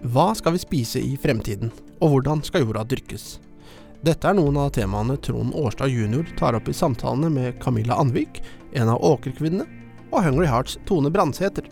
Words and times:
Hva 0.00 0.30
skal 0.32 0.54
vi 0.54 0.58
spise 0.62 1.00
i 1.04 1.16
fremtiden, 1.20 1.68
og 2.00 2.14
hvordan 2.14 2.40
skal 2.40 2.62
jorda 2.64 2.86
dyrkes? 2.88 3.34
Dette 4.00 4.30
er 4.30 4.36
noen 4.38 4.56
av 4.56 4.70
temaene 4.72 5.18
Trond 5.20 5.52
Årstad 5.52 5.92
jr. 5.92 6.24
tar 6.38 6.56
opp 6.56 6.70
i 6.72 6.74
samtalene 6.74 7.28
med 7.28 7.58
Camilla 7.60 7.98
Anvik, 8.00 8.40
en 8.72 8.88
av 8.88 9.04
åkerkvinnene, 9.04 9.66
og 10.08 10.24
Hungry 10.24 10.46
Hearts 10.48 10.78
Tone 10.88 11.12
Brandsæter. 11.12 11.68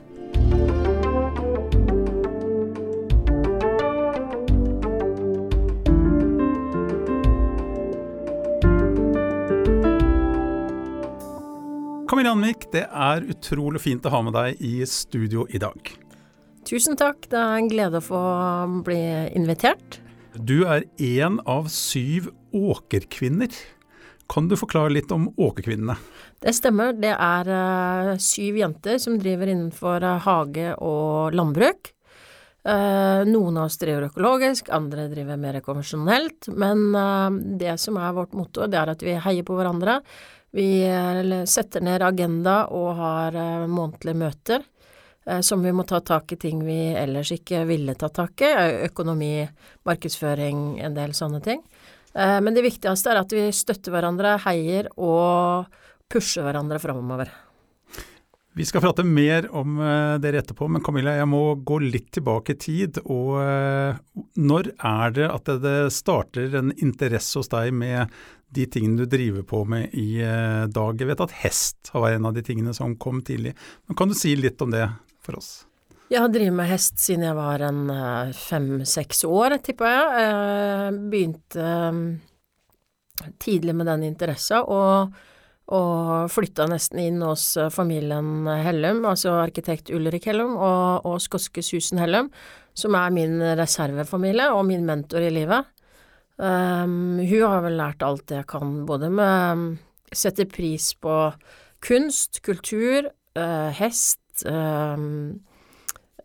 Camilla 12.13 12.35
Anvik, 12.37 12.69
det 12.77 12.85
er 12.93 13.25
utrolig 13.33 13.81
fint 13.87 14.05
å 14.05 14.13
ha 14.13 14.21
med 14.29 14.37
deg 14.37 14.61
i 14.61 14.75
studio 14.85 15.49
i 15.49 15.63
dag. 15.65 15.97
Tusen 16.69 16.99
takk, 17.01 17.25
det 17.33 17.39
er 17.41 17.55
en 17.63 17.69
glede 17.71 17.97
å 17.97 18.05
få 18.05 18.23
bli 18.85 19.01
invitert. 19.39 20.03
Du 20.37 20.67
er 20.69 20.85
én 21.01 21.39
av 21.49 21.71
syv 21.73 22.29
åkerkvinner. 22.53 23.55
Kan 24.29 24.51
du 24.51 24.57
forklare 24.61 24.93
litt 24.93 25.09
om 25.15 25.31
åkerkvinnene? 25.33 25.97
Det 26.45 26.53
stemmer, 26.53 26.93
det 26.93 27.15
er 27.15 27.49
uh, 27.49 28.13
syv 28.21 28.61
jenter 28.61 29.01
som 29.01 29.17
driver 29.17 29.49
innenfor 29.49 30.05
uh, 30.05 30.19
hage 30.27 30.75
og 30.85 31.33
landbruk. 31.39 31.95
Uh, 32.69 33.25
noen 33.25 33.57
av 33.57 33.71
oss 33.71 33.81
driver 33.81 34.11
økologisk, 34.11 34.69
andre 34.69 35.09
driver 35.09 35.41
mer 35.41 35.63
konvensjonelt. 35.65 36.51
Men 36.53 36.91
det 37.57 37.79
som 37.81 37.97
er 37.97 38.13
vårt 38.13 38.37
motto, 38.37 38.69
det 38.69 38.77
er 38.77 38.93
at 38.93 39.09
vi 39.09 39.17
heier 39.17 39.49
på 39.49 39.57
hverandre. 39.57 40.03
Vi 40.53 40.69
setter 41.49 41.81
ned 41.85 42.05
agenda 42.05 42.67
og 42.73 42.93
har 43.01 43.37
månedlige 43.69 44.21
møter 44.21 44.69
som 45.45 45.63
vi 45.65 45.73
må 45.77 45.85
ta 45.89 46.01
tak 46.01 46.33
i 46.33 46.39
ting 46.41 46.63
vi 46.65 46.79
ellers 46.97 47.33
ikke 47.35 47.65
ville 47.69 47.95
ta 47.99 48.09
tak 48.09 48.41
i. 48.47 48.53
Økonomi, 48.89 49.33
markedsføring, 49.89 50.79
en 50.85 50.97
del 50.97 51.13
sånne 51.17 51.43
ting. 51.45 51.61
Men 52.15 52.55
det 52.57 52.65
viktigste 52.65 53.13
er 53.13 53.21
at 53.21 53.35
vi 53.37 53.45
støtter 53.55 53.93
hverandre, 53.95 54.39
heier 54.47 54.89
og 54.97 55.69
pusher 56.09 56.47
hverandre 56.47 56.81
framover. 56.81 57.29
Vi 58.59 58.65
skal 58.67 58.83
prate 58.83 59.05
mer 59.07 59.47
om 59.55 59.77
dere 60.19 60.41
etterpå, 60.41 60.67
men 60.73 60.83
Camilla, 60.83 61.13
jeg 61.15 61.29
må 61.31 61.43
gå 61.63 61.77
litt 61.85 62.09
tilbake 62.17 62.57
i 62.57 62.59
tid. 62.59 62.99
Og 63.05 63.37
når 64.35 64.73
er 64.75 65.15
det 65.15 65.29
at 65.31 65.53
det 65.63 65.77
starter 65.95 66.57
en 66.59 66.73
interesse 66.75 67.39
hos 67.39 67.53
deg 67.53 67.71
med 67.77 68.11
de 68.57 68.65
tingene 68.73 69.05
du 69.05 69.13
driver 69.13 69.45
på 69.47 69.61
med 69.69 69.95
i 69.95 70.17
dag? 70.75 70.99
Jeg 70.99 71.11
vet 71.13 71.23
at 71.23 71.37
hest 71.45 71.93
har 71.93 72.03
vært 72.03 72.19
en 72.19 72.31
av 72.33 72.35
de 72.35 72.43
tingene 72.49 72.75
som 72.75 72.97
kom 72.99 73.21
tidlig. 73.23 73.53
Men 73.87 74.01
kan 74.01 74.11
du 74.11 74.17
si 74.19 74.35
litt 74.35 74.59
om 74.65 74.75
det 74.75 74.89
for 75.29 75.41
oss? 75.41 75.51
Jeg 76.09 76.25
har 76.25 76.33
drevet 76.33 76.57
med 76.57 76.71
hest 76.71 76.97
siden 77.03 77.27
jeg 77.27 77.37
var 77.37 77.63
en 77.67 77.83
fem-seks 78.33 79.27
år, 79.29 79.59
tipper 79.61 79.91
jeg. 79.93 80.23
jeg 80.25 81.01
begynte 81.13 81.67
tidlig 83.43 83.75
med 83.77 83.91
den 83.91 84.07
interessen, 84.09 84.65
og, 84.65 85.13
og 85.69 86.31
flytta 86.33 86.65
nesten 86.73 87.03
inn 87.03 87.21
hos 87.27 87.51
familien 87.75 88.49
Hellum, 88.65 89.05
altså 89.11 89.37
arkitekt 89.43 89.93
Ulrik 89.93 90.31
Hellum 90.31 90.57
og, 90.57 91.05
og 91.05 91.21
skotske 91.21 91.61
Susan 91.67 92.01
Hellum, 92.01 92.33
som 92.73 92.97
er 92.97 93.13
min 93.13 93.43
reservefamilie 93.61 94.49
og 94.55 94.65
min 94.71 94.89
mentor 94.89 95.29
i 95.29 95.35
livet. 95.35 95.69
Um, 96.39 97.19
hun 97.19 97.43
har 97.51 97.65
vel 97.65 97.77
lært 97.81 98.05
alt 98.07 98.31
jeg 98.31 98.47
kan, 98.47 98.85
både 98.87 99.11
med 99.11 99.79
sette 100.15 100.47
pris 100.47 100.93
på 101.03 101.15
kunst, 101.85 102.39
kultur, 102.47 103.11
uh, 103.35 103.71
hest, 103.75 104.21
uh, 104.47 104.97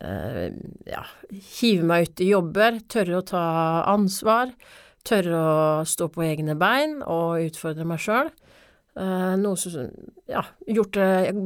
uh, 0.04 0.46
ja, 0.90 1.02
hive 1.58 1.86
meg 1.88 2.08
ut 2.08 2.24
i 2.24 2.30
jobber, 2.30 2.80
tørre 2.90 3.20
å 3.20 3.26
ta 3.26 3.44
ansvar, 3.90 4.54
tørre 5.04 5.40
å 5.40 5.84
stå 5.88 6.08
på 6.12 6.24
egne 6.26 6.56
bein 6.58 7.00
og 7.02 7.44
utfordre 7.44 7.86
meg 7.88 8.02
sjøl. 8.02 8.32
noe 8.94 9.56
som 9.58 9.88
ja, 10.30 10.44
gjort 10.70 10.96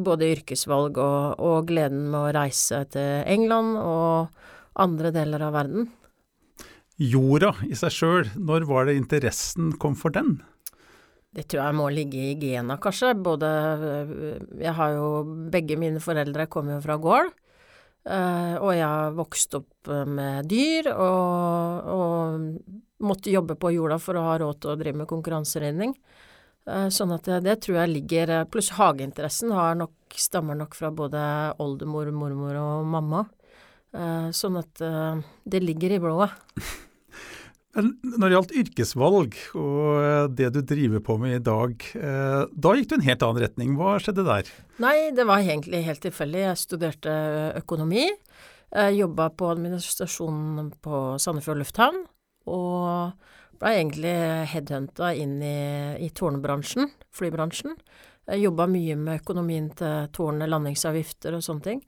både 0.04 0.28
yrkesvalg 0.34 0.98
og, 1.00 1.40
og 1.40 1.70
gleden 1.70 2.10
med 2.12 2.20
å 2.20 2.32
reise 2.36 2.82
til 2.92 3.22
England 3.24 3.78
og 3.80 4.28
andre 4.78 5.10
deler 5.16 5.46
av 5.48 5.56
verden. 5.56 5.88
Jorda 6.98 7.52
i 7.64 7.76
seg 7.78 7.94
sjøl, 7.94 8.30
når 8.34 8.66
var 8.66 8.88
det 8.88 8.98
interessen 8.98 9.70
kom 9.78 9.94
for 9.98 10.10
den? 10.14 10.40
Det 11.28 11.44
tror 11.44 11.60
jeg 11.60 11.76
må 11.76 11.88
ligge 11.92 12.22
i 12.30 12.36
gena, 12.40 12.78
kanskje. 12.80 13.12
Både 13.20 13.48
Jeg 14.56 14.74
har 14.78 14.94
jo 14.96 15.08
Begge 15.52 15.76
mine 15.80 16.00
foreldre 16.00 16.48
kommer 16.50 16.78
jo 16.78 16.84
fra 16.86 16.96
gård. 17.00 17.34
Og 18.08 18.70
jeg 18.72 19.16
vokste 19.18 19.60
opp 19.60 19.90
med 20.08 20.48
dyr 20.48 20.88
og, 20.94 21.90
og 21.92 23.04
måtte 23.04 23.34
jobbe 23.34 23.58
på 23.60 23.74
jorda 23.74 23.98
for 24.00 24.16
å 24.16 24.24
ha 24.30 24.38
råd 24.40 24.62
til 24.62 24.72
å 24.72 24.78
drive 24.80 25.02
med 25.02 25.10
konkurranseridning. 25.10 25.92
Sånn 26.64 27.12
at 27.12 27.28
det, 27.28 27.42
det 27.44 27.58
tror 27.64 27.82
jeg 27.82 27.92
ligger 27.92 28.32
Pluss 28.48 28.72
hageinteressen 28.76 29.52
har 29.56 29.76
nok, 29.76 29.92
stammer 30.16 30.56
nok 30.56 30.76
fra 30.78 30.88
både 30.92 31.20
oldemor, 31.60 32.08
mormor 32.16 32.56
og 32.62 32.88
mamma. 32.88 33.26
Sånn 34.32 34.60
at 34.60 34.84
det 35.44 35.64
ligger 35.64 35.98
i 35.98 36.02
blodet. 36.08 36.32
Når 37.78 38.24
det 38.24 38.32
gjaldt 38.34 38.54
yrkesvalg 38.62 39.36
og 39.58 40.34
det 40.34 40.50
du 40.56 40.60
driver 40.66 41.02
på 41.04 41.18
med 41.22 41.36
i 41.36 41.42
dag, 41.46 41.84
da 41.94 42.74
gikk 42.74 42.90
du 42.90 42.96
en 42.98 43.06
helt 43.06 43.24
annen 43.26 43.42
retning. 43.44 43.76
Hva 43.78 43.96
skjedde 44.02 44.24
der? 44.26 44.50
Nei, 44.82 44.96
det 45.14 45.26
var 45.28 45.44
egentlig 45.44 45.84
helt 45.86 46.02
tilfeldig. 46.02 46.42
Jeg 46.42 46.60
studerte 46.62 47.14
økonomi. 47.60 48.08
Jeg 48.74 48.98
jobba 48.98 49.30
på 49.30 49.52
administrasjonen 49.54 50.72
på 50.82 51.02
Sandefjord 51.22 51.62
lufthavn. 51.62 52.02
Og 52.48 53.14
ble 53.58 53.72
egentlig 53.74 54.14
headhunta 54.52 55.10
inn 55.18 55.38
i, 55.42 55.58
i 56.04 56.10
tårnbransjen, 56.14 56.90
flybransjen. 57.14 57.74
Jobba 58.38 58.66
mye 58.68 58.96
med 59.00 59.22
økonomien 59.22 59.70
til 59.76 60.08
tårnet, 60.14 60.50
landingsavgifter 60.52 61.36
og 61.38 61.44
sånne 61.44 61.64
ting. 61.64 61.82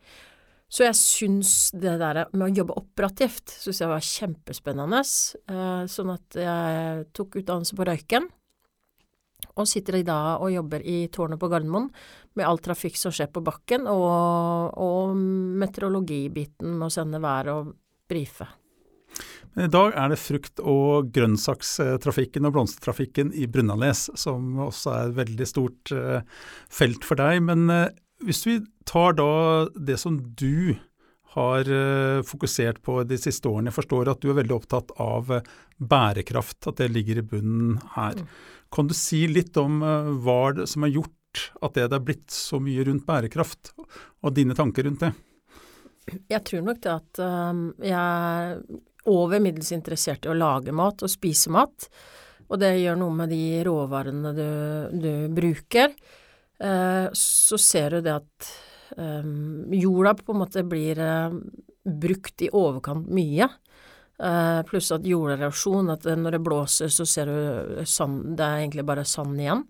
Så 0.70 0.84
jeg 0.86 0.94
syns 0.94 1.52
det 1.74 1.96
der 1.98 2.20
med 2.30 2.44
å 2.46 2.56
jobbe 2.60 2.76
operativt 2.78 3.50
syns 3.58 3.80
jeg 3.82 3.90
var 3.90 4.04
kjempespennende. 4.06 5.00
Sånn 5.90 6.12
at 6.14 6.36
jeg 6.38 7.08
tok 7.16 7.40
utdannelse 7.40 7.74
på 7.74 7.86
Røyken, 7.88 8.28
og 9.58 9.66
sitter 9.66 9.98
i 9.98 10.06
dag 10.06 10.44
og 10.44 10.52
jobber 10.52 10.84
i 10.86 11.08
tårnet 11.12 11.40
på 11.40 11.48
Gardermoen 11.50 11.88
med 12.38 12.46
all 12.46 12.60
trafikk 12.62 12.98
som 13.00 13.12
skjer 13.14 13.32
på 13.34 13.42
bakken, 13.42 13.88
og, 13.90 14.76
og 14.78 15.16
meteorologibiten 15.60 16.76
med 16.78 16.86
å 16.86 16.94
sende 16.94 17.18
vær 17.22 17.50
og 17.50 17.72
brife. 18.10 18.46
Men 19.56 19.66
I 19.66 19.72
dag 19.74 19.96
er 19.98 20.12
det 20.12 20.20
frukt- 20.22 20.62
og 20.62 21.10
grønnsakstrafikken 21.16 22.46
og 22.46 22.54
blomstertrafikken 22.54 23.32
i 23.34 23.48
Brunnalnes 23.50 24.06
som 24.14 24.54
også 24.68 24.92
er 24.94 25.08
et 25.08 25.18
veldig 25.18 25.48
stort 25.50 25.90
felt 26.70 27.08
for 27.08 27.18
deg. 27.18 27.42
Men 27.48 27.66
hvis 28.22 28.44
vi 28.46 28.60
tar 28.90 29.14
da 29.18 29.32
det 29.78 29.96
som 30.02 30.18
du 30.34 30.74
har 31.36 31.68
fokusert 32.26 32.80
på 32.82 32.96
de 33.06 33.14
siste 33.22 33.46
årene, 33.46 33.70
jeg 33.70 33.76
forstår 33.78 34.08
at 34.10 34.18
du 34.18 34.32
er 34.32 34.40
veldig 34.40 34.56
opptatt 34.56 34.90
av 34.98 35.28
bærekraft, 35.78 36.66
at 36.66 36.80
det 36.82 36.88
ligger 36.90 37.20
i 37.20 37.26
bunnen 37.30 37.76
her. 37.94 38.18
Kan 38.74 38.90
du 38.90 38.94
si 38.98 39.20
litt 39.30 39.54
om 39.62 39.78
hva 40.24 40.40
det 40.56 40.66
som 40.70 40.82
har 40.82 40.90
gjort 40.90 41.42
at 41.62 41.76
det 41.78 41.86
er 41.86 42.02
blitt 42.02 42.34
så 42.34 42.58
mye 42.58 42.82
rundt 42.88 43.06
bærekraft, 43.06 43.70
og 44.26 44.34
dine 44.34 44.56
tanker 44.58 44.88
rundt 44.88 45.04
det? 45.04 45.12
Jeg 46.32 46.42
tror 46.48 46.64
nok 46.66 46.80
det 46.82 46.94
at 46.96 47.20
jeg 47.86 47.94
er 47.94 48.58
over 49.10 49.38
middels 49.44 49.70
interessert 49.76 50.26
i 50.26 50.32
å 50.32 50.34
lage 50.34 50.74
mat 50.74 51.06
og 51.06 51.12
spise 51.12 51.52
mat, 51.54 51.86
og 52.50 52.58
det 52.58 52.72
gjør 52.80 52.98
noe 52.98 53.14
med 53.20 53.30
de 53.30 53.44
råvarene 53.68 54.34
du, 54.34 54.50
du 54.98 55.12
bruker. 55.36 55.94
Så 57.14 57.60
ser 57.62 57.94
du 57.94 58.02
det 58.08 58.16
at 58.18 58.50
jorda 58.96 60.14
på 60.18 60.34
en 60.34 60.40
måte 60.42 60.64
blir 60.66 60.98
uh, 60.98 61.34
brukt 61.84 62.42
i 62.42 62.50
overkant 62.52 63.08
mye. 63.12 63.48
Uh, 64.20 64.60
pluss 64.68 64.90
at 64.92 65.06
jorderosjon, 65.08 65.92
at 65.94 66.04
når 66.04 66.36
det 66.36 66.44
blåser 66.44 66.92
så 66.92 67.06
ser 67.08 67.30
du 67.30 67.82
sand, 67.88 68.36
det 68.36 68.44
er 68.44 68.62
egentlig 68.64 68.86
bare 68.88 69.06
sand 69.08 69.40
igjen. 69.40 69.64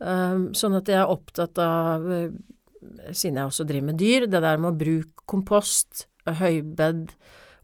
Uh, 0.00 0.50
sånn 0.56 0.78
at 0.78 0.88
jeg 0.88 1.02
er 1.02 1.12
opptatt 1.12 1.60
av, 1.62 2.06
siden 3.12 3.40
jeg 3.40 3.50
også 3.50 3.66
driver 3.68 3.90
med 3.90 4.00
dyr, 4.00 4.28
det 4.28 4.40
der 4.44 4.60
med 4.60 4.72
å 4.72 4.78
bruke 4.84 5.28
kompost, 5.28 6.06
høybed, 6.24 7.12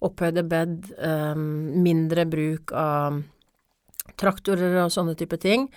opphøyde 0.04 0.44
bed, 0.48 0.92
um, 0.96 1.80
mindre 1.84 2.24
bruk 2.28 2.72
av 2.76 3.22
traktorer 4.20 4.82
og 4.84 4.92
sånne 4.92 5.16
type 5.16 5.36
ting 5.40 5.68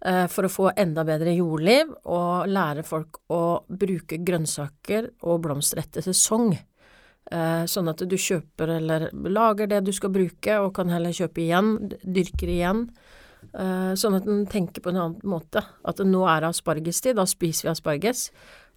for 0.00 0.46
å 0.46 0.52
få 0.52 0.70
enda 0.80 1.04
bedre 1.04 1.34
jordliv 1.36 1.90
og 2.08 2.48
lære 2.48 2.82
folk 2.88 3.18
å 3.28 3.60
bruke 3.68 4.16
grønnsaker 4.24 5.10
og 5.28 5.42
blomster 5.44 5.82
etter 5.82 6.04
sesong. 6.06 6.54
Sånn 7.68 7.90
at 7.92 8.00
du 8.08 8.16
kjøper 8.16 8.72
eller 8.78 9.10
lager 9.28 9.68
det 9.68 9.82
du 9.86 9.92
skal 9.92 10.10
bruke, 10.14 10.56
og 10.58 10.72
kan 10.78 10.88
heller 10.88 11.12
kjøpe 11.14 11.44
igjen, 11.44 11.74
dyrker 12.00 12.48
igjen. 12.48 12.86
Sånn 13.52 14.16
at 14.16 14.26
en 14.26 14.46
tenker 14.50 14.82
på 14.82 14.90
en 14.90 15.02
annen 15.04 15.28
måte. 15.28 15.62
At 15.84 16.00
nå 16.00 16.24
er 16.32 16.42
det 16.42 16.54
aspargestid, 16.54 17.20
da 17.20 17.28
spiser 17.28 17.68
vi 17.68 17.74
asparges. 17.76 18.26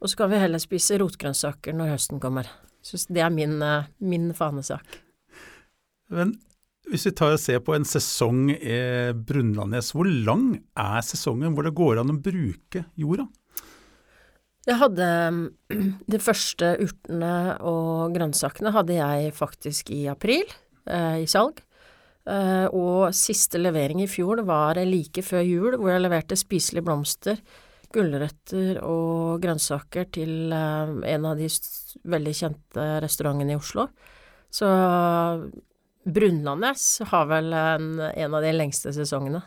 Og 0.03 0.11
så 0.11 0.19
kan 0.19 0.33
vi 0.33 0.43
heller 0.43 0.59
spise 0.61 0.99
rotgrønnsaker 0.99 1.75
når 1.79 1.95
høsten 1.95 2.19
kommer. 2.23 2.51
Så 2.83 2.99
det 3.07 3.23
er 3.23 3.31
min, 3.31 3.63
min 4.03 4.33
fanesak. 4.35 4.99
Men 6.11 6.35
hvis 6.93 7.07
vi 7.09 7.15
tar 7.17 7.33
og 7.33 7.41
ser 7.41 7.61
på 7.65 7.73
en 7.73 7.87
sesong 7.87 8.51
i 8.53 8.77
Brunlandnes, 9.17 9.95
hvor 9.95 10.05
lang 10.05 10.51
er 10.77 11.01
sesongen 11.01 11.55
hvor 11.55 11.65
det 11.65 11.73
går 11.73 12.03
an 12.03 12.13
å 12.13 12.19
bruke 12.21 12.83
jorda? 12.99 13.25
Jeg 14.63 14.79
hadde 14.79 15.07
De 16.13 16.19
første 16.21 16.69
urtene 16.85 17.33
og 17.65 18.13
grønnsakene 18.15 18.75
hadde 18.75 18.99
jeg 18.99 19.33
faktisk 19.35 19.89
i 19.95 20.05
april, 20.11 20.45
eh, 20.85 21.23
i 21.25 21.27
salg. 21.29 21.63
Eh, 22.29 22.69
og 22.69 23.09
siste 23.17 23.59
levering 23.59 24.05
i 24.05 24.07
fjor 24.07 24.45
var 24.47 24.77
like 24.85 25.25
før 25.25 25.43
jul, 25.43 25.75
hvor 25.75 25.95
jeg 25.95 26.05
leverte 26.05 26.39
spiselige 26.39 26.85
blomster, 26.85 27.41
gulrøtter 27.93 28.79
og 28.85 29.41
grønnsaker 29.43 30.07
til 30.13 30.53
eh, 30.53 30.95
en 31.17 31.27
av 31.27 31.41
de 31.41 31.49
veldig 32.13 32.37
kjente 32.37 32.89
restaurantene 33.03 33.57
i 33.57 33.59
Oslo. 33.59 33.89
Så 34.53 34.69
Brunlandnes 36.03 37.01
har 37.11 37.29
vel 37.31 37.53
en, 37.55 37.89
en 37.99 38.35
av 38.35 38.43
de 38.43 38.53
lengste 38.55 38.93
sesongene. 38.95 39.43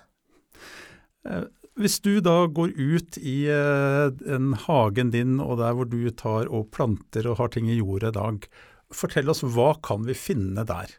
Eh, 1.28 1.46
hvis 1.76 1.98
du 2.00 2.14
da 2.24 2.46
går 2.48 2.72
ut 2.72 3.18
i 3.20 3.38
den 3.46 4.54
en 4.54 4.60
hagen 4.62 5.10
din 5.12 5.34
og 5.44 5.58
der 5.60 5.74
hvor 5.76 5.88
du 5.90 5.98
tar 6.16 6.48
og 6.48 6.70
planter 6.72 7.28
og 7.28 7.36
har 7.42 7.52
ting 7.52 7.68
i 7.68 7.76
jordet 7.76 8.14
i 8.14 8.16
dag, 8.16 8.46
fortell 8.94 9.28
oss 9.28 9.44
hva 9.44 9.74
kan 9.84 10.06
vi 10.08 10.16
finne 10.16 10.64
der? 10.64 10.94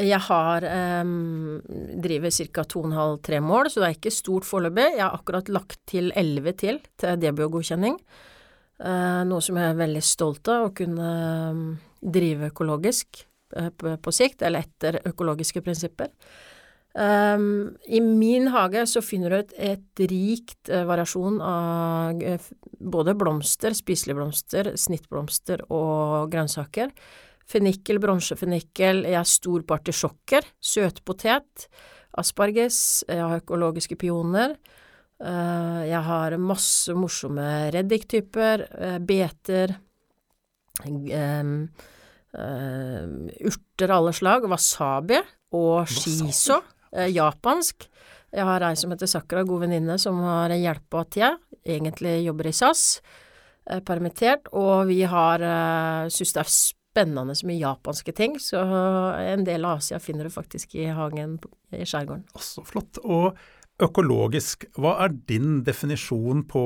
Jeg 0.00 0.20
har 0.30 0.64
um, 1.02 1.60
driver 2.00 2.32
ca. 2.32 2.64
2,5-3 2.64 3.40
mål, 3.44 3.68
så 3.68 3.82
det 3.82 3.88
er 3.88 3.96
ikke 3.98 4.12
stort 4.14 4.46
foreløpig. 4.48 4.86
Jeg 4.96 5.02
har 5.04 5.16
akkurat 5.16 5.50
lagt 5.52 5.80
til 5.90 6.12
11 6.16 6.56
til 6.60 6.78
til 7.00 7.18
DBO-godkjenning. 7.20 7.98
Uh, 8.80 9.26
noe 9.28 9.44
som 9.44 9.58
jeg 9.60 9.74
er 9.74 9.80
veldig 9.80 10.04
stolt 10.04 10.48
av, 10.48 10.70
å 10.70 10.74
kunne 10.76 11.10
um, 11.50 11.66
drive 12.00 12.48
økologisk 12.48 13.26
på, 13.50 13.96
på, 14.02 14.12
sikt, 14.14 14.42
eller 14.46 14.66
etter 14.66 15.00
økologiske 15.10 15.62
prinsipper. 15.64 16.12
Um, 16.90 17.76
I 17.86 18.00
min 18.02 18.48
hage 18.50 18.82
så 18.90 18.98
finner 19.04 19.30
du 19.30 19.36
et, 19.36 19.52
et 19.54 20.00
rikt 20.10 20.72
uh, 20.72 20.82
variasjon 20.88 21.36
av 21.38 22.18
uh, 22.18 22.48
både 22.82 23.14
blomster, 23.14 23.76
spiselige 23.78 24.18
blomster, 24.18 24.72
snittblomster 24.74 25.62
og 25.70 26.32
grønnsaker. 26.32 26.90
Fennikel, 27.50 28.00
bronsefennikel, 28.02 29.04
jeg 29.06 29.18
har 29.20 29.28
stor 29.28 29.62
partisjokker, 29.70 30.42
artisjokker, 30.42 30.50
søtpotet, 30.58 31.68
asparges, 32.18 32.80
jeg 33.06 33.22
har 33.22 33.44
økologiske 33.44 33.98
pioner. 33.98 34.56
Uh, 35.22 35.86
jeg 35.86 36.02
har 36.10 36.38
masse 36.42 36.94
morsomme 36.98 37.46
reddiktyper, 37.74 38.66
beter, 39.06 39.76
um, 40.90 41.54
urter 42.34 43.90
av 43.90 43.96
alle 44.04 44.12
slag, 44.14 44.46
wasabi 44.50 45.18
og 45.56 45.88
shiso. 45.90 46.60
Eh, 46.92 47.10
japansk. 47.14 47.86
Jeg 48.30 48.46
har 48.46 48.62
ei 48.66 48.76
som 48.78 48.92
heter 48.92 49.10
Sakura, 49.10 49.44
god 49.46 49.64
venninne, 49.64 49.98
som 49.98 50.18
har 50.22 50.54
hjelpa 50.54 51.04
til. 51.10 51.38
Egentlig 51.66 52.24
jobber 52.24 52.46
i 52.46 52.54
SAS, 52.54 53.00
eh, 53.66 53.80
permittert. 53.80 54.46
Og 54.52 54.86
vi 54.86 55.02
har 55.02 55.38
syns 56.10 56.32
det 56.34 56.40
er 56.44 56.50
spennende 56.50 57.34
så 57.34 57.46
mye 57.46 57.60
japanske 57.60 58.12
ting, 58.12 58.38
så 58.38 58.58
en 59.14 59.44
del 59.44 59.64
av 59.64 59.78
Asia 59.78 59.98
finner 59.98 60.24
du 60.24 60.30
faktisk 60.30 60.74
i 60.74 60.86
hagen 60.86 61.38
i 61.72 61.84
skjærgården. 61.86 62.24
Så 62.34 62.64
flott. 62.66 62.98
Og 63.04 63.36
økologisk, 63.80 64.66
hva 64.76 64.96
er 65.04 65.14
din 65.26 65.62
definisjon 65.62 66.44
på 66.50 66.64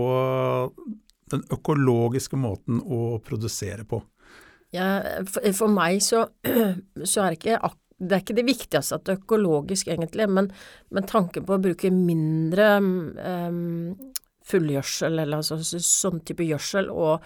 den 1.31 1.45
økologiske 1.53 2.37
måten 2.37 2.81
å 2.81 3.19
produsere 3.25 3.85
på? 3.85 4.03
Ja, 4.75 4.89
for, 5.31 5.47
for 5.55 5.71
meg 5.71 6.03
så, 6.03 6.27
så 7.13 7.25
er 7.25 7.35
det 7.35 7.41
ikke 7.41 7.73
det 8.05 8.17
er 8.17 8.23
ikke 8.25 8.37
det 8.37 8.47
viktigste 8.49 8.99
at 8.99 9.07
det 9.07 9.15
er 9.15 9.23
økologisk, 9.23 9.89
egentlig, 9.93 10.27
men, 10.29 10.51
men 10.93 11.07
tanken 11.09 11.47
på 11.47 11.57
å 11.57 11.63
bruke 11.63 11.93
mindre 11.95 12.69
um, 12.83 13.95
fullgjødsel, 14.45 15.21
eller 15.23 15.41
altså 15.41 15.61
sånn 15.63 16.21
type 16.27 16.45
gjødsel, 16.45 16.91
og 16.91 17.25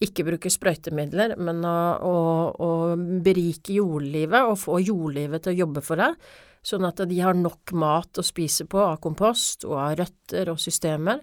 ikke 0.00 0.24
bruke 0.30 0.52
sprøytemidler, 0.52 1.34
men 1.42 1.60
å, 1.66 1.76
å, 2.06 2.14
å, 2.54 2.70
berike 3.24 3.74
jordlivet 3.76 4.48
og 4.48 4.56
få 4.62 4.78
jordlivet 4.80 5.44
til 5.44 5.52
å 5.52 5.60
jobbe 5.64 5.84
for 5.84 6.00
deg, 6.00 6.30
sånn 6.64 6.86
at 6.88 7.02
de 7.08 7.20
har 7.20 7.36
nok 7.36 7.74
mat 7.80 8.20
å 8.20 8.24
spise 8.24 8.66
på 8.70 8.80
av 8.80 9.00
kompost 9.04 9.66
og 9.68 9.76
av 9.80 9.98
røtter 10.00 10.52
og 10.52 10.60
systemer, 10.62 11.20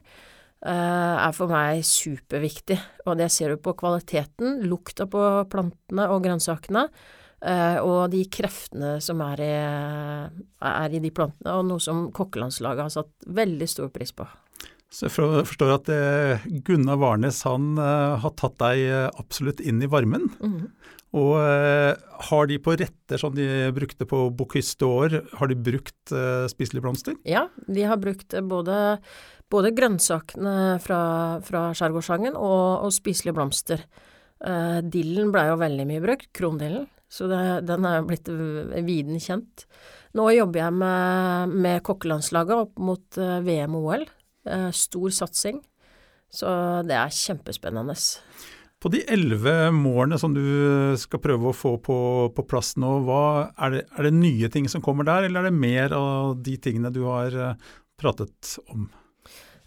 er 0.65 1.35
for 1.37 1.51
meg 1.51 1.83
superviktig. 1.85 2.79
Og 3.05 3.19
det 3.19 3.27
ser 3.31 3.53
du 3.53 3.61
på 3.61 3.75
kvaliteten, 3.77 4.63
lukta 4.65 5.05
på 5.09 5.21
plantene 5.51 6.09
og 6.13 6.25
grønnsakene, 6.25 6.87
Uh, 7.37 7.77
og 7.85 7.99
de 8.09 8.23
kreftene 8.33 8.95
som 8.97 9.19
er 9.21 9.41
i, 9.45 9.51
er 10.65 10.95
i, 10.97 11.01
de 11.03 11.11
plantene, 11.13 11.53
og 11.53 11.67
noe 11.67 11.83
som 11.85 12.07
kokkelandslaget 12.09 12.87
har 12.87 12.89
satt 12.95 13.27
veldig 13.29 13.67
stor 13.69 13.91
pris 13.93 14.09
på. 14.09 14.25
Så 14.87 15.07
jeg 15.07 15.15
forstår 15.17 15.73
at 15.73 15.89
eh, 15.91 16.45
Gunnar 16.63 16.99
Warnes 17.01 17.41
han 17.47 17.75
eh, 17.81 18.13
har 18.23 18.33
tatt 18.39 18.55
deg 18.61 18.83
eh, 18.87 19.09
absolutt 19.19 19.59
inn 19.59 19.81
i 19.83 19.89
varmen. 19.91 20.29
Mm. 20.39 20.69
Og 21.17 21.37
eh, 21.41 21.93
har 22.29 22.49
de 22.49 22.57
på 22.61 22.75
retter 22.79 23.21
som 23.21 23.33
de 23.35 23.47
brukte 23.75 24.07
på 24.09 24.27
Bocuse 24.37 24.77
d'Or, 24.79 25.19
har 25.39 25.51
de 25.51 25.57
brukt 25.69 26.13
eh, 26.13 26.45
spiselige 26.51 26.85
blomster? 26.85 27.17
Ja, 27.27 27.47
de 27.67 27.85
har 27.87 27.99
brukt 28.01 28.35
både, 28.49 28.97
både 29.51 29.73
grønnsakene 29.77 30.77
fra, 30.83 31.01
fra 31.47 31.69
skjærgårdssangen 31.77 32.37
og, 32.37 32.87
og 32.87 32.93
spiselige 32.95 33.37
blomster. 33.37 33.85
Uh, 34.37 34.83
dillen 34.85 35.31
blei 35.33 35.47
jo 35.47 35.55
veldig 35.57 35.85
mye 35.89 36.03
brukt, 36.03 36.29
krondillen. 36.37 36.85
Så 37.09 37.25
det, 37.31 37.39
den 37.65 37.87
er 37.87 38.03
blitt 38.05 38.27
viden 38.29 39.17
kjent. 39.23 39.63
Nå 40.17 40.27
jobber 40.35 40.61
jeg 40.61 40.75
med, 40.77 41.55
med 41.63 41.81
kokkelandslaget 41.87 42.67
opp 42.67 42.83
mot 42.83 43.17
VM 43.17 43.79
og 43.79 43.87
OL. 43.93 44.05
Uh, 44.45 44.69
stor 44.75 45.15
satsing. 45.15 45.63
Så 46.29 46.51
det 46.85 46.97
er 46.99 47.15
kjempespennende. 47.15 47.95
På 48.77 48.91
de 48.93 49.01
elleve 49.09 49.71
målene 49.73 50.19
som 50.21 50.35
du 50.35 50.43
skal 51.01 51.21
prøve 51.23 51.49
å 51.49 51.55
få 51.55 51.73
på, 51.81 51.97
på 52.35 52.45
plass 52.45 52.75
nå, 52.77 52.91
hva, 53.07 53.23
er, 53.57 53.73
det, 53.73 53.83
er, 53.89 54.05
det, 54.05 54.13
nye 54.13 54.49
ting 54.53 54.69
som 54.69 54.83
kommer 54.85 55.07
der, 55.07 55.25
eller 55.25 55.41
er 55.41 55.49
det 55.49 55.57
mer 55.57 55.95
av 55.97 56.35
de 56.45 56.53
tingene 56.61 56.93
du 56.93 57.01
har 57.07 57.33
uh, 57.33 57.71
pratet 57.97 58.57
om? 58.69 58.85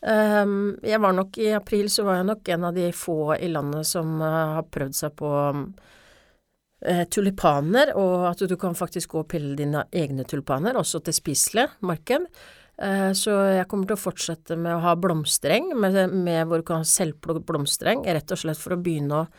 Um, 0.01 0.79
jeg 0.87 0.97
var 1.03 1.13
nok 1.13 1.37
I 1.43 1.51
april 1.59 1.91
så 1.93 2.07
var 2.07 2.21
jeg 2.21 2.29
nok 2.31 2.53
en 2.55 2.69
av 2.71 2.79
de 2.79 2.87
få 2.97 3.35
i 3.35 3.51
landet 3.51 3.89
som 3.91 4.15
uh, 4.23 4.55
har 4.57 4.71
prøvd 4.73 4.97
seg 4.97 5.19
på 5.19 5.33
eh, 6.87 7.03
tulipaner, 7.11 7.93
og 7.99 8.31
at 8.31 8.47
du 8.49 8.57
kan 8.57 8.79
faktisk 8.79 9.13
gå 9.13 9.25
og 9.25 9.29
pille 9.35 9.59
dine 9.59 9.85
egne 9.91 10.25
tulipaner, 10.25 10.79
også 10.79 11.03
til 11.05 11.19
spiselig 11.19 11.67
marked. 11.85 12.31
Eh, 12.81 13.11
så 13.17 13.35
jeg 13.53 13.69
kommer 13.69 13.89
til 13.89 13.99
å 13.99 14.01
fortsette 14.01 14.57
med 14.57 14.73
å 14.77 14.83
ha 14.85 14.97
blomstereng, 14.97 15.73
med, 15.77 15.99
med 16.15 16.47
hvor 16.49 16.63
du 16.63 16.67
kan 16.71 16.85
ha 16.85 16.89
selvplukket 16.89 17.49
blomstereng, 17.49 18.07
rett 18.09 18.33
og 18.33 18.41
slett 18.41 18.61
for 18.61 18.77
å 18.77 18.83
begynne 18.83 19.25
å 19.25 19.33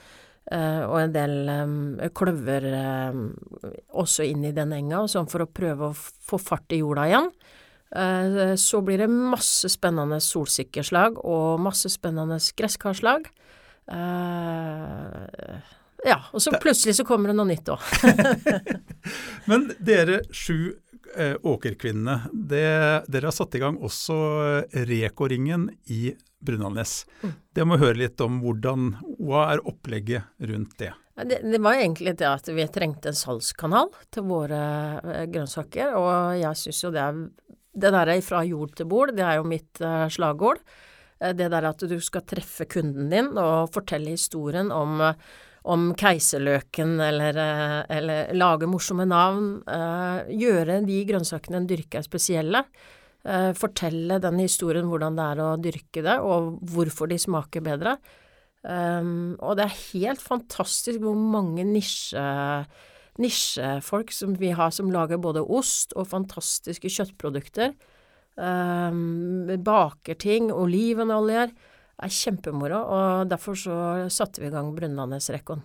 Uh, 0.52 0.82
og 0.90 0.96
en 0.98 1.12
del 1.14 1.34
um, 1.48 1.74
kløver 2.18 2.66
også 3.94 4.26
inn 4.26 4.42
i 4.50 4.52
den 4.52 4.74
enga, 4.74 5.04
sånn 5.08 5.30
for 5.30 5.46
å 5.46 5.48
prøve 5.48 5.92
å 5.92 5.94
få 5.96 6.40
fart 6.42 6.74
i 6.74 6.80
jorda 6.82 7.06
igjen. 7.08 7.30
Så 8.60 8.82
blir 8.88 9.04
det 9.04 9.08
masse 9.12 9.70
spennende 9.72 10.18
solsikkeslag 10.24 11.22
og 11.22 11.62
masse 11.62 11.92
spennende 11.94 12.40
gresskarslag. 12.58 13.30
Ja, 16.08 16.18
og 16.32 16.42
så 16.42 16.56
plutselig 16.58 16.98
så 16.98 17.06
kommer 17.08 17.32
det 17.32 17.38
noe 17.38 17.52
nytt 17.52 17.70
òg. 17.72 17.84
Men 19.52 19.70
dere 19.78 20.24
sju 20.34 20.74
eh, 21.16 21.36
åkerkvinnene, 21.42 22.32
det, 22.34 22.66
dere 23.12 23.30
har 23.30 23.36
satt 23.36 23.56
i 23.56 23.62
gang 23.62 23.78
også 23.84 24.18
eh, 24.72 24.84
Reko-ringen 24.88 25.70
i 25.94 26.14
Brunalnes. 26.42 27.06
Mm. 27.22 27.34
Det 27.54 27.68
må 27.68 27.78
høre 27.82 28.02
litt 28.02 28.22
om 28.24 28.40
hvordan, 28.44 28.96
hva 29.20 29.48
er 29.54 29.64
opplegget 29.68 30.48
rundt 30.52 30.78
det? 30.82 30.92
Det, 31.22 31.42
det 31.44 31.60
var 31.62 31.78
egentlig 31.78 32.16
det 32.18 32.30
at 32.30 32.48
vi 32.50 32.66
trengte 32.72 33.12
en 33.12 33.18
salgskanal 33.18 33.92
til 34.14 34.26
våre 34.30 34.62
eh, 35.04 35.26
grønnsaker, 35.32 35.94
og 36.00 36.40
jeg 36.40 36.64
syns 36.64 36.86
jo 36.86 36.94
det 36.96 37.04
er 37.06 37.22
Det 37.72 37.92
der 37.94 38.10
er 38.12 38.22
fra 38.22 38.42
jord 38.44 38.74
til 38.76 38.90
bord, 38.92 39.14
det 39.16 39.24
er 39.24 39.38
jo 39.40 39.46
mitt 39.48 39.80
uh, 39.80 40.10
slagord. 40.12 40.60
Det 41.22 41.46
der 41.54 41.64
at 41.70 41.80
du 41.88 42.00
skal 42.04 42.26
treffe 42.28 42.66
kunden 42.68 43.08
din 43.08 43.30
og 43.38 43.70
fortelle 43.72 44.12
historien 44.12 44.74
om 44.76 45.00
uh, 45.00 45.14
om 45.70 45.92
keiserløken, 45.98 46.96
eller, 47.02 47.38
eh, 47.38 47.98
eller 47.98 48.34
lage 48.34 48.70
morsomme 48.70 49.06
navn. 49.06 49.62
Uh, 49.68 50.26
gjøre 50.34 50.80
de 50.88 51.04
grønnsakene 51.06 51.62
en 51.62 51.68
dyrker 51.70 52.02
spesielle. 52.06 52.64
Uh, 53.22 53.54
fortelle 53.54 54.18
den 54.22 54.40
historien 54.42 54.90
hvordan 54.90 55.20
det 55.20 55.28
er 55.28 55.44
å 55.44 55.52
dyrke 55.62 56.02
det, 56.02 56.18
og 56.20 56.58
hvorfor 56.74 57.12
de 57.12 57.20
smaker 57.22 57.62
bedre. 57.66 57.98
Og 58.62 59.56
det 59.58 59.64
er 59.66 59.78
helt 59.90 60.22
fantastisk 60.22 61.02
hvor 61.02 61.16
mange 61.18 61.64
nisje, 61.66 62.22
nisjefolk 63.18 64.14
som 64.14 64.36
vi 64.38 64.52
har 64.54 64.70
som 64.70 64.92
lager 64.94 65.18
både 65.18 65.42
ost 65.42 65.96
og 65.98 66.12
fantastiske 66.12 66.92
kjøttprodukter. 66.94 67.74
Baker 68.38 70.20
ting, 70.22 70.52
olivenoljer 70.54 71.50
er 72.02 72.16
kjempemoro, 72.16 72.80
og 72.98 73.30
derfor 73.32 73.58
så 73.58 73.76
satte 74.12 74.42
vi 74.44 74.50
i 74.50 74.54
gang 74.54 74.74
Brunlandesrekkoen. 74.78 75.62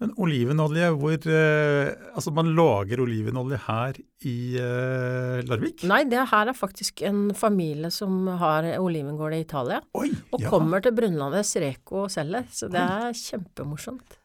Men 0.00 0.14
olivenolje, 0.16 0.86
hvor 0.96 1.12
eh, 1.28 1.90
Altså, 2.16 2.32
man 2.32 2.54
lager 2.56 3.02
olivenolje 3.04 3.58
her 3.66 3.98
i 4.24 4.36
eh, 4.56 5.42
Larvik? 5.44 5.84
Nei, 5.90 6.04
det 6.08 6.22
her 6.30 6.48
er 6.48 6.56
faktisk 6.56 7.02
en 7.04 7.34
familie 7.36 7.90
som 7.92 8.24
har 8.40 8.64
olivengård 8.80 9.36
i 9.36 9.42
Italia. 9.44 9.82
Oi, 10.00 10.08
Og 10.32 10.40
ja. 10.40 10.48
kommer 10.48 10.80
til 10.80 10.96
Brunlandes 10.96 11.52
Reko 11.60 12.06
og 12.06 12.10
selger, 12.16 12.48
så 12.48 12.70
det 12.72 12.80
er 12.80 13.12
kjempemorsomt. 13.12 14.16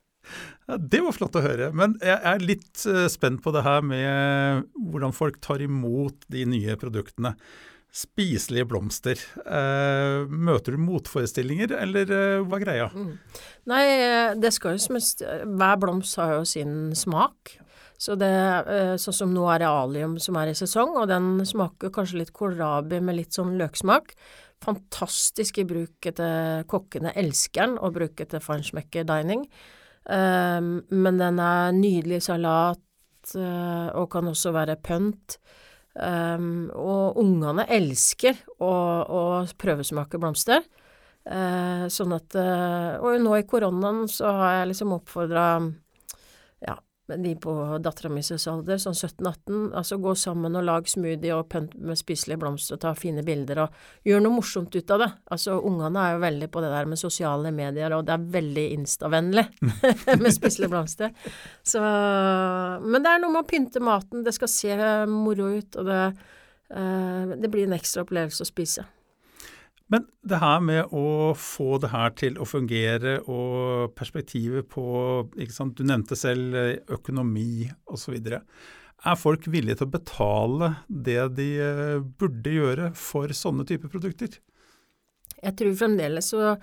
ja. 0.70 0.80
Det 0.80 1.04
var 1.04 1.14
flott 1.14 1.36
å 1.38 1.44
høre. 1.44 1.68
Men 1.76 2.00
jeg 2.00 2.24
er 2.32 2.48
litt 2.48 2.88
eh, 2.88 3.06
spent 3.12 3.44
på 3.44 3.52
det 3.54 3.66
her 3.68 3.84
med 3.84 4.64
hvordan 4.80 5.12
folk 5.14 5.42
tar 5.44 5.60
imot 5.62 6.24
de 6.32 6.48
nye 6.56 6.80
produktene. 6.80 7.36
Spiselige 7.96 8.68
blomster. 8.68 9.20
Eh, 9.46 10.26
møter 10.28 10.76
du 10.76 10.82
motforestillinger, 10.84 11.78
eller 11.80 12.10
eh, 12.12 12.42
hva 12.44 12.60
er 12.60 12.66
greia? 12.66 12.88
Nei, 13.72 13.84
det 14.42 14.52
skal 14.56 14.76
jo 14.76 14.84
som 14.84 15.00
Hver 15.00 15.78
blomst 15.80 16.20
har 16.20 16.36
jo 16.40 16.50
sin 16.50 16.92
smak. 16.98 17.56
Så 17.98 18.18
det, 18.20 18.28
eh, 18.68 18.96
sånn 19.00 19.16
som 19.16 19.32
nå 19.34 19.46
er 19.54 19.64
det 19.64 19.70
alium 19.72 20.18
som 20.20 20.36
er 20.40 20.52
i 20.52 20.58
sesong, 20.58 20.98
og 21.00 21.08
den 21.08 21.40
smaker 21.48 21.94
kanskje 21.96 22.20
litt 22.20 22.34
kålrabi 22.36 23.00
med 23.00 23.16
litt 23.22 23.38
sånn 23.38 23.56
løksmak. 23.60 24.12
Fantastisk 24.64 25.62
i 25.62 25.68
bruk 25.68 26.10
etter 26.12 26.66
kokkene 26.68 27.16
elsker 27.16 27.64
den, 27.64 27.78
og 27.80 27.96
bruker 27.96 28.28
til 28.28 28.44
feinschmecker 28.44 29.08
dining. 29.08 29.46
Um, 30.06 30.84
men 30.92 31.18
den 31.18 31.40
er 31.42 31.72
nydelig 31.74 32.20
i 32.20 32.26
salat, 32.28 32.84
eh, 33.34 33.88
og 33.96 34.10
kan 34.12 34.28
også 34.30 34.52
være 34.54 34.78
pønt. 34.84 35.40
Um, 35.96 36.68
og 36.76 37.16
ungene 37.22 37.64
elsker 37.72 38.36
å, 38.60 38.72
å 39.08 39.22
prøvesmake 39.60 40.20
blomster. 40.20 40.66
Uh, 41.26 41.88
sånn 41.90 42.12
at 42.14 42.36
uh, 42.38 43.02
Og 43.02 43.16
nå 43.24 43.32
i 43.40 43.46
koronaen 43.50 44.04
så 44.12 44.30
har 44.38 44.52
jeg 44.60 44.68
liksom 44.74 44.92
oppfordra 44.94 45.46
ja, 47.08 47.18
de 47.18 47.36
på 47.36 47.54
dattera 47.84 48.10
mi 48.10 48.22
alder, 48.22 48.80
sånn 48.82 48.96
17-18, 48.96 49.74
altså 49.78 49.98
gå 50.02 50.16
sammen 50.18 50.58
og 50.58 50.66
lag 50.66 50.88
smoothie 50.90 51.36
og 51.36 51.50
pynt 51.52 51.76
med 51.78 52.00
spiselige 52.00 52.40
blomster 52.42 52.78
og 52.78 52.82
ta 52.82 52.94
fine 52.98 53.24
bilder 53.26 53.62
og 53.66 54.08
gjør 54.08 54.24
noe 54.26 54.38
morsomt 54.38 54.76
ut 54.76 54.94
av 54.96 55.04
det. 55.04 55.10
Altså 55.36 55.60
ungene 55.60 56.02
er 56.02 56.16
jo 56.16 56.24
veldig 56.26 56.50
på 56.54 56.64
det 56.66 56.72
der 56.74 56.90
med 56.90 57.02
sosiale 57.02 57.54
medier, 57.56 57.94
og 57.94 58.08
det 58.08 58.16
er 58.16 58.28
veldig 58.38 58.66
instavennlig 58.80 59.46
med 60.24 60.32
spiselige 60.34 60.72
blomster. 60.74 61.14
Så 61.64 61.84
Men 61.84 63.06
det 63.06 63.14
er 63.14 63.22
noe 63.22 63.36
med 63.36 63.44
å 63.46 63.50
pynte 63.50 63.84
maten, 63.84 64.26
det 64.26 64.34
skal 64.36 64.52
se 64.52 64.76
moro 65.12 65.52
ut, 65.54 65.78
og 65.78 65.90
det, 65.90 66.02
eh, 66.74 67.38
det 67.38 67.52
blir 67.54 67.70
en 67.70 67.78
ekstra 67.78 68.06
opplevelse 68.06 68.46
å 68.46 68.50
spise. 68.50 68.86
Men 69.94 70.08
det 70.26 70.40
her 70.42 70.64
med 70.66 70.94
å 70.98 71.34
få 71.38 71.78
det 71.82 71.92
her 71.92 72.16
til 72.18 72.40
å 72.42 72.48
fungere, 72.50 73.20
og 73.30 73.94
perspektivet 73.98 74.66
på 74.72 74.86
Du 75.78 75.84
nevnte 75.86 76.18
selv 76.18 76.58
eh, 76.58 76.80
økonomi 76.90 77.68
osv. 77.86 78.18
Er 79.06 79.20
folk 79.22 79.46
villige 79.46 79.82
til 79.82 79.90
å 79.90 79.94
betale 79.94 80.72
det 80.90 81.22
de 81.38 81.50
eh, 81.62 82.02
burde 82.02 82.56
gjøre 82.58 82.90
for 82.98 83.30
sånne 83.30 83.68
typer 83.70 83.94
produkter? 83.94 84.40
Jeg 85.36 85.54
tror 85.60 85.78
fremdeles 85.78 86.32
så, 86.34 86.56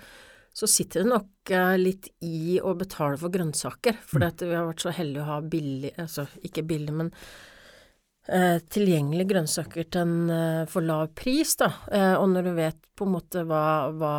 så 0.51 0.67
sitter 0.67 1.05
det 1.05 1.13
nok 1.13 1.55
eh, 1.55 1.77
litt 1.79 2.11
i 2.27 2.59
å 2.59 2.75
betale 2.75 3.15
for 3.21 3.31
grønnsaker. 3.31 4.03
For 4.03 4.19
vi 4.19 4.51
har 4.51 4.67
vært 4.67 4.83
så 4.83 4.91
heldige 4.91 5.23
å 5.23 5.31
ha 5.31 5.39
billig, 5.39 5.93
altså 5.95 6.27
ikke 6.43 6.67
billig, 6.67 6.91
men 6.99 7.15
tilgjengelige 8.23 9.33
grønnsaker 9.33 9.89
til 9.91 10.05
en 10.05 10.29
eh, 10.31 10.65
for 10.71 10.85
lav 10.85 11.09
pris, 11.17 11.57
da. 11.59 11.73
Eh, 11.91 12.13
og 12.15 12.29
når 12.31 12.47
du 12.47 12.53
vet 12.55 12.79
på 12.95 13.07
en 13.07 13.15
måte 13.17 13.43
hva, 13.49 13.65
hva 13.91 14.13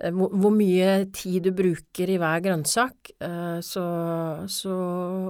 eh, 0.00 0.14
hvor, 0.14 0.54
mye 0.54 1.04
tid 1.12 1.50
du 1.50 1.52
bruker 1.52 2.08
i 2.08 2.16
hver 2.20 2.40
grønnsak, 2.46 3.12
eh, 3.20 3.58
så, 3.60 3.84
så, 4.48 4.78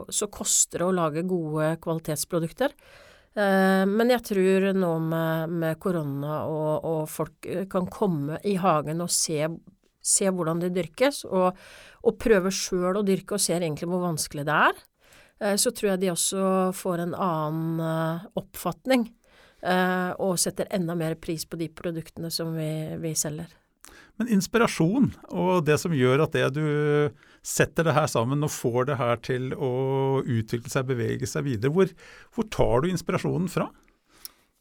så 0.07 0.31
koster 0.31 0.85
det 0.85 0.87
å 0.87 0.95
lage 0.95 1.27
gode 1.27 1.73
kvalitetsprodukter. 1.83 2.77
Eh, 3.35 3.85
Men 3.91 4.15
jeg 4.15 4.23
tror 4.31 4.71
nå 4.79 4.93
med, 5.11 5.57
med 5.65 5.81
korona 5.83 6.45
og, 6.47 6.87
og 6.87 7.03
folk 7.11 7.49
eh, 7.51 7.67
kan 7.71 7.91
komme 7.91 8.39
i 8.47 8.55
hagen 8.59 9.03
og 9.03 9.11
se, 9.11 9.43
se 9.99 10.31
hvordan 10.31 10.63
det 10.63 10.77
dyrkes, 10.79 11.25
og, 11.27 11.59
og 12.07 12.23
prøve 12.23 12.55
sjøl 12.55 13.01
å 13.03 13.07
dyrke 13.07 13.35
og 13.35 13.43
ser 13.43 13.67
egentlig 13.67 13.91
hvor 13.91 14.07
vanskelig 14.07 14.47
det 14.47 14.63
er, 14.71 14.79
eh, 14.79 14.98
så 15.57 15.71
tror 15.71 15.93
jeg 15.93 16.01
de 16.03 16.11
også 16.11 16.43
får 16.75 17.05
en 17.05 17.15
annen 17.15 17.81
eh, 17.85 18.27
oppfatning. 18.41 19.09
eh, 19.63 20.11
Og 20.19 20.39
setter 20.39 20.67
enda 20.75 20.95
mer 20.99 21.15
pris 21.15 21.47
på 21.47 21.59
de 21.61 21.69
produktene 21.69 22.31
som 22.31 22.55
vi, 22.57 22.97
vi 22.99 23.15
selger. 23.15 23.53
Men 24.19 24.33
inspirasjon, 24.35 25.13
og 25.31 25.65
det 25.65 25.77
som 25.79 25.93
gjør 25.95 26.25
at 26.25 26.33
det 26.35 26.49
du 26.57 26.65
setter 27.47 27.87
det 27.87 27.95
her 27.95 28.09
sammen 28.11 28.43
og 28.43 28.51
får 28.51 28.89
det 28.89 28.97
her 28.99 29.21
til 29.23 29.53
å 29.55 29.69
utvikle 30.27 30.73
seg, 30.73 30.89
bevege 30.89 31.29
seg 31.31 31.47
videre, 31.47 31.71
hvor, 31.71 31.93
hvor 32.35 32.49
tar 32.51 32.83
du 32.83 32.89
inspirasjonen 32.91 33.47
fra? 33.53 33.69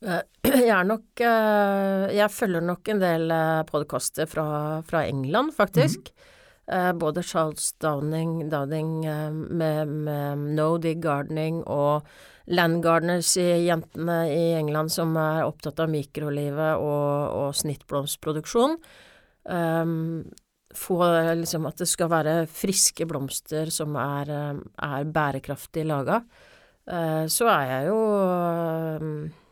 Eh, 0.05 0.21
Jeg 0.61 0.69
er 0.77 0.85
nok 0.85 1.25
eh, 1.25 2.03
Jeg 2.19 2.29
følger 2.29 2.61
nok 2.69 2.93
en 2.93 3.01
del 3.01 3.33
podkaster 3.71 4.29
fra, 4.29 4.47
fra 4.85 5.07
England, 5.09 5.55
faktisk. 5.57 6.13
Eh, 6.13 6.36
Både 6.67 7.23
Charles 7.23 7.71
Downing, 7.79 8.49
Downing 8.51 9.05
eh, 9.05 9.31
med, 9.31 9.87
med 9.87 10.37
No 10.57 10.73
Dig 10.77 10.99
Gardening 11.03 11.61
og 11.63 12.07
Land 12.47 12.81
Gardeners 12.83 13.33
i 13.39 13.45
jentene 13.67 14.17
i 14.31 14.43
England 14.55 14.91
som 14.91 15.15
er 15.19 15.45
opptatt 15.47 15.79
av 15.83 15.91
mikrolivet 15.91 16.79
og, 16.79 17.31
og 17.39 17.55
snittblomstproduksjon. 17.59 18.77
Um, 19.47 20.27
få 20.75 20.99
liksom 21.39 21.65
at 21.67 21.79
det 21.79 21.87
skal 21.89 22.11
være 22.11 22.35
friske 22.51 23.07
blomster 23.07 23.71
som 23.73 23.95
er, 23.99 24.31
eh, 24.31 24.61
er 24.87 25.11
bærekraftig 25.11 25.85
laga. 25.87 26.21
Uh, 26.87 27.27
så 27.27 27.49
er 27.51 27.65
jeg 27.67 27.87
jo 27.89 27.99
eh, 28.15 29.07
ja, 29.27 29.46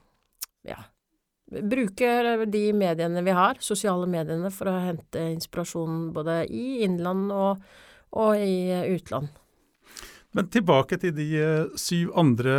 bruker 1.52 2.46
de 2.50 2.64
mediene 2.74 3.22
vi 3.26 3.34
har, 3.38 3.60
sosiale 3.62 4.08
mediene, 4.10 4.52
for 4.54 4.72
å 4.72 4.80
hente 4.82 5.22
inspirasjon 5.34 6.10
både 6.16 6.44
i 6.50 6.84
innland 6.86 7.34
og, 7.34 7.66
og 8.18 8.40
i 8.42 8.72
utland. 8.96 9.30
Men 10.36 10.50
tilbake 10.52 10.98
til 11.00 11.14
de 11.16 11.28
eh, 11.40 11.76
syv 11.80 12.12
andre 12.20 12.56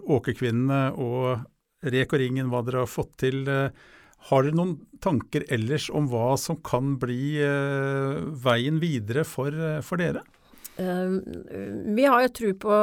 åkerkvinnene 0.00 0.84
og 0.96 1.42
Rek 1.82 2.14
og 2.14 2.22
Ringen, 2.22 2.48
hva 2.48 2.62
dere 2.64 2.84
har 2.86 2.88
fått 2.90 3.16
til. 3.24 3.42
eh, 3.50 3.68
Har 4.30 4.44
dere 4.46 4.54
noen 4.54 4.76
tanker 5.02 5.44
ellers 5.50 5.88
om 5.90 6.06
hva 6.08 6.36
som 6.38 6.56
kan 6.62 6.94
bli 7.02 7.36
eh, 7.42 8.22
veien 8.44 8.78
videre 8.80 9.26
for, 9.28 9.50
eh, 9.52 9.80
for 9.82 10.00
dere? 10.00 10.22
Eh, 10.78 11.18
Vi 11.98 12.04
har 12.06 12.22
jo 12.22 12.32
tro 12.38 12.52
på, 12.64 12.76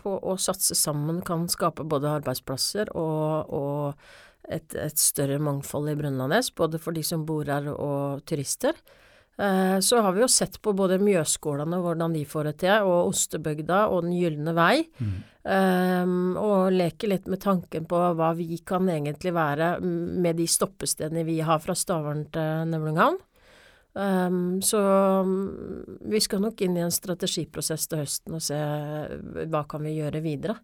på 0.00 0.14
å 0.22 0.36
satse 0.40 0.78
sammen 0.78 1.20
kan 1.26 1.48
skape 1.52 1.84
både 1.84 2.14
arbeidsplasser 2.22 2.94
og, 2.94 3.50
og 3.52 4.14
et, 4.48 4.74
et 4.74 4.98
større 5.00 5.38
mangfold 5.42 5.90
i 5.92 5.96
Brønnlandnes, 5.98 6.50
både 6.56 6.80
for 6.82 6.96
de 6.96 7.02
som 7.06 7.24
bor 7.26 7.48
her 7.48 7.70
og 7.72 8.24
turister. 8.28 8.76
Eh, 9.38 9.78
Så 9.80 10.00
har 10.00 10.12
vi 10.12 10.22
jo 10.22 10.28
sett 10.30 10.60
på 10.62 10.72
både 10.72 11.00
Mjøsgårdene 11.02 11.78
og 11.78 11.88
hvordan 11.88 12.14
de 12.14 12.24
får 12.28 12.50
det 12.50 12.56
til, 12.62 12.86
og 12.86 13.10
Ostebygda 13.10 13.88
og 13.90 14.04
Den 14.06 14.16
gylne 14.18 14.54
vei. 14.54 14.86
Um, 15.44 16.38
og 16.40 16.72
leker 16.72 17.10
litt 17.10 17.26
med 17.28 17.42
tanken 17.42 17.84
på 17.84 17.98
hva 18.16 18.30
vi 18.32 18.56
kan 18.64 18.88
egentlig 18.88 19.34
være 19.36 19.74
med 19.84 20.38
de 20.40 20.46
stoppestedene 20.48 21.20
vi 21.26 21.42
har 21.44 21.58
fra 21.60 21.74
Stavern 21.76 22.22
til 22.32 22.70
Nevlunghavn. 22.70 23.18
Um, 23.92 24.62
så 24.64 24.80
um, 25.20 25.34
vi 26.00 26.22
skal 26.24 26.40
nok 26.40 26.62
inn 26.64 26.78
i 26.78 26.82
en 26.82 26.94
strategiprosess 26.94 27.84
til 27.86 28.00
høsten 28.00 28.38
og 28.38 28.42
se 28.42 28.56
hva 29.52 29.62
kan 29.68 29.84
vi 29.84 29.98
gjøre 29.98 30.24
videre. 30.24 30.56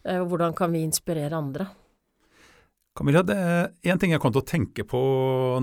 Uh, 0.00 0.24
hvordan 0.24 0.56
kan 0.56 0.72
vi 0.72 0.80
inspirere 0.86 1.36
andre. 1.36 1.68
Camilla, 2.92 3.22
det 3.24 3.34
er 3.40 3.70
en 3.88 4.00
ting 4.00 4.12
jeg 4.12 4.20
kom 4.20 4.34
til 4.34 4.42
å 4.42 4.48
tenke 4.50 4.84
på 4.84 4.98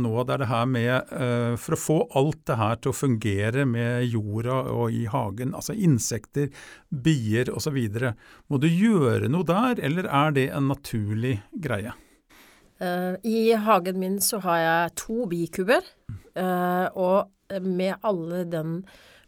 nå, 0.01 0.11
det 0.25 0.33
er 0.33 0.41
det 0.41 0.49
her 0.49 0.63
med 0.65 1.11
eh, 1.13 1.53
For 1.61 1.75
å 1.75 1.77
få 1.77 1.97
alt 2.17 2.39
det 2.49 2.57
her 2.57 2.79
til 2.81 2.89
å 2.89 2.97
fungere 2.97 3.65
med 3.69 4.07
jorda 4.09 4.55
og 4.73 4.95
i 4.97 5.03
hagen, 5.13 5.53
altså 5.53 5.75
insekter, 5.77 6.49
bier 6.89 7.51
osv., 7.53 7.77
må 8.49 8.57
du 8.57 8.65
gjøre 8.65 9.29
noe 9.29 9.45
der, 9.45 9.77
eller 9.77 10.09
er 10.09 10.33
det 10.33 10.47
en 10.57 10.71
naturlig 10.71 11.35
greie? 11.53 11.93
Uh, 12.81 13.13
I 13.21 13.53
hagen 13.61 13.99
min 14.01 14.17
så 14.23 14.39
har 14.41 14.63
jeg 14.63 14.97
to 15.03 15.27
bikuber, 15.29 15.85
uh, 16.33 16.87
og 16.97 17.61
med 17.61 18.01
alle 18.01 18.41
den 18.49 18.79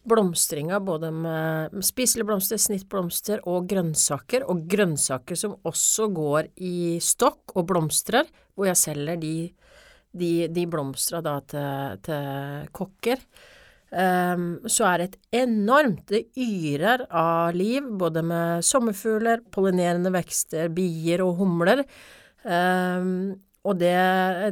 blomstringa, 0.08 0.80
både 0.82 1.12
med 1.14 1.78
spiselige 1.86 2.28
blomster, 2.30 2.60
snittblomster 2.62 3.44
og 3.50 3.68
grønnsaker, 3.70 4.46
og 4.50 4.66
grønnsaker 4.70 5.38
som 5.38 5.58
også 5.68 6.10
går 6.16 6.52
i 6.64 6.98
stokk 7.04 7.56
og 7.56 7.68
blomstrer, 7.70 8.30
hvor 8.56 8.70
jeg 8.72 8.80
selger 8.82 9.22
de, 9.22 9.36
de, 10.18 10.32
de 10.52 10.68
blomstra 10.70 11.22
da 11.26 11.38
til, 11.54 11.98
til 12.08 12.70
kokker. 12.76 13.22
Um, 13.92 14.62
så 14.72 14.86
er 14.88 15.02
det 15.02 15.06
et 15.10 15.42
enormt 15.42 16.06
Det 16.08 16.22
yrer 16.40 17.02
av 17.12 17.52
liv, 17.52 17.90
både 18.00 18.24
med 18.24 18.64
sommerfugler, 18.64 19.44
pollinerende 19.52 20.14
vekster, 20.16 20.70
bier 20.72 21.24
og 21.26 21.42
humler. 21.42 21.84
Um, 22.48 23.36
og 23.68 23.78
det, 23.82 23.92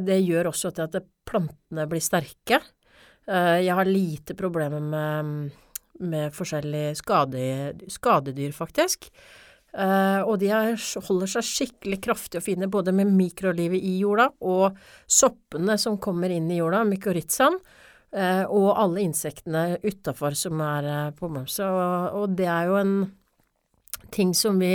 det 0.06 0.20
gjør 0.22 0.52
også 0.52 0.74
at, 0.76 1.00
plantene 1.30 1.86
blir 1.86 2.02
sterke. 2.02 2.58
Uh, 3.30 3.60
jeg 3.62 3.76
har 3.78 3.86
lite 3.86 4.34
problemer 4.34 4.82
med, 4.82 5.52
med 6.02 6.32
forskjellige 6.34 6.96
skade, 6.98 7.42
skadedyr, 7.92 8.50
faktisk. 8.56 9.06
Uh, 9.70 10.26
og 10.26 10.40
de 10.42 10.48
er, 10.50 10.72
holder 11.06 11.30
seg 11.30 11.46
skikkelig 11.46 12.00
kraftige 12.02 12.40
og 12.40 12.46
fine 12.48 12.66
både 12.66 12.90
med 12.96 13.12
mikrolivet 13.14 13.78
i 13.78 14.00
jorda 14.00 14.26
og 14.42 14.80
soppene 15.06 15.76
som 15.78 16.00
kommer 16.02 16.32
inn 16.34 16.48
i 16.50 16.58
jorda, 16.58 16.82
mykorrhizaen, 16.88 17.60
uh, 18.16 18.44
og 18.50 18.72
alle 18.82 19.04
insektene 19.04 19.78
utafor 19.84 20.34
som 20.34 20.58
er 20.66 21.14
på 21.14 21.30
Mømse. 21.30 21.70
Og, 21.70 22.18
og, 22.24 22.34
det 22.34 22.50
er 22.50 22.66
jo 22.66 22.80
en 22.82 22.98
ting 24.10 24.34
som 24.34 24.58
vi 24.60 24.74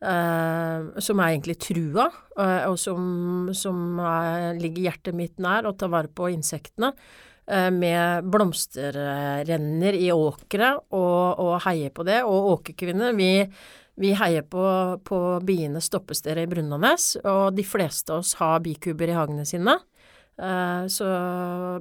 Som 0.00 1.18
er 1.20 1.26
egentlig 1.34 1.58
trua, 1.60 2.06
og 2.70 2.78
som, 2.80 3.50
som 3.52 3.98
er, 4.00 4.54
ligger 4.56 4.86
hjertet 4.86 5.12
mitt 5.12 5.36
nær, 5.36 5.68
å 5.68 5.74
ta 5.76 5.90
vare 5.92 6.08
på 6.08 6.30
insektene 6.32 6.94
med 7.74 8.28
blomsterrenner 8.30 9.96
i 9.98 10.12
åkre 10.14 10.68
og, 10.94 11.40
og 11.42 11.54
heier 11.64 11.90
på 11.90 12.04
det. 12.06 12.20
Og 12.22 12.52
åkerkvinner, 12.54 13.16
vi 13.18 13.30
vi 14.00 14.14
heier 14.16 14.46
på, 14.48 14.64
på 15.04 15.16
bienes 15.44 15.90
stoppesteder 15.90 16.46
i 16.46 16.48
Brunanes, 16.48 17.18
og 17.20 17.52
de 17.52 17.64
fleste 17.66 18.14
av 18.14 18.22
oss 18.22 18.32
har 18.38 18.62
bikuber 18.64 19.10
i 19.12 19.16
hagene 19.16 19.44
sine. 19.44 19.74
Eh, 20.40 20.86
så 20.88 21.08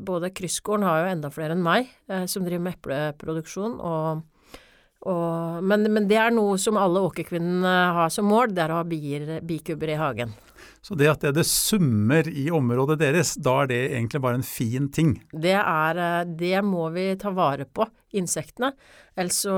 både 0.04 0.34
Kryssgården 0.36 0.84
har 0.84 1.04
jo 1.04 1.14
enda 1.14 1.32
flere 1.32 1.56
enn 1.56 1.64
meg 1.64 1.88
eh, 2.12 2.26
som 2.28 2.44
driver 2.44 2.66
med 2.66 2.76
epleproduksjon. 2.76 3.78
Og, 3.80 4.60
og, 5.08 5.64
men, 5.64 5.88
men, 5.88 6.10
det 6.12 6.20
er 6.20 6.36
noe 6.36 6.60
som 6.60 6.80
alle 6.82 7.06
åkerkvinnene 7.08 7.76
har 7.96 8.12
som 8.12 8.28
mål, 8.28 8.52
det 8.52 8.66
er 8.66 8.76
å 8.76 8.82
ha 8.82 8.88
bier, 8.88 9.38
bikuber 9.48 9.94
i 9.94 10.00
hagen. 10.02 10.36
Så 10.82 10.96
det 11.00 11.10
at 11.12 11.26
det, 11.26 11.34
det 11.38 11.46
summer 11.48 12.28
i 12.30 12.48
området 12.52 13.00
deres, 13.02 13.36
da 13.36 13.62
er 13.64 13.72
det 13.72 13.80
egentlig 13.92 14.24
bare 14.24 14.40
en 14.40 14.48
fin 14.48 14.90
ting? 14.94 15.16
Det, 15.32 15.58
er, 15.60 16.02
eh, 16.06 16.26
det 16.40 16.60
må 16.66 16.88
vi 16.96 17.12
ta 17.20 17.34
vare 17.36 17.68
på, 17.68 17.88
insektene. 18.18 18.74
Ellers 19.16 19.44
så 19.46 19.56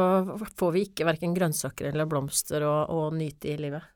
får 0.57 0.75
vi 0.75 0.85
ikke 0.89 1.07
verken 1.07 1.35
grønnsaker 1.37 1.91
eller 1.91 2.09
blomster 2.09 2.65
å, 2.67 2.75
å 2.91 3.09
nyte 3.15 3.53
i 3.53 3.57
livet. 3.61 3.91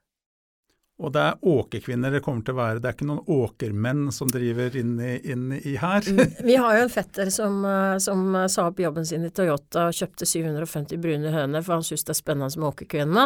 Og 1.04 1.12
det 1.12 1.24
er 1.28 1.42
åkerkvinner 1.44 2.14
det 2.14 2.22
kommer 2.24 2.46
til 2.46 2.56
å 2.56 2.62
være, 2.62 2.80
det 2.80 2.88
er 2.88 2.96
ikke 2.96 3.08
noen 3.10 3.32
åkermenn 3.36 4.06
som 4.16 4.30
driver 4.32 4.78
inn 4.80 4.94
i, 5.04 5.18
inn 5.28 5.50
i 5.58 5.76
her? 5.82 6.08
Mm, 6.08 6.38
vi 6.48 6.56
har 6.56 6.78
jo 6.78 6.86
en 6.86 6.94
fetter 6.94 7.32
som, 7.36 7.58
eh, 7.68 7.98
som, 8.04 8.24
sa 8.52 8.70
opp 8.70 8.80
jobben 8.80 9.08
sin 9.08 9.28
i 9.28 9.32
Toyota 9.36 9.90
og 9.90 9.98
kjøpte 9.98 10.28
750 10.30 11.02
brune 11.04 11.34
høner, 11.36 11.66
for 11.66 11.76
han 11.76 11.84
syntes 11.84 12.08
det 12.08 12.16
er 12.16 12.22
spennende 12.22 12.62
med 12.62 12.70
åkerkvinnene. 12.72 13.26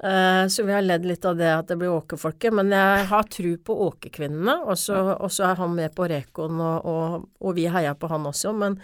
Uh, 0.00 0.48
så 0.48 0.62
vi 0.64 0.72
har 0.72 0.80
ledd 0.82 1.04
litt 1.04 1.26
av 1.28 1.36
det 1.36 1.50
at 1.52 1.68
det 1.68 1.76
blir 1.80 1.92
åkerfolket. 1.92 2.54
Men 2.56 2.72
jeg 2.72 3.04
har 3.10 3.28
tru 3.28 3.50
på 3.60 3.76
åkerkvinnene, 3.90 4.56
og 4.64 4.78
så 4.80 5.50
er 5.50 5.60
han 5.60 5.76
med 5.76 5.94
på 5.96 6.08
Rekon, 6.08 6.56
og, 6.56 6.88
og, 6.88 7.28
og 7.44 7.56
vi 7.58 7.68
heier 7.68 7.98
på 8.00 8.08
han 8.08 8.24
også. 8.30 8.54
Men, 8.56 8.78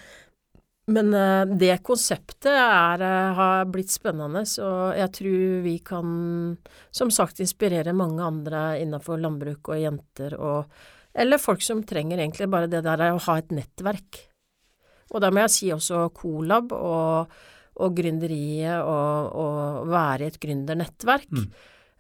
men 0.93 1.15
uh, 1.17 1.49
det 1.49 1.79
konseptet 1.87 2.53
er, 2.53 3.01
uh, 3.01 3.33
har 3.39 3.73
blitt 3.73 3.95
spennende, 3.95 4.45
så 4.49 4.93
jeg 4.99 5.15
tror 5.17 5.65
vi 5.65 5.79
kan 5.87 6.13
som 6.93 7.15
sagt 7.15 7.41
inspirere 7.41 7.97
mange 7.97 8.21
andre 8.21 8.69
innenfor 8.83 9.23
landbruk 9.23 9.73
og 9.73 9.83
jenter 9.83 10.37
og 10.37 10.93
Eller 11.17 11.41
folk 11.41 11.63
som 11.65 11.79
trenger 11.81 12.19
egentlig 12.21 12.45
bare 12.53 12.69
det 12.69 12.83
der 12.85 13.01
å 13.07 13.21
ha 13.25 13.39
et 13.41 13.53
nettverk. 13.57 14.19
Og 15.15 15.23
da 15.25 15.31
må 15.33 15.41
jeg 15.47 15.53
si 15.55 15.71
også 15.73 16.11
Colab 16.13 16.75
og 16.77 17.33
og 17.83 17.97
gründeriet 17.99 18.81
og, 18.85 19.33
og 19.37 19.91
være 19.91 20.25
i 20.25 20.31
et 20.31 20.39
gründernettverk 20.43 21.29
mm. 21.33 21.47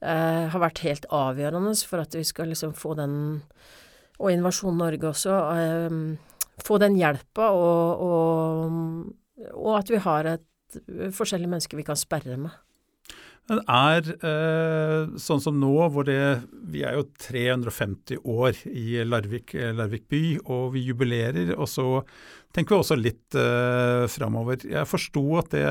eh, 0.00 0.44
har 0.52 0.62
vært 0.62 0.82
helt 0.86 1.08
avgjørende 1.12 1.74
for 1.88 2.04
at 2.04 2.16
vi 2.16 2.24
skal 2.26 2.52
liksom 2.52 2.74
få 2.76 2.96
den, 2.98 3.16
og 4.16 4.32
Innovasjon 4.32 4.78
Norge 4.80 5.12
også, 5.12 5.38
eh, 5.56 6.36
få 6.66 6.80
den 6.82 6.96
hjelpa 6.98 7.50
og, 7.52 8.06
og, 8.06 9.50
og, 9.52 9.72
at 9.76 9.92
vi 9.92 10.04
har 10.04 10.32
et 10.36 10.80
forskjellige 11.14 11.52
mennesker 11.52 11.78
vi 11.78 11.86
kan 11.86 11.98
sperre 11.98 12.38
med. 12.40 12.54
Det 13.46 13.60
er 13.70 14.08
eh, 14.26 15.12
sånn 15.22 15.38
som 15.38 15.60
nå, 15.62 15.70
hvor 15.94 16.02
det 16.08 16.18
Vi 16.66 16.80
er 16.82 16.96
jo 16.96 17.04
350 17.22 18.24
år 18.26 18.58
i 18.66 19.04
Larvik, 19.06 19.54
Larvik 19.54 20.08
by, 20.10 20.22
og 20.50 20.72
vi 20.74 20.82
jubilerer. 20.88 21.52
Og 21.54 21.70
så 21.70 21.86
tenker 22.54 22.74
vi 22.74 22.80
også 22.80 22.96
litt 22.98 23.36
eh, 23.36 24.06
framover. 24.10 24.62
Jeg 24.68 24.88
forsto 24.88 25.24
at 25.40 25.52
det 25.54 25.66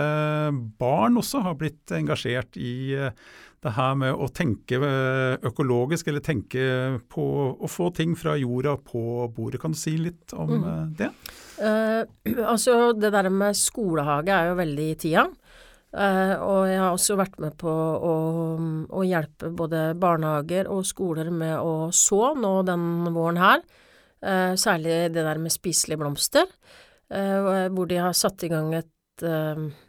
barn 0.80 1.18
også 1.22 1.44
har 1.48 1.58
blitt 1.60 1.94
engasjert 1.96 2.60
i 2.62 2.76
eh, 2.98 3.12
det 3.66 3.74
her 3.74 3.96
med 3.98 4.14
å 4.14 4.28
tenke 4.34 4.78
eh, 4.78 5.38
økologisk, 5.50 6.10
eller 6.10 6.24
tenke 6.26 6.66
på 7.12 7.26
å 7.56 7.70
få 7.72 7.90
ting 7.98 8.14
fra 8.18 8.36
jorda 8.38 8.76
på 8.86 9.26
bordet. 9.34 9.62
Kan 9.64 9.74
du 9.74 9.80
si 9.80 9.96
litt 9.98 10.36
om 10.38 10.54
mm. 10.54 10.66
Eh, 10.66 10.84
det? 11.00 11.10
Uh, 11.56 12.02
altså 12.52 12.92
Det 12.98 13.14
der 13.14 13.30
med 13.32 13.56
skolehage 13.56 14.34
er 14.36 14.52
jo 14.52 14.60
veldig 14.60 14.88
i 14.92 15.00
tida. 15.00 15.26
Uh, 15.96 16.36
og 16.44 16.62
jeg 16.68 16.80
har 16.82 16.92
også 16.92 17.16
vært 17.16 17.38
med 17.40 17.56
på 17.58 17.72
å, 17.72 18.16
å, 18.92 19.04
hjelpe 19.08 19.54
både 19.56 19.86
barnehager 19.96 20.68
og 20.68 20.84
skoler 20.86 21.30
med 21.32 21.56
å 21.56 21.90
så 21.96 22.34
nå 22.36 22.58
den 22.68 23.08
våren 23.16 23.40
her. 23.40 23.64
Uh, 24.24 24.56
særlig 24.58 25.12
det 25.14 25.24
der 25.26 25.40
med 25.42 25.54
spiselige 25.54 26.00
blomster, 26.00 26.48
uh, 27.14 27.68
hvor 27.74 27.90
de 27.90 28.00
har 28.00 28.16
satt 28.16 28.46
i 28.48 28.52
gang 28.52 28.74
et, 28.78 28.92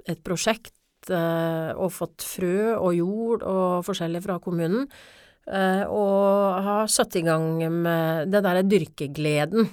et 0.07 0.21
prosjekt 0.23 0.73
og 1.07 1.91
fått 1.95 2.25
frø 2.27 2.75
og 2.75 2.93
jord 2.95 3.43
og 3.47 3.85
forskjellig 3.87 4.21
fra 4.25 4.37
kommunen. 4.43 4.89
og 5.47 6.63
har 6.67 6.87
satt 6.91 7.17
i 7.17 7.23
gang 7.23 7.59
med 7.71 8.31
det 8.31 8.43
derre 8.43 8.65
dyrkegleden 8.67 9.69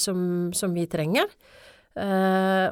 som, 0.00 0.52
som, 0.52 0.72
vi 0.72 0.86
trenger. 0.88 1.28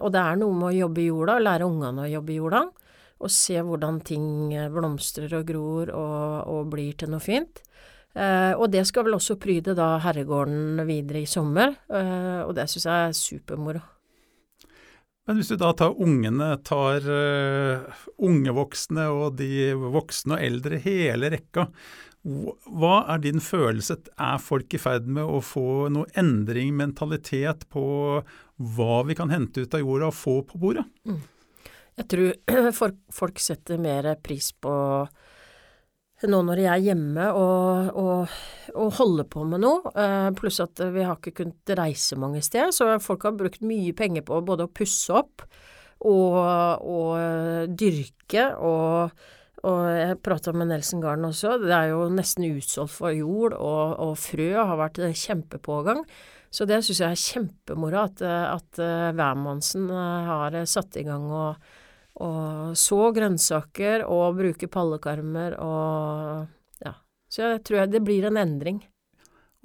og 0.01 0.09
det 0.13 0.23
er 0.23 0.41
noe 0.41 0.57
med 0.57 0.69
å 0.71 0.77
jobbe 0.77 1.03
i 1.03 1.09
jorda, 1.09 1.39
lære 1.41 1.69
ungene 1.69 2.07
å 2.07 2.13
jobbe 2.15 2.33
i 2.33 2.39
jorda 2.41 2.63
og 3.17 3.33
se 3.33 3.61
hvordan 3.61 4.01
ting 4.05 4.53
blomstrer 4.73 5.37
og 5.37 5.47
gror 5.49 5.93
og, 5.93 6.49
og 6.53 6.73
blir 6.73 6.97
til 6.97 7.13
noe 7.13 7.21
fint. 7.25 7.66
Eh, 8.17 8.53
og 8.57 8.71
det 8.73 8.87
skal 8.89 9.05
vel 9.07 9.19
også 9.19 9.37
pryde 9.41 9.75
da 9.77 9.97
herregården 10.01 10.81
videre 10.89 11.21
i 11.21 11.29
sommer, 11.29 11.75
eh, 11.93 12.41
og 12.47 12.55
det 12.57 12.65
syns 12.73 12.89
jeg 12.89 13.11
er 13.11 13.19
supermoro. 13.19 13.83
Men 15.27 15.41
hvis 15.41 15.51
du 15.51 15.57
da 15.59 15.73
tar 15.75 15.97
ungene, 15.99 16.53
tar 16.63 17.03
uh, 17.03 18.03
unge 18.23 18.53
voksne 18.55 19.09
og 19.11 19.41
de 19.41 19.73
voksne 19.75 20.37
og 20.37 20.45
eldre, 20.47 20.79
hele 20.85 21.33
rekka, 21.35 21.65
hva 22.23 23.01
er 23.11 23.25
din 23.25 23.43
følelse? 23.43 23.99
Er 24.23 24.39
folk 24.43 24.75
i 24.75 24.81
ferd 24.83 25.11
med 25.11 25.27
å 25.27 25.41
få 25.43 25.89
noe 25.95 26.07
endring, 26.19 26.73
mentalitet 26.79 27.67
på 27.75 27.87
hva 28.77 29.01
vi 29.07 29.19
kan 29.19 29.35
hente 29.35 29.67
ut 29.67 29.75
av 29.75 29.83
jorda 29.83 30.13
og 30.13 30.19
få 30.19 30.37
på 30.47 30.63
bordet? 30.63 30.87
Mm. 31.11 31.19
Jeg 31.97 32.09
tror 32.13 32.71
folk 33.21 33.43
setter 33.43 33.83
mer 33.83 34.13
pris 34.23 34.53
på 34.55 34.75
nå 36.25 36.41
når 36.47 36.63
jeg 36.63 36.73
er 36.73 36.85
hjemme 36.91 37.29
og, 37.37 37.97
og, 38.01 38.37
og 38.73 38.93
holder 38.97 39.29
på 39.29 39.45
med 39.49 39.61
noe, 39.67 39.93
eh, 39.93 40.29
pluss 40.39 40.63
at 40.65 40.81
vi 40.95 41.05
har 41.05 41.19
ikke 41.19 41.35
kunnet 41.43 41.73
reise 41.77 42.17
mange 42.21 42.41
steder, 42.45 42.73
så 42.73 42.97
folk 43.05 43.27
har 43.29 43.37
brukt 43.37 43.65
mye 43.67 43.93
penger 43.97 44.25
på 44.25 44.41
både 44.47 44.65
å 44.65 44.73
pusse 44.73 45.13
opp 45.13 45.45
og, 46.07 46.39
og 46.85 47.73
dyrke 47.77 48.51
og 48.57 49.17
og 49.67 49.81
jeg 49.89 50.19
prata 50.23 50.53
med 50.55 50.69
Nelson 50.71 51.01
Garden 51.03 51.27
også, 51.27 51.57
det 51.59 51.73
er 51.75 51.89
jo 51.91 52.05
nesten 52.13 52.45
utsolgt 52.47 52.93
for 52.95 53.11
jord, 53.11 53.57
og, 53.57 54.13
frø 54.21 54.53
har 54.55 54.77
vært 54.79 55.01
kjempepågang. 55.17 56.05
Så 56.55 56.69
det 56.71 56.79
syns 56.87 57.01
jeg 57.03 57.17
er 57.17 57.23
kjempemoro 57.23 58.05
at, 58.05 58.23
at 58.23 58.79
hvermannsen 59.17 59.89
har 59.91 60.55
satt 60.71 61.01
i 61.01 61.07
gang 61.09 61.25
og 61.27 61.67
og 62.17 62.77
så 62.79 63.11
grønnsaker 63.13 64.07
og 64.09 64.39
bruke 64.39 64.69
pallekarmer 64.73 65.59
og 65.61 66.85
ja. 66.85 66.95
Så 67.29 67.43
jeg 67.45 67.65
tror 67.67 67.91
det 67.93 68.05
blir 68.07 68.29
en 68.29 68.41
endring. 68.41 68.81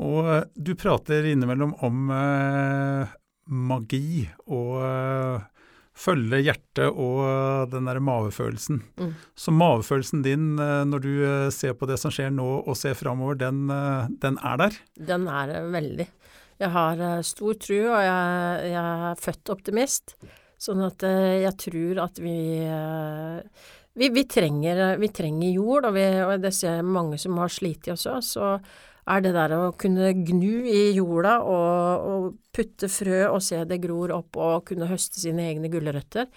Og 0.02 0.28
eh, 0.28 0.44
du 0.56 0.74
prater 0.80 1.30
innimellom 1.32 1.76
om 1.86 2.12
eh, 2.16 3.14
magi 3.52 4.26
og 4.48 4.82
eh, 4.84 5.48
følge 6.02 6.40
hjertet 6.46 6.88
og 6.90 7.70
den 7.72 7.88
der 7.90 8.00
mavefølelsen. 8.04 8.82
Mm. 9.00 9.14
Så 9.36 9.54
mavefølelsen 9.54 10.24
din 10.26 10.56
eh, 10.60 10.82
når 10.88 11.06
du 11.06 11.12
eh, 11.28 11.48
ser 11.54 11.78
på 11.78 11.90
det 11.90 12.00
som 12.02 12.14
skjer 12.14 12.34
nå 12.34 12.50
og 12.62 12.78
ser 12.80 12.98
framover, 12.98 13.40
den, 13.40 13.68
den, 14.24 14.40
er 14.42 14.66
der? 14.66 14.82
Den 15.12 15.30
er 15.32 15.56
veldig. 15.72 16.10
Jeg 16.62 16.70
har 16.76 17.00
stor 17.26 17.56
tro, 17.58 17.80
og 17.90 18.04
jeg, 18.06 18.70
jeg 18.70 18.82
er 19.10 19.18
født 19.18 19.50
optimist. 19.50 20.16
Sånn 20.62 20.84
at 20.86 21.02
eh, 21.08 21.42
jeg 21.42 21.58
tror 21.64 22.04
at 22.04 22.20
vi 22.22 22.38
eh, 22.62 23.68
vi, 23.98 24.08
vi, 24.14 24.24
trenger, 24.24 24.96
vi 25.02 25.10
trenger, 25.12 25.50
jord, 25.52 25.90
og, 25.90 25.98
vi, 25.98 26.06
og, 26.24 26.38
det 26.44 26.54
ser 26.56 26.78
jeg 26.78 26.88
mange 26.88 27.18
som 27.20 27.36
har 27.42 27.52
slitt 27.52 27.90
i 27.90 27.92
også. 27.92 28.14
Så 28.24 28.52
er 29.12 29.24
det 29.26 29.34
der 29.36 29.56
å 29.58 29.74
kunne 29.80 30.14
gnu 30.16 30.70
i 30.70 30.94
jorda 30.96 31.40
og, 31.44 32.06
og, 32.12 32.30
putte 32.56 32.90
frø 32.92 33.26
og 33.30 33.42
se 33.44 33.62
det 33.68 33.82
gror 33.84 34.12
opp 34.16 34.38
og 34.40 34.66
kunne 34.68 34.90
høste 34.90 35.22
sine 35.22 35.46
egne 35.50 35.72
gulrøtter, 35.72 36.28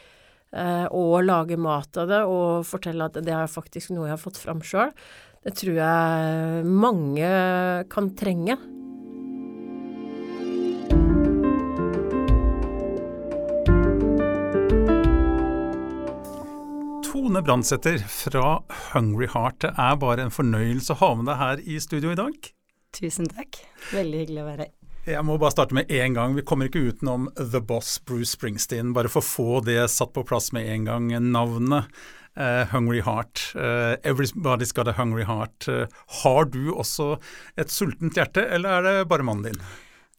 eh, 0.55 0.87
og 0.95 1.25
lage 1.27 1.59
mat 1.61 1.99
av 1.99 2.11
det 2.11 2.21
og 2.31 2.67
fortelle 2.67 3.11
at 3.11 3.19
det 3.19 3.35
er 3.35 3.51
faktisk 3.51 3.91
noe 3.95 4.09
jeg 4.09 4.17
har 4.17 4.23
fått 4.23 4.39
fram 4.41 4.63
sjøl, 4.65 4.95
det 5.45 5.57
tror 5.59 5.77
jeg 5.77 6.69
mange 6.71 7.33
kan 7.93 8.15
trenge. 8.17 8.57
Anne 17.25 17.41
Brandsæter 17.43 18.03
fra 18.09 18.59
Hungry 18.93 19.27
Heart. 19.33 19.63
Det 19.65 19.71
er 19.81 19.95
bare 19.97 20.27
en 20.27 20.33
fornøyelse 20.35 20.93
å 20.93 20.99
ha 21.01 21.09
med 21.17 21.29
deg 21.31 21.39
her 21.41 21.63
i 21.65 21.79
studio 21.81 22.13
i 22.13 22.19
dag. 22.19 22.49
Tusen 22.95 23.31
takk. 23.31 23.63
Veldig 23.95 24.19
hyggelig 24.21 24.43
å 24.43 24.49
være 24.51 24.67
her. 24.67 24.75
Jeg 25.05 25.25
må 25.25 25.37
bare 25.41 25.53
starte 25.53 25.77
med 25.77 25.89
én 25.93 26.17
gang. 26.17 26.37
Vi 26.37 26.45
kommer 26.45 26.69
ikke 26.69 26.83
utenom 26.91 27.31
The 27.37 27.63
Boss 27.65 27.97
Bruce 28.05 28.37
Springsteen. 28.37 28.93
Bare 28.97 29.09
for 29.13 29.25
å 29.25 29.29
få 29.29 29.63
det 29.65 29.83
satt 29.93 30.13
på 30.17 30.25
plass 30.29 30.51
med 30.57 30.69
en 30.69 30.87
gang. 30.89 31.09
Navnet 31.33 31.89
uh, 32.37 32.65
Hungry 32.73 33.01
Heart. 33.05 33.53
Uh, 33.57 33.97
everybody's 34.05 34.73
got 34.73 34.89
a 34.89 34.97
hungry 34.97 35.25
heart. 35.25 35.69
Uh, 35.69 35.87
har 36.23 36.45
du 36.53 36.73
også 36.73 37.15
et 37.57 37.73
sultent 37.73 38.21
hjerte, 38.21 38.45
eller 38.45 38.79
er 38.79 38.89
det 38.89 39.09
bare 39.13 39.25
mannen 39.25 39.53
din? 39.53 39.65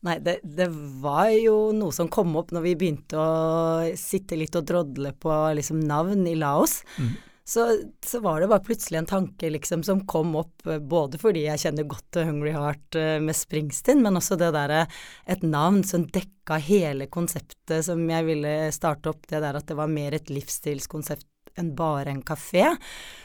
Nei, 0.06 0.20
det, 0.22 0.40
det, 0.44 0.68
var 1.02 1.32
jo 1.34 1.72
noe 1.74 1.94
som 1.96 2.10
kom 2.14 2.36
opp 2.38 2.52
når 2.54 2.68
vi 2.68 2.76
begynte 2.78 3.18
å 3.18 3.94
sitte 3.98 4.38
litt 4.38 4.56
og 4.58 4.68
drodle 4.70 5.16
på 5.18 5.34
liksom, 5.58 5.80
navn 5.82 6.28
i 6.30 6.36
Laos. 6.38 6.84
Mm. 7.02 7.16
Så, 7.46 7.64
så, 8.06 8.20
var 8.26 8.42
det 8.42 8.50
bare 8.50 8.66
plutselig 8.66 8.98
en 8.98 9.10
tanke 9.10 9.50
liksom 9.54 9.84
som 9.86 10.02
kom 10.10 10.34
opp, 10.40 10.64
både 10.82 11.20
fordi 11.22 11.44
jeg 11.46 11.62
kjenner 11.62 11.86
godt 11.90 12.08
til 12.16 12.26
Hungry 12.26 12.54
Heart 12.56 12.98
med 13.22 13.38
Springsteen, 13.38 14.02
men 14.02 14.18
også 14.18 14.38
det 14.42 14.50
derre 14.56 14.88
et 15.30 15.46
navn 15.46 15.84
som 15.86 16.08
dekka 16.10 16.58
hele 16.66 17.06
konseptet 17.14 17.86
som 17.86 18.02
jeg 18.10 18.26
ville 18.30 18.56
starte 18.74 19.14
opp, 19.14 19.28
det 19.30 19.44
der 19.46 19.62
at 19.62 19.70
det 19.70 19.78
var 19.78 19.94
mer 19.94 20.18
et 20.18 20.34
livsstilskonsept 20.34 21.30
enn 21.62 21.76
bare 21.78 22.16
en 22.16 22.24
kafé. 22.26 22.66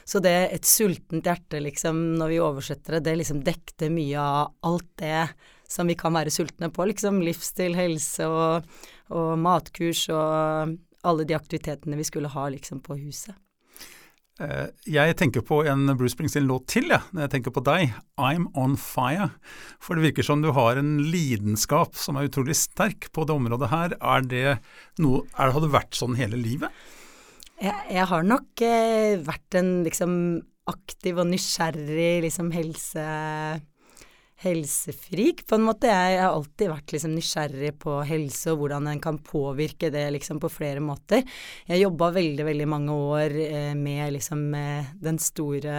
Så 0.05 0.21
det 0.23 0.37
et 0.53 0.69
sultent 0.69 1.25
hjerte, 1.25 1.61
liksom, 1.65 2.03
når 2.21 2.35
vi 2.35 2.43
oversetter 2.45 2.99
det, 2.99 3.07
det 3.09 3.17
liksom 3.23 3.41
dekte 3.47 3.89
mye 3.93 4.21
av 4.21 4.53
alt 4.69 4.93
det 5.01 5.25
som 5.71 5.91
vi 5.91 5.97
kan 5.99 6.17
være 6.17 6.33
sultne 6.35 6.71
på, 6.75 6.89
liksom. 6.91 7.21
Livsstil, 7.25 7.77
helse 7.79 8.27
og, 8.27 8.67
og 9.15 9.37
matkurs 9.39 10.09
og 10.13 10.75
alle 11.07 11.25
de 11.29 11.37
aktivitetene 11.37 11.99
vi 12.01 12.09
skulle 12.09 12.33
ha 12.33 12.49
liksom 12.53 12.83
på 12.85 12.99
huset. 13.01 13.37
Eh, 14.41 14.69
jeg 14.89 15.17
tenker 15.21 15.45
på 15.45 15.61
en 15.69 15.85
Bruce 15.99 16.15
Springsteen-låt 16.15 16.67
til, 16.73 16.89
ja, 16.93 17.03
når 17.13 17.27
jeg 17.27 17.33
tenker 17.35 17.53
på 17.53 17.63
deg. 17.65 17.93
'I'm 18.17 18.49
On 18.57 18.77
Fire'. 18.77 19.33
For 19.81 19.95
det 19.95 20.11
virker 20.11 20.25
som 20.25 20.41
du 20.43 20.53
har 20.57 20.81
en 20.81 20.99
lidenskap 21.13 21.97
som 21.97 22.17
er 22.17 22.29
utrolig 22.29 22.57
sterk 22.57 23.11
på 23.13 23.27
det 23.27 23.37
området 23.37 23.69
her. 23.69 23.97
Er 24.01 24.25
det 24.25 24.59
noe, 24.99 25.27
er, 25.37 25.53
Har 25.53 25.61
det 25.61 25.73
vært 25.73 25.95
sånn 25.95 26.17
hele 26.17 26.41
livet? 26.41 26.71
Jeg, 27.61 27.77
jeg 27.93 28.07
har 28.09 28.23
nok 28.25 28.63
eh, 28.65 29.21
vært 29.21 29.55
en 29.61 29.85
liksom 29.85 30.41
aktiv 30.71 31.19
og 31.19 31.29
nysgjerrig 31.29 32.23
liksom 32.25 32.51
helse 32.55 33.05
helsefrik, 34.41 35.43
på 35.47 35.55
en 35.59 35.67
måte. 35.69 35.91
Jeg, 35.91 36.17
har 36.23 36.33
alltid 36.33 36.71
vært 36.71 36.95
liksom 36.95 37.13
nysgjerrig 37.13 37.75
på 37.83 37.99
helse 38.09 38.55
og 38.55 38.63
hvordan 38.63 38.89
en 38.89 39.03
kan 39.03 39.19
påvirke 39.21 39.91
det 39.93 40.07
liksom 40.15 40.41
på 40.41 40.49
flere 40.53 40.81
måter. 40.81 41.27
Jeg 41.69 41.83
jobba 41.83 42.09
veldig, 42.15 42.47
veldig 42.49 42.69
mange 42.73 42.97
år 42.97 43.37
eh, 43.45 43.75
med 43.77 44.15
liksom 44.17 44.47
eh, 44.57 44.91
den 45.05 45.21
store 45.21 45.77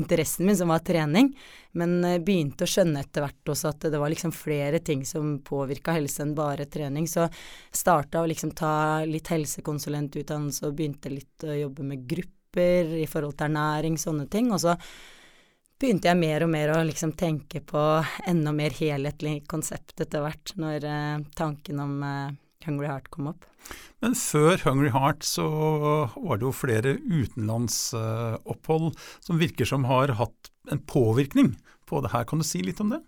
interessen 0.00 0.48
min, 0.48 0.56
som 0.56 0.72
var 0.72 0.80
trening. 0.88 1.34
Men 1.76 1.98
eh, 2.08 2.18
begynte 2.24 2.64
å 2.64 2.72
skjønne 2.72 3.04
etter 3.04 3.26
hvert 3.26 3.54
også 3.54 3.74
at 3.74 3.88
det 3.92 4.00
var 4.00 4.12
liksom 4.12 4.32
flere 4.32 4.80
ting 4.80 5.04
som 5.08 5.34
påvirka 5.44 5.92
helse 5.98 6.24
enn 6.24 6.36
bare 6.38 6.70
trening. 6.72 7.04
Så 7.04 7.28
starta 7.68 8.22
å 8.22 8.28
liksom 8.30 8.56
ta 8.56 9.02
litt 9.04 9.28
helsekonsulentutdannelse 9.34 10.64
og 10.64 10.78
begynte 10.80 11.12
litt 11.12 11.44
å 11.44 11.60
jobbe 11.66 11.92
med 11.92 12.08
grupper 12.08 13.02
i 13.02 13.08
forhold 13.08 13.36
til 13.36 13.52
ernæring, 13.52 14.00
sånne 14.00 14.32
ting. 14.32 14.48
Og 14.48 14.64
så 14.64 14.80
begynte 15.82 16.10
jeg 16.10 16.20
mer 16.20 16.44
og 16.44 16.52
mer 16.52 16.70
å 16.76 16.82
liksom 16.86 17.14
tenke 17.18 17.62
på 17.66 17.80
enda 18.28 18.52
mer 18.54 18.74
helhetlig 18.76 19.40
konsept 19.50 19.98
etter 20.02 20.22
hvert, 20.24 20.54
når 20.60 20.86
eh, 20.86 21.24
tanken 21.38 21.82
om 21.82 21.96
eh, 22.06 22.34
Hungry 22.66 22.86
Heart 22.86 23.10
kom 23.14 23.32
opp. 23.32 23.46
Men 24.02 24.14
før 24.18 24.62
Hungry 24.66 24.90
Heart 24.94 25.26
så 25.26 25.46
var 26.14 26.38
det 26.38 26.46
jo 26.46 26.54
flere 26.54 26.96
utenlandsopphold 26.98 28.92
som 29.22 29.40
virker 29.42 29.68
som 29.68 29.86
har 29.90 30.14
hatt 30.18 30.52
en 30.70 30.82
påvirkning 30.86 31.54
på 31.90 32.02
det 32.02 32.12
her. 32.14 32.26
Kan 32.30 32.42
du 32.42 32.46
si 32.46 32.62
litt 32.62 32.82
om 32.82 32.94
det? 32.94 33.02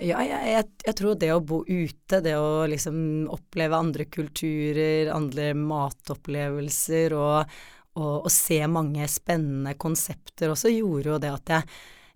Ja, 0.00 0.20
jeg, 0.24 0.40
jeg, 0.48 0.68
jeg, 0.86 0.96
tror 0.98 1.16
det 1.20 1.30
å 1.34 1.42
bo 1.44 1.62
ute, 1.68 2.20
det 2.24 2.34
å 2.40 2.64
liksom 2.68 3.28
oppleve 3.32 3.78
andre 3.78 4.06
kulturer, 4.08 5.12
andre 5.12 5.52
matopplevelser 5.56 7.16
og, 7.16 7.56
og, 7.96 8.14
og 8.24 8.30
se 8.32 8.60
mange 8.72 9.08
spennende 9.12 9.76
konsepter 9.80 10.52
også, 10.52 10.72
gjorde 10.72 11.12
jo 11.12 11.20
det 11.22 11.34
at 11.36 11.56
jeg 11.56 11.68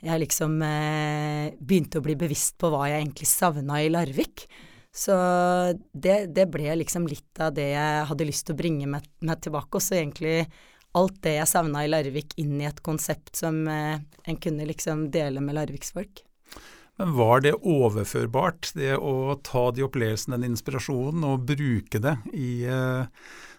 jeg 0.06 0.22
liksom 0.22 0.56
eh, 0.62 1.52
begynte 1.58 2.00
å 2.00 2.06
bli 2.06 2.16
bevisst 2.18 2.56
på 2.60 2.70
hva 2.72 2.86
jeg 2.90 3.02
egentlig 3.02 3.28
savna 3.30 3.82
i 3.82 3.90
Larvik. 3.92 4.46
Så 4.96 5.12
det, 5.92 6.32
det, 6.32 6.46
ble 6.48 6.78
liksom 6.80 7.04
litt 7.10 7.40
av 7.42 7.52
det 7.56 7.68
jeg 7.74 8.06
hadde 8.08 8.28
lyst 8.28 8.46
til 8.48 8.56
å 8.56 8.60
bringe 8.62 8.88
meg, 8.88 9.04
meg 9.20 9.42
tilbake. 9.44 9.76
Også 9.76 9.98
egentlig 9.98 10.46
alt 10.96 11.18
det 11.26 11.34
jeg 11.36 11.50
savna 11.50 11.84
i 11.84 11.90
Larvik 11.90 12.32
inn 12.40 12.56
i 12.62 12.68
et 12.68 12.80
konsept 12.86 13.36
som 13.36 13.66
eh, 13.68 13.98
en 14.00 14.40
kunne 14.40 14.68
liksom 14.70 15.10
dele 15.12 15.42
med 15.44 15.58
larviksfolk. 15.58 16.22
Men 16.96 17.12
var 17.12 17.42
det 17.44 17.52
overførbart, 17.60 18.70
det 18.78 18.94
å 18.96 19.36
ta 19.44 19.68
de 19.76 19.84
opplevelsene, 19.84 20.38
den 20.38 20.54
inspirasjonen, 20.54 21.26
og 21.28 21.44
bruke 21.50 22.00
det 22.00 22.14
i, 22.32 22.64
eh, 22.64 23.04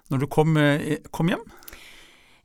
når 0.10 0.24
du 0.24 0.28
kom, 0.34 0.58
eh, 0.58 0.98
kom 1.14 1.30
hjem? 1.30 1.46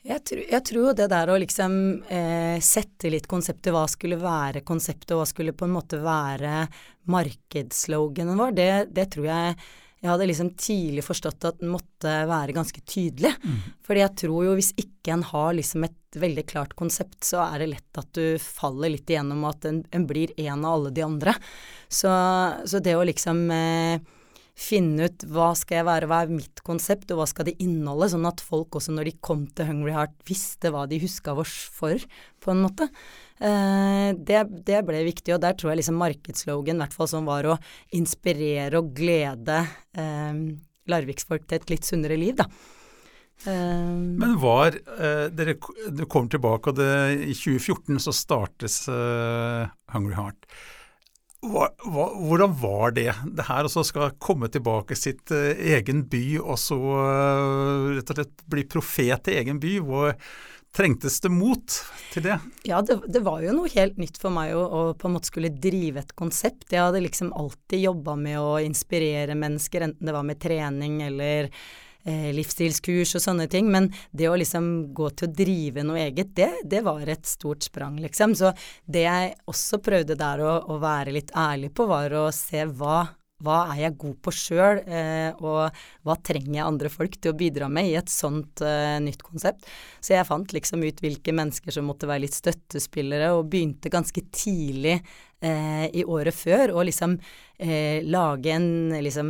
Jeg, 0.02 0.24
tror, 0.26 0.40
jeg 0.50 0.64
tror 0.66 0.96
det 0.98 1.06
der 1.12 1.30
å 1.30 1.38
liksom 1.38 1.74
eh, 2.10 2.56
sette 2.64 3.10
litt 3.12 3.28
konseptet, 3.30 3.70
hva 3.74 3.84
skulle 3.90 4.18
være 4.18 4.64
konseptet, 4.66 5.14
og 5.14 5.22
hva 5.22 5.28
skulle 5.30 5.54
på 5.54 5.68
en 5.68 5.76
måte 5.76 6.00
være 6.02 6.64
markedssloganen 7.12 8.38
vår, 8.38 8.56
det, 8.58 8.70
det, 8.96 9.06
tror 9.14 9.28
jeg 9.30 9.54
jeg 10.02 10.10
hadde 10.10 10.26
liksom 10.26 10.48
tidlig 10.58 11.04
forstått 11.06 11.44
at 11.46 11.60
den 11.60 11.70
måtte 11.70 12.12
være 12.26 12.54
ganske 12.56 12.80
tydelig. 12.82 13.30
Mm. 13.38 13.58
Fordi 13.86 14.00
jeg 14.02 14.14
tror 14.24 14.46
jo 14.48 14.54
hvis 14.58 14.72
ikke 14.82 15.14
en 15.14 15.22
har 15.28 15.52
liksom 15.54 15.86
et 15.86 16.18
veldig 16.18 16.44
klart 16.50 16.74
konsept, 16.74 17.20
så 17.22 17.44
er 17.44 17.62
det 17.62 17.68
lett 17.76 18.00
at 18.02 18.10
du 18.18 18.34
faller 18.42 18.90
litt 18.90 19.12
igjennom, 19.12 19.44
at 19.46 19.68
en, 19.70 19.78
en 19.94 20.08
blir 20.08 20.34
en 20.42 20.66
av 20.66 20.74
alle 20.74 20.90
de 20.96 21.06
andre. 21.06 21.36
Så, 21.86 22.10
så 22.66 22.82
det 22.82 22.96
å 22.98 23.06
liksom 23.06 23.44
eh, 23.54 24.02
finne 24.62 25.08
ut 25.10 25.24
hva 25.32 25.50
skal 25.58 25.80
jeg 25.80 25.88
være, 25.88 26.08
hva 26.10 26.22
er 26.24 26.32
mitt 26.32 26.62
konsept, 26.66 27.10
og 27.12 27.20
hva 27.20 27.28
skal 27.30 27.48
det 27.48 27.56
inneholde, 27.62 28.10
sånn 28.14 28.28
at 28.28 28.42
folk 28.44 28.78
også 28.78 28.94
når 28.94 29.10
de 29.10 29.14
kom 29.24 29.44
til 29.50 29.68
Hungry 29.68 29.94
Heart, 29.96 30.14
visste 30.28 30.72
hva 30.72 30.84
de 30.90 31.00
huska 31.02 31.34
oss 31.42 31.54
for, 31.74 32.02
på 32.42 32.52
en 32.52 32.62
måte. 32.64 32.88
Eh, 33.42 34.10
det, 34.16 34.44
det, 34.68 34.82
ble 34.88 35.02
viktig, 35.08 35.34
og 35.34 35.42
der 35.44 35.56
tror 35.58 35.72
jeg 35.72 35.82
liksom 35.82 35.98
markedsslogan, 36.00 36.78
i 36.78 36.84
hvert 36.84 36.98
fall 36.98 37.10
som 37.10 37.26
var 37.28 37.48
å 37.50 37.58
inspirere 37.98 38.78
og 38.78 38.92
glede 38.96 39.64
eh, 39.98 40.44
larviksfolk 40.92 41.48
til 41.48 41.60
et 41.60 41.74
litt 41.74 41.88
sunnere 41.88 42.20
liv, 42.20 42.38
da. 42.38 42.48
Um, 43.42 44.18
Men 44.20 44.36
var 44.38 44.76
eh, 44.76 45.24
dere, 45.34 45.56
Du 45.90 46.04
kom 46.06 46.28
tilbake, 46.30 46.70
og 46.70 46.78
det, 46.78 46.92
i 47.26 47.34
2014 47.34 47.98
så 48.04 48.14
startes 48.14 48.84
uh, 48.86 49.66
Hungry 49.90 50.14
Heart. 50.14 50.46
Hva, 51.42 51.66
hva, 51.82 52.04
hvordan 52.22 52.52
var 52.60 52.92
det, 52.94 53.08
det 53.34 53.48
her 53.48 53.66
å 53.66 53.82
skal 53.82 54.14
komme 54.22 54.46
tilbake 54.52 54.94
sitt 54.94 55.32
uh, 55.34 55.50
egen 55.74 56.04
by 56.06 56.24
og 56.38 56.54
så 56.60 56.78
uh, 56.78 57.88
rett 57.96 58.12
og 58.14 58.20
slett 58.20 58.44
bli 58.52 58.62
profet 58.70 59.30
i 59.32 59.38
egen 59.40 59.58
by? 59.62 59.72
Hvor 59.82 60.14
trengtes 60.72 61.18
det 61.20 61.32
mot 61.34 61.74
til 62.12 62.28
det? 62.28 62.38
Ja, 62.68 62.78
det, 62.86 63.00
det 63.10 63.24
var 63.26 63.42
jo 63.42 63.56
noe 63.56 63.72
helt 63.74 63.98
nytt 64.00 64.20
for 64.22 64.32
meg 64.34 64.54
å, 64.56 64.62
å, 64.62 64.82
på 64.94 65.08
en 65.08 65.16
måte 65.16 65.32
skulle 65.32 65.50
drive 65.52 66.04
et 66.04 66.14
konsept. 66.16 66.70
Jeg 66.70 66.80
hadde 66.80 67.02
liksom 67.04 67.32
alltid 67.36 67.88
jobba 67.88 68.16
med 68.22 68.38
å 68.40 68.56
inspirere 68.62 69.36
mennesker, 69.38 69.88
enten 69.88 70.08
det 70.08 70.14
var 70.16 70.28
med 70.28 70.40
trening 70.40 71.00
eller 71.10 71.50
eh, 72.04 72.28
livsstilskurs 72.34 73.16
og 73.18 73.24
sånne 73.24 73.48
ting. 73.52 73.70
Men 73.72 73.90
det 74.10 74.28
å 74.30 74.36
liksom 74.38 74.92
gå 74.94 75.10
til 75.16 75.30
å 75.30 75.34
drive 75.42 75.86
noe 75.86 76.04
eget, 76.06 76.34
det, 76.38 76.50
det 76.64 76.82
var 76.86 77.06
et 77.08 77.26
stort 77.28 77.64
sprang, 77.66 77.98
liksom. 78.02 78.36
Så 78.38 78.52
det 78.84 79.06
jeg 79.06 79.34
også 79.50 79.82
prøvde 79.84 80.18
der 80.18 80.44
å, 80.44 80.58
å 80.72 80.78
være 80.82 81.16
litt 81.18 81.34
ærlig 81.36 81.72
på, 81.76 81.88
var 81.90 82.14
å 82.18 82.28
se 82.34 82.66
hva 82.70 83.02
hva 83.42 83.58
er 83.72 83.80
jeg 83.86 83.98
god 83.98 84.18
på 84.22 84.34
sjøl, 84.34 84.80
eh, 84.86 85.42
og 85.42 85.82
hva 86.06 86.16
trenger 86.24 86.54
jeg 86.58 86.66
andre 86.66 86.90
folk 86.92 87.18
til 87.18 87.32
å 87.32 87.38
bidra 87.38 87.68
med 87.72 87.90
i 87.90 87.96
et 87.98 88.12
sånt 88.12 88.62
eh, 88.62 88.98
nytt 89.02 89.22
konsept. 89.26 89.66
Så 90.00 90.14
jeg 90.14 90.28
fant 90.28 90.54
liksom 90.54 90.84
ut 90.84 91.02
hvilke 91.02 91.34
mennesker 91.34 91.74
som 91.74 91.88
måtte 91.90 92.08
være 92.10 92.26
litt 92.26 92.38
støttespillere, 92.38 93.32
og 93.34 93.48
begynte 93.52 93.92
ganske 93.92 94.24
tidlig 94.30 94.98
eh, 95.42 95.86
i 95.90 96.06
året 96.06 96.36
før 96.36 96.76
å 96.76 96.86
liksom 96.86 97.18
lage 97.62 98.50
en 98.50 98.90
liksom 99.04 99.28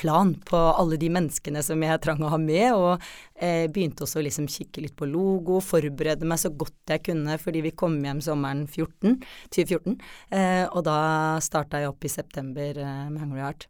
plan 0.00 0.34
på 0.46 0.58
alle 0.58 0.98
de 1.00 1.10
menneskene 1.12 1.62
som 1.64 1.82
jeg 1.84 2.00
trang 2.02 2.22
å 2.24 2.32
ha 2.32 2.38
med, 2.40 2.66
og 2.74 3.04
eh, 3.34 3.66
begynte 3.72 4.06
også 4.06 4.20
å 4.20 4.24
liksom 4.26 4.48
kikke 4.50 4.84
litt 4.84 4.96
på 4.98 5.08
logo, 5.08 5.60
forberede 5.64 6.28
meg 6.28 6.42
så 6.42 6.50
godt 6.54 6.94
jeg 6.94 7.04
kunne 7.10 7.38
fordi 7.40 7.64
vi 7.68 7.74
kom 7.76 7.96
hjem 8.02 8.22
sommeren 8.24 8.64
14, 8.66 9.20
2014, 9.54 9.96
eh, 10.34 10.64
og 10.66 10.84
da 10.88 10.98
starta 11.44 11.82
jeg 11.82 11.92
opp 11.92 12.04
i 12.04 12.12
september 12.12 12.82
eh, 12.82 13.06
med 13.10 13.22
Hungry 13.22 13.44
Heart. 13.44 13.68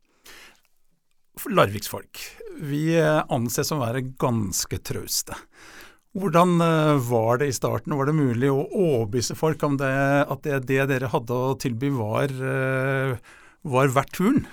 Larviksfolk, 1.51 2.21
vi 2.63 2.95
eh, 2.97 3.23
anses 3.35 3.69
som 3.69 3.83
å 3.83 3.87
være 3.87 4.07
ganske 4.21 4.79
trauste. 4.87 5.37
Hvordan 6.15 6.61
eh, 6.63 6.97
var 7.09 7.41
det 7.43 7.51
i 7.51 7.55
starten? 7.57 7.97
Var 7.99 8.07
det 8.07 8.15
mulig 8.15 8.51
å 8.53 8.67
overbevise 8.71 9.35
folk 9.39 9.63
om 9.67 9.79
det, 9.81 9.95
at 10.23 10.45
det, 10.47 10.61
det 10.71 10.85
dere 10.93 11.11
hadde 11.11 11.35
å 11.35 11.57
tilby 11.59 11.91
var, 11.97 12.31
eh, 12.31 13.17
var 13.67 13.91
verdt 13.97 14.15
turen? 14.15 14.45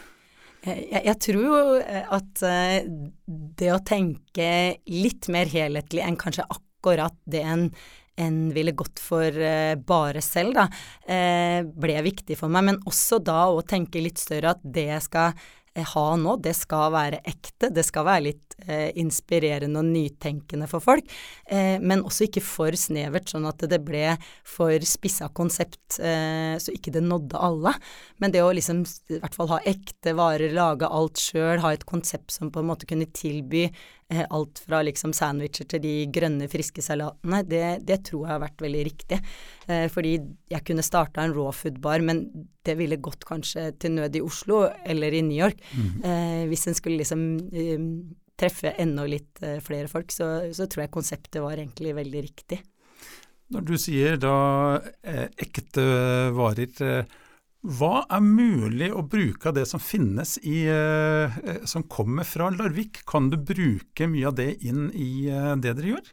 Jeg, 0.61 1.01
jeg, 1.07 1.17
tror 1.25 1.41
jo 1.41 1.61
eh, 1.81 2.03
at 2.13 2.43
eh, 2.45 2.83
det 3.57 3.71
å 3.73 3.81
tenke 3.85 4.51
litt 4.91 5.29
mer 5.33 5.49
helhetlig 5.49 6.03
enn 6.05 6.19
kanskje 6.21 6.45
akkurat 6.53 7.15
det 7.25 7.41
en, 7.41 7.63
en 8.21 8.37
ville 8.53 8.75
gått 8.77 9.01
for 9.01 9.25
eh, 9.25 9.73
bare 9.73 10.21
selv, 10.21 10.53
da, 10.59 10.67
eh, 11.09 11.65
ble 11.65 11.97
viktig 12.05 12.37
for 12.37 12.53
meg. 12.53 12.67
Men 12.69 12.81
også 12.85 13.21
da 13.25 13.47
å 13.49 13.65
tenke 13.65 14.03
litt 14.03 14.21
større 14.21 14.53
at 14.53 14.61
det 14.61 14.85
jeg 14.91 15.07
skal 15.07 15.33
eh, 15.33 15.49
ha 15.79 16.05
nå, 16.19 16.35
det 16.43 16.53
skal 16.57 16.91
være 16.91 17.21
ekte. 17.27 17.69
Det 17.71 17.83
skal 17.87 18.05
være 18.07 18.25
litt 18.25 18.55
eh, 18.65 18.89
inspirerende 18.99 19.79
og 19.79 19.87
nytenkende 19.87 20.67
for 20.67 20.83
folk. 20.83 21.07
Eh, 21.45 21.77
men 21.79 22.03
også 22.03 22.27
ikke 22.27 22.43
for 22.43 22.75
snevert, 22.75 23.31
sånn 23.31 23.47
at 23.47 23.63
det 23.71 23.79
ble 23.85 24.17
for 24.47 24.75
spissa 24.87 25.29
konsept, 25.31 25.99
eh, 26.03 26.57
så 26.59 26.75
ikke 26.75 26.93
det 26.97 27.05
nådde 27.05 27.39
alle. 27.39 27.73
Men 28.19 28.35
det 28.35 28.43
å 28.43 28.51
liksom 28.55 28.83
i 28.83 29.21
hvert 29.21 29.37
fall 29.37 29.51
ha 29.53 29.61
ekte 29.71 30.15
varer, 30.17 30.51
lage 30.55 30.89
alt 30.91 31.21
sjøl, 31.21 31.61
ha 31.63 31.73
et 31.73 31.87
konsept 31.87 32.35
som 32.35 32.51
på 32.51 32.61
en 32.61 32.71
måte 32.73 32.89
kunne 32.89 33.07
tilby 33.15 33.69
eh, 33.69 33.73
alt 34.11 34.59
fra 34.65 34.81
liksom 34.83 35.13
sandwicher 35.15 35.67
til 35.71 35.81
de 35.83 35.93
grønne, 36.13 36.49
friske 36.51 36.83
salatene, 36.83 37.41
det, 37.47 37.63
det 37.87 38.01
tror 38.09 38.25
jeg 38.25 38.33
har 38.33 38.41
vært 38.43 38.63
veldig 38.65 38.81
riktig. 38.87 39.19
Eh, 39.67 39.85
fordi 39.91 40.15
jeg 40.51 40.65
kunne 40.67 40.85
starta 40.85 41.23
en 41.23 41.35
raw 41.35 41.51
food-bar, 41.55 42.03
men 42.05 42.25
det 42.67 42.75
ville 42.79 42.99
gått 43.01 43.23
kanskje 43.29 43.69
til 43.81 43.95
nød 43.97 44.17
i 44.19 44.23
Oslo 44.25 44.65
eller 44.85 45.15
i 45.15 45.23
New 45.25 45.37
York. 45.37 45.61
Eh, 46.03 46.43
hvis 46.51 46.67
en 46.69 46.77
skulle 46.77 46.99
liksom 47.01 47.23
eh, 47.55 47.87
treffe 48.41 48.75
enda 48.81 49.07
litt 49.09 49.41
eh, 49.45 49.59
flere 49.63 49.89
folk, 49.91 50.11
så, 50.13 50.51
så 50.53 50.67
tror 50.67 50.85
jeg 50.85 50.95
konseptet 50.97 51.41
var 51.43 51.59
egentlig 51.59 51.95
veldig 51.97 52.27
riktig. 52.27 52.61
Når 53.51 53.65
du 53.67 53.73
sier 53.81 54.15
da 54.21 54.35
eh, 55.03 55.27
ekte 55.43 55.83
varer, 56.35 56.71
eh, 56.85 57.19
hva 57.61 58.07
er 58.09 58.23
mulig 58.25 58.87
å 58.89 59.03
bruke 59.05 59.51
av 59.51 59.53
det 59.53 59.67
som 59.69 59.81
finnes 59.81 60.39
i, 60.41 60.63
eh, 60.65 61.37
eh, 61.45 61.59
som 61.65 61.83
kommer 61.83 62.25
fra 62.25 62.49
Larvik? 62.49 63.03
Kan 63.05 63.29
du 63.29 63.37
bruke 63.37 64.07
mye 64.09 64.27
av 64.27 64.35
det 64.35 64.63
inn 64.65 64.89
i 64.97 65.29
eh, 65.29 65.55
det 65.61 65.75
dere 65.77 65.93
gjør? 65.93 66.07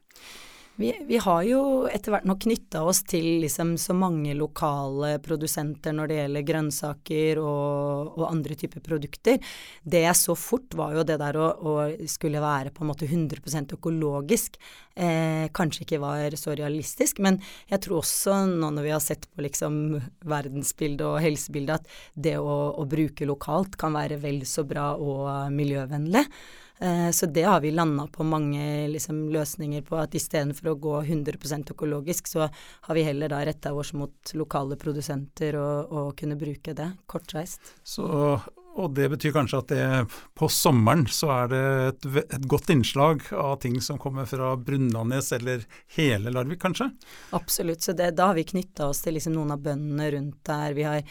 Vi, 0.78 0.92
vi 1.06 1.18
har 1.18 1.40
jo 1.42 1.60
etter 1.90 2.12
hvert 2.14 2.26
nå 2.28 2.36
knytta 2.38 2.84
oss 2.86 3.00
til 3.10 3.40
liksom 3.42 3.72
så 3.82 3.96
mange 3.98 4.30
lokale 4.38 5.16
produsenter 5.18 5.96
når 5.96 6.06
det 6.06 6.18
gjelder 6.20 6.44
grønnsaker 6.46 7.40
og, 7.42 8.12
og 8.14 8.22
andre 8.28 8.54
typer 8.60 8.84
produkter. 8.86 9.40
Det 9.82 10.04
jeg 10.04 10.18
så 10.20 10.36
fort, 10.38 10.76
var 10.78 10.94
jo 10.94 11.02
det 11.08 11.16
der 11.18 11.34
å, 11.34 11.48
å 11.50 11.72
skulle 12.06 12.38
være 12.44 12.70
på 12.76 12.84
en 12.84 12.92
måte 12.92 13.08
100 13.08 13.74
økologisk. 13.74 14.60
Eh, 14.94 15.50
kanskje 15.50 15.82
ikke 15.82 16.00
var 16.04 16.38
så 16.38 16.54
realistisk, 16.54 17.18
men 17.26 17.40
jeg 17.66 17.82
tror 17.82 18.04
også 18.04 18.38
nå 18.52 18.70
når 18.78 18.86
vi 18.86 18.94
har 18.94 19.02
sett 19.02 19.26
på 19.34 19.42
liksom 19.48 19.98
verdensbildet 20.30 21.06
og 21.10 21.18
helsebildet, 21.26 21.82
at 21.82 22.22
det 22.28 22.36
å, 22.38 22.56
å 22.78 22.86
bruke 22.86 23.26
lokalt 23.26 23.74
kan 23.82 23.98
være 23.98 24.22
vel 24.22 24.44
så 24.46 24.62
bra 24.62 24.92
og 24.94 25.26
miljøvennlig. 25.58 26.22
Eh, 26.80 27.10
Så 27.10 27.26
det 27.26 27.42
har 27.42 27.60
vi 27.60 27.70
landa 27.70 28.06
på 28.06 28.24
mange 28.24 28.88
liksom, 28.88 29.28
løsninger 29.34 29.82
på, 29.82 29.96
at 29.98 30.14
istedenfor 30.14 30.72
å 30.72 30.78
gå 30.78 30.94
100% 31.02 31.72
økologisk, 31.74 32.28
så 32.30 32.46
har 32.50 32.94
vi 32.94 33.02
heller 33.06 33.32
da 33.32 33.42
retta 33.46 33.72
oss 33.74 33.92
mot 33.92 34.32
lokale 34.34 34.78
produsenter 34.78 35.58
og, 35.58 35.92
og 35.92 36.14
kunne 36.18 36.38
bruke 36.38 36.74
det 36.78 36.92
kortreist. 37.10 37.74
Så, 37.82 38.06
og 38.78 38.94
det 38.94 39.08
betyr 39.10 39.34
kanskje 39.34 39.62
at 39.62 39.72
det, 39.72 39.86
på 40.38 40.48
sommeren 40.52 41.06
så 41.10 41.32
er 41.34 41.50
det 41.50 41.62
et, 41.88 42.06
et 42.38 42.46
godt 42.46 42.70
innslag 42.70 43.26
av 43.34 43.56
ting 43.64 43.80
som 43.82 43.98
kommer 43.98 44.28
fra 44.30 44.52
Brunlandnes 44.56 45.32
eller 45.34 45.66
hele 45.96 46.30
Larvik, 46.30 46.62
kanskje? 46.62 46.92
Absolutt. 47.34 47.82
Så 47.82 47.96
det, 47.98 48.12
da 48.18 48.30
har 48.30 48.38
vi 48.38 48.46
knytta 48.46 48.86
oss 48.92 49.02
til 49.02 49.18
liksom 49.18 49.34
noen 49.34 49.56
av 49.56 49.66
bøndene 49.66 50.12
rundt 50.14 50.38
der. 50.46 50.78
Vi 50.78 50.86
har 50.86 51.02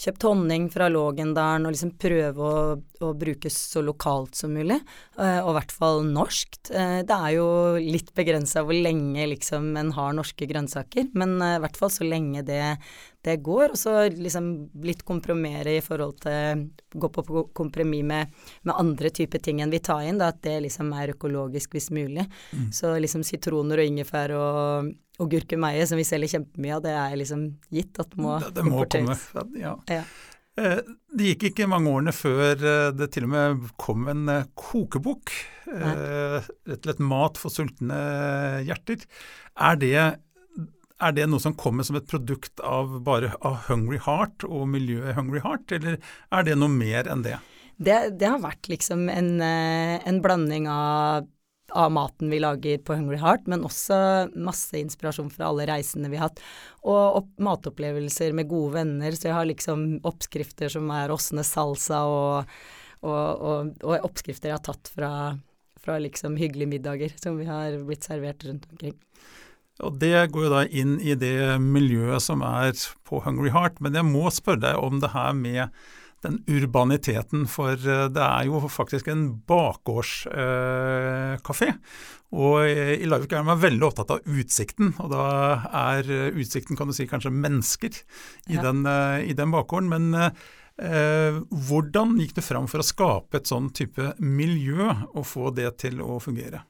kjøpt 0.00 0.24
honning 0.26 0.68
fra 0.72 0.88
Lågendalen 0.90 1.66
og 1.68 1.74
liksom 1.74 1.92
prøve 2.00 2.48
å, 2.48 2.62
å 3.04 3.10
bruke 3.18 3.50
så 3.52 3.82
lokalt 3.84 4.38
som 4.38 4.54
mulig, 4.56 4.78
eh, 5.18 5.38
og 5.42 5.52
i 5.52 5.56
hvert 5.58 5.74
fall 5.76 6.02
norskt. 6.08 6.72
Eh, 6.72 7.00
Det 7.06 7.18
er 7.18 7.36
jo 7.36 7.48
litt 7.78 8.12
begrensa 8.16 8.64
hvor 8.66 8.76
lenge 8.76 9.28
liksom 9.34 9.72
en 9.78 9.92
har 9.96 10.16
norske 10.16 10.48
grønnsaker, 10.48 11.10
men 11.14 11.36
eh, 11.40 11.56
i 11.58 11.62
hvert 11.64 11.78
fall 11.78 11.92
så 11.92 12.08
lenge 12.08 12.44
det, 12.46 12.62
det 13.24 13.36
går. 13.46 13.70
Og 13.74 13.78
så 13.78 13.92
liksom 14.10 14.48
litt 14.82 15.04
kompromere 15.06 15.76
i 15.78 15.82
forhold 15.84 16.16
til 16.24 16.64
Gå 16.92 17.08
på 17.08 17.22
ko- 17.24 17.44
kompromiss 17.56 18.02
med, 18.04 18.32
med 18.68 18.74
andre 18.76 19.08
typer 19.14 19.40
ting 19.40 19.60
enn 19.64 19.70
vi 19.72 19.78
tar 19.80 20.02
inn, 20.04 20.18
da, 20.20 20.28
at 20.34 20.42
det 20.44 20.58
liksom 20.66 20.90
er 20.98 21.14
økologisk 21.14 21.72
hvis 21.78 21.86
mulig. 21.94 22.26
Så 22.74 22.90
liksom 23.00 23.22
sitroner 23.24 23.80
og 23.80 23.88
ingefær 23.92 24.34
og, 24.36 24.90
og 25.22 25.30
gurkemeie, 25.32 25.86
som 25.88 25.96
vi 26.00 26.04
selger 26.04 26.34
kjempemye 26.34 26.76
av, 26.76 26.82
det 26.84 26.92
er 26.98 27.16
liksom 27.22 27.46
gitt 27.72 28.02
at 28.02 28.12
må 28.20 28.36
det, 28.42 28.52
det 28.58 28.66
må 28.68 28.84
komme. 28.84 29.16
Ja. 29.56 29.76
Ja. 29.88 30.02
Eh, 30.60 30.82
Det 31.16 31.30
gikk 31.30 31.46
ikke 31.48 31.66
mange 31.72 31.88
årene 31.94 32.12
før 32.12 32.52
eh, 32.60 32.90
det 32.92 33.08
til 33.14 33.24
og 33.24 33.32
med 33.32 33.70
kom 33.80 34.04
en 34.12 34.28
eh, 34.28 34.44
kokebok. 34.52 35.32
Rett 35.72 36.68
og 36.68 36.84
slett 36.84 37.00
mat 37.00 37.38
for 37.40 37.52
sultne 37.54 37.98
hjerter. 38.66 39.06
Er 39.56 39.78
det, 39.80 39.94
er 41.02 41.14
det 41.16 41.26
noe 41.30 41.42
som 41.42 41.56
kommer 41.58 41.86
som 41.86 41.98
et 41.98 42.08
produkt 42.08 42.62
av 42.64 43.00
bare 43.04 43.32
av 43.44 43.66
Hungry 43.68 43.98
Heart 44.02 44.46
og 44.48 44.66
miljøet 44.70 45.16
Hungry 45.18 45.42
Heart, 45.44 45.74
eller 45.78 45.98
er 46.32 46.46
det 46.46 46.56
noe 46.58 46.72
mer 46.72 47.10
enn 47.10 47.24
det? 47.26 47.38
Det, 47.82 47.98
det 48.20 48.28
har 48.28 48.42
vært 48.42 48.68
liksom 48.70 49.08
en, 49.10 49.32
eh, 49.42 49.96
en 50.06 50.20
blanding 50.22 50.68
av, 50.70 51.26
av 51.72 51.92
maten 51.94 52.30
vi 52.30 52.38
lager 52.42 52.82
på 52.84 52.94
Hungry 52.98 53.18
Heart, 53.18 53.48
men 53.50 53.64
også 53.66 53.96
masse 54.36 54.76
inspirasjon 54.78 55.32
fra 55.32 55.48
alle 55.48 55.66
reisene 55.70 56.10
vi 56.12 56.20
har 56.20 56.30
hatt. 56.30 56.42
Og 56.84 57.22
opp, 57.22 57.32
matopplevelser 57.42 58.36
med 58.36 58.50
gode 58.52 58.76
venner, 58.76 59.16
så 59.16 59.30
jeg 59.30 59.38
har 59.38 59.48
liksom 59.50 59.86
oppskrifter 60.06 60.70
som 60.72 60.90
er 60.94 61.14
Åsne 61.14 61.46
salsa 61.46 62.04
og, 62.06 62.52
og, 63.02 63.26
og, 63.32 63.72
og 63.82 64.10
oppskrifter 64.10 64.52
jeg 64.52 64.60
har 64.60 64.66
tatt 64.68 64.92
fra, 64.92 65.12
fra 65.82 65.98
liksom 66.02 66.38
hyggelige 66.38 66.76
middager 66.76 67.16
som 67.18 67.40
vi 67.40 67.48
har 67.50 67.80
blitt 67.88 68.06
servert 68.06 68.46
rundt 68.46 68.68
omkring. 68.70 69.00
Og 69.80 69.98
Det 69.98 70.30
går 70.32 70.42
jo 70.44 70.50
da 70.52 70.64
inn 70.68 71.00
i 71.00 71.14
det 71.14 71.58
miljøet 71.60 72.20
som 72.22 72.42
er 72.42 72.72
på 73.08 73.20
Hungry 73.24 73.48
Heart, 73.50 73.80
men 73.80 73.94
jeg 73.94 74.04
må 74.04 74.30
spørre 74.30 74.60
deg 74.60 74.76
om 74.76 75.00
det 75.00 75.10
her 75.14 75.32
med 75.32 75.68
den 76.22 76.38
urbaniteten, 76.46 77.46
for 77.50 77.72
eh, 77.74 78.08
det 78.12 78.22
er 78.22 78.44
jo 78.46 78.60
faktisk 78.70 79.08
en 79.10 79.40
bakgårdskafé. 79.48 81.72
og 82.32 82.64
i 82.68 83.02
i 83.02 83.06
Larvik 83.10 83.32
er 83.32 83.42
man 83.44 83.58
veldig 83.60 83.82
opptatt 83.88 84.10
av 84.14 84.20
utsikten, 84.30 84.94
og 85.02 85.10
da 85.10 85.24
er 85.96 86.02
eh, 86.10 86.30
utsikten 86.38 86.76
kan 86.78 86.86
du 86.86 86.92
si 86.94 87.06
kanskje 87.10 87.32
mennesker 87.34 87.90
i, 88.48 88.54
Ja. 88.54 88.62
den, 88.62 88.86
eh, 88.86 89.24
i 89.30 89.32
den 89.34 89.50
bakgården. 89.50 89.88
Men 89.88 90.14
eh, 90.14 90.30
hvordan 91.50 92.16
gikk 92.20 92.34
du 92.34 92.40
fram 92.40 92.66
for 92.68 92.78
å 92.78 92.82
skape 92.86 93.34
et 93.36 93.46
sånn 93.50 93.70
type 93.74 94.14
miljø 94.20 94.94
og 95.14 95.26
få 95.26 95.50
det 95.54 95.76
til 95.78 96.00
å 96.00 96.20
fungere? 96.22 96.62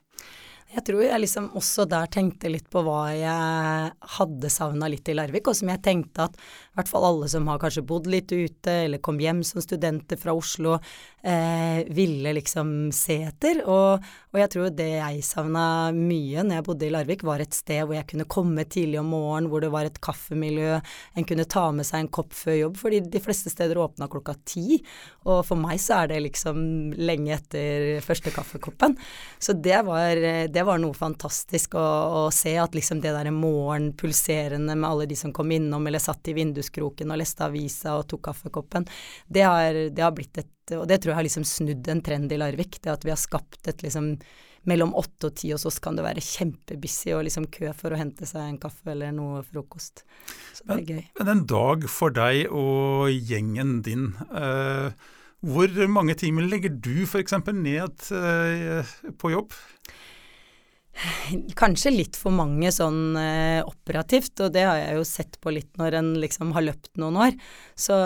Jeg 0.73 0.87
tror 0.89 1.03
jeg 1.05 1.21
liksom 1.21 1.51
også 1.59 1.85
der 1.85 2.09
tenkte 2.13 2.49
litt 2.49 2.69
på 2.73 2.81
hva 2.87 3.01
jeg 3.13 3.91
hadde 4.17 4.51
savna 4.53 4.89
litt 4.89 5.09
i 5.13 5.17
Larvik, 5.19 5.51
og 5.51 5.59
som 5.59 5.69
jeg 5.69 5.83
tenkte 5.85 6.31
at 6.31 6.39
i 6.73 6.79
hvert 6.79 6.89
fall 6.89 7.05
alle 7.05 7.27
som 7.29 7.45
har 7.51 7.59
kanskje 7.61 7.83
bodd 7.85 8.07
litt 8.09 8.33
ute, 8.33 8.73
eller 8.87 9.01
kom 9.05 9.19
hjem 9.21 9.43
som 9.45 9.61
studenter 9.61 10.17
fra 10.17 10.33
Oslo, 10.33 10.79
eh, 11.21 11.83
ville 11.93 12.33
liksom 12.33 12.89
se 12.97 13.19
etter. 13.27 13.61
Og, 13.69 14.07
og 14.33 14.39
jeg 14.41 14.49
tror 14.55 14.71
det 14.73 14.87
jeg 14.95 15.27
savna 15.27 15.65
mye 15.93 16.41
når 16.41 16.57
jeg 16.57 16.67
bodde 16.71 16.87
i 16.87 16.95
Larvik, 16.95 17.25
var 17.29 17.45
et 17.45 17.53
sted 17.53 17.83
hvor 17.85 17.99
jeg 17.99 18.07
kunne 18.09 18.25
komme 18.25 18.65
tidlig 18.65 19.03
om 19.03 19.13
morgenen, 19.13 19.51
hvor 19.53 19.61
det 19.61 19.69
var 19.75 19.85
et 19.85 20.01
kaffemiljø, 20.01 20.79
en 21.21 21.29
kunne 21.29 21.47
ta 21.53 21.67
med 21.77 21.85
seg 21.85 22.07
en 22.07 22.11
kopp 22.17 22.33
før 22.33 22.57
jobb, 22.57 22.81
fordi 22.81 23.03
de 23.05 23.21
fleste 23.21 23.53
steder 23.53 23.83
åpna 23.83 24.09
klokka 24.09 24.39
ti. 24.49 24.81
Og 25.29 25.43
for 25.45 25.61
meg 25.61 25.77
så 25.77 26.01
er 26.01 26.15
det 26.15 26.23
liksom 26.25 26.65
lenge 26.97 27.37
etter 27.37 28.01
første 28.01 28.33
kaffekoppen. 28.33 28.97
Så 29.37 29.53
det 29.61 29.83
var, 29.85 30.25
det 30.49 30.65
var 30.65 30.81
noe 30.81 30.97
fantastisk 30.97 31.77
å, 31.77 31.85
å 32.25 32.27
se 32.33 32.57
at 32.57 32.73
liksom 32.81 33.05
det 33.05 33.13
der 33.13 33.29
morgenpulserende 33.37 34.73
med 34.73 34.89
alle 34.89 35.11
de 35.13 35.21
som 35.21 35.37
kom 35.37 35.53
innom 35.53 35.85
eller 35.87 36.01
satt 36.01 36.33
i 36.33 36.37
vinduskroken 36.63 37.11
og 37.11 37.21
leste 37.21 37.45
avisa 37.45 37.99
og 37.99 38.09
tok 38.09 38.25
kaffekoppen, 38.31 38.87
det 39.29 39.43
har, 39.43 39.75
det 39.91 40.03
har 40.03 40.15
blitt 40.15 40.39
et 40.39 40.49
Og 40.73 40.87
det 40.87 41.03
tror 41.03 41.13
jeg 41.13 41.19
har 41.19 41.27
liksom 41.27 41.45
snudd 41.45 41.89
en 41.89 42.01
trend 42.01 42.33
i 42.33 42.39
Larvik, 42.39 42.81
det 42.81 42.93
at 42.93 43.05
vi 43.05 43.11
har 43.11 43.19
skapt 43.19 43.69
et 43.69 43.83
liksom 43.83 44.17
mellom 44.65 44.95
åtte 44.95 45.27
og 45.27 45.35
ti 45.35 45.51
hos 45.51 45.67
oss 45.67 45.81
kan 45.83 45.97
det 45.99 46.05
være 46.05 46.23
kjempebusy 46.23 47.11
og 47.17 47.25
liksom 47.27 47.49
kø 47.51 47.73
for 47.75 47.93
å 47.93 47.99
hente 47.99 48.25
seg 48.25 48.47
en 48.47 48.61
kaffe 48.63 48.93
eller 48.93 49.11
noe 49.11 49.43
frokost. 49.43 50.05
Så 50.55 50.63
det 50.69 50.77
er 50.77 50.85
gøy. 50.87 51.03
Men 51.19 51.33
en 51.33 51.43
dag 51.51 51.89
for 51.91 52.15
deg 52.15 52.47
og 52.47 53.11
gjengen 53.11 53.81
din, 53.83 54.13
Uh, 54.31 54.95
hvor 55.43 55.67
mange 55.91 56.15
timer 56.15 56.47
legger 56.47 56.71
du 56.71 57.03
f.eks. 57.03 57.35
ned 57.51 58.07
uh, 58.15 58.95
på 59.19 59.33
jobb? 59.35 59.51
Kanskje 61.57 61.93
litt 61.93 62.17
for 62.21 62.35
mange 62.35 62.71
sånn 62.75 63.17
eh, 63.17 63.61
operativt, 63.65 64.35
og 64.45 64.53
det 64.55 64.65
har 64.67 64.79
jeg 64.79 64.99
jo 64.99 65.07
sett 65.09 65.39
på 65.41 65.55
litt 65.55 65.71
når 65.81 65.97
en 65.99 66.11
liksom 66.21 66.53
har 66.57 66.67
løpt 66.67 66.93
noen 67.01 67.19
år. 67.27 67.39
Så 67.75 67.97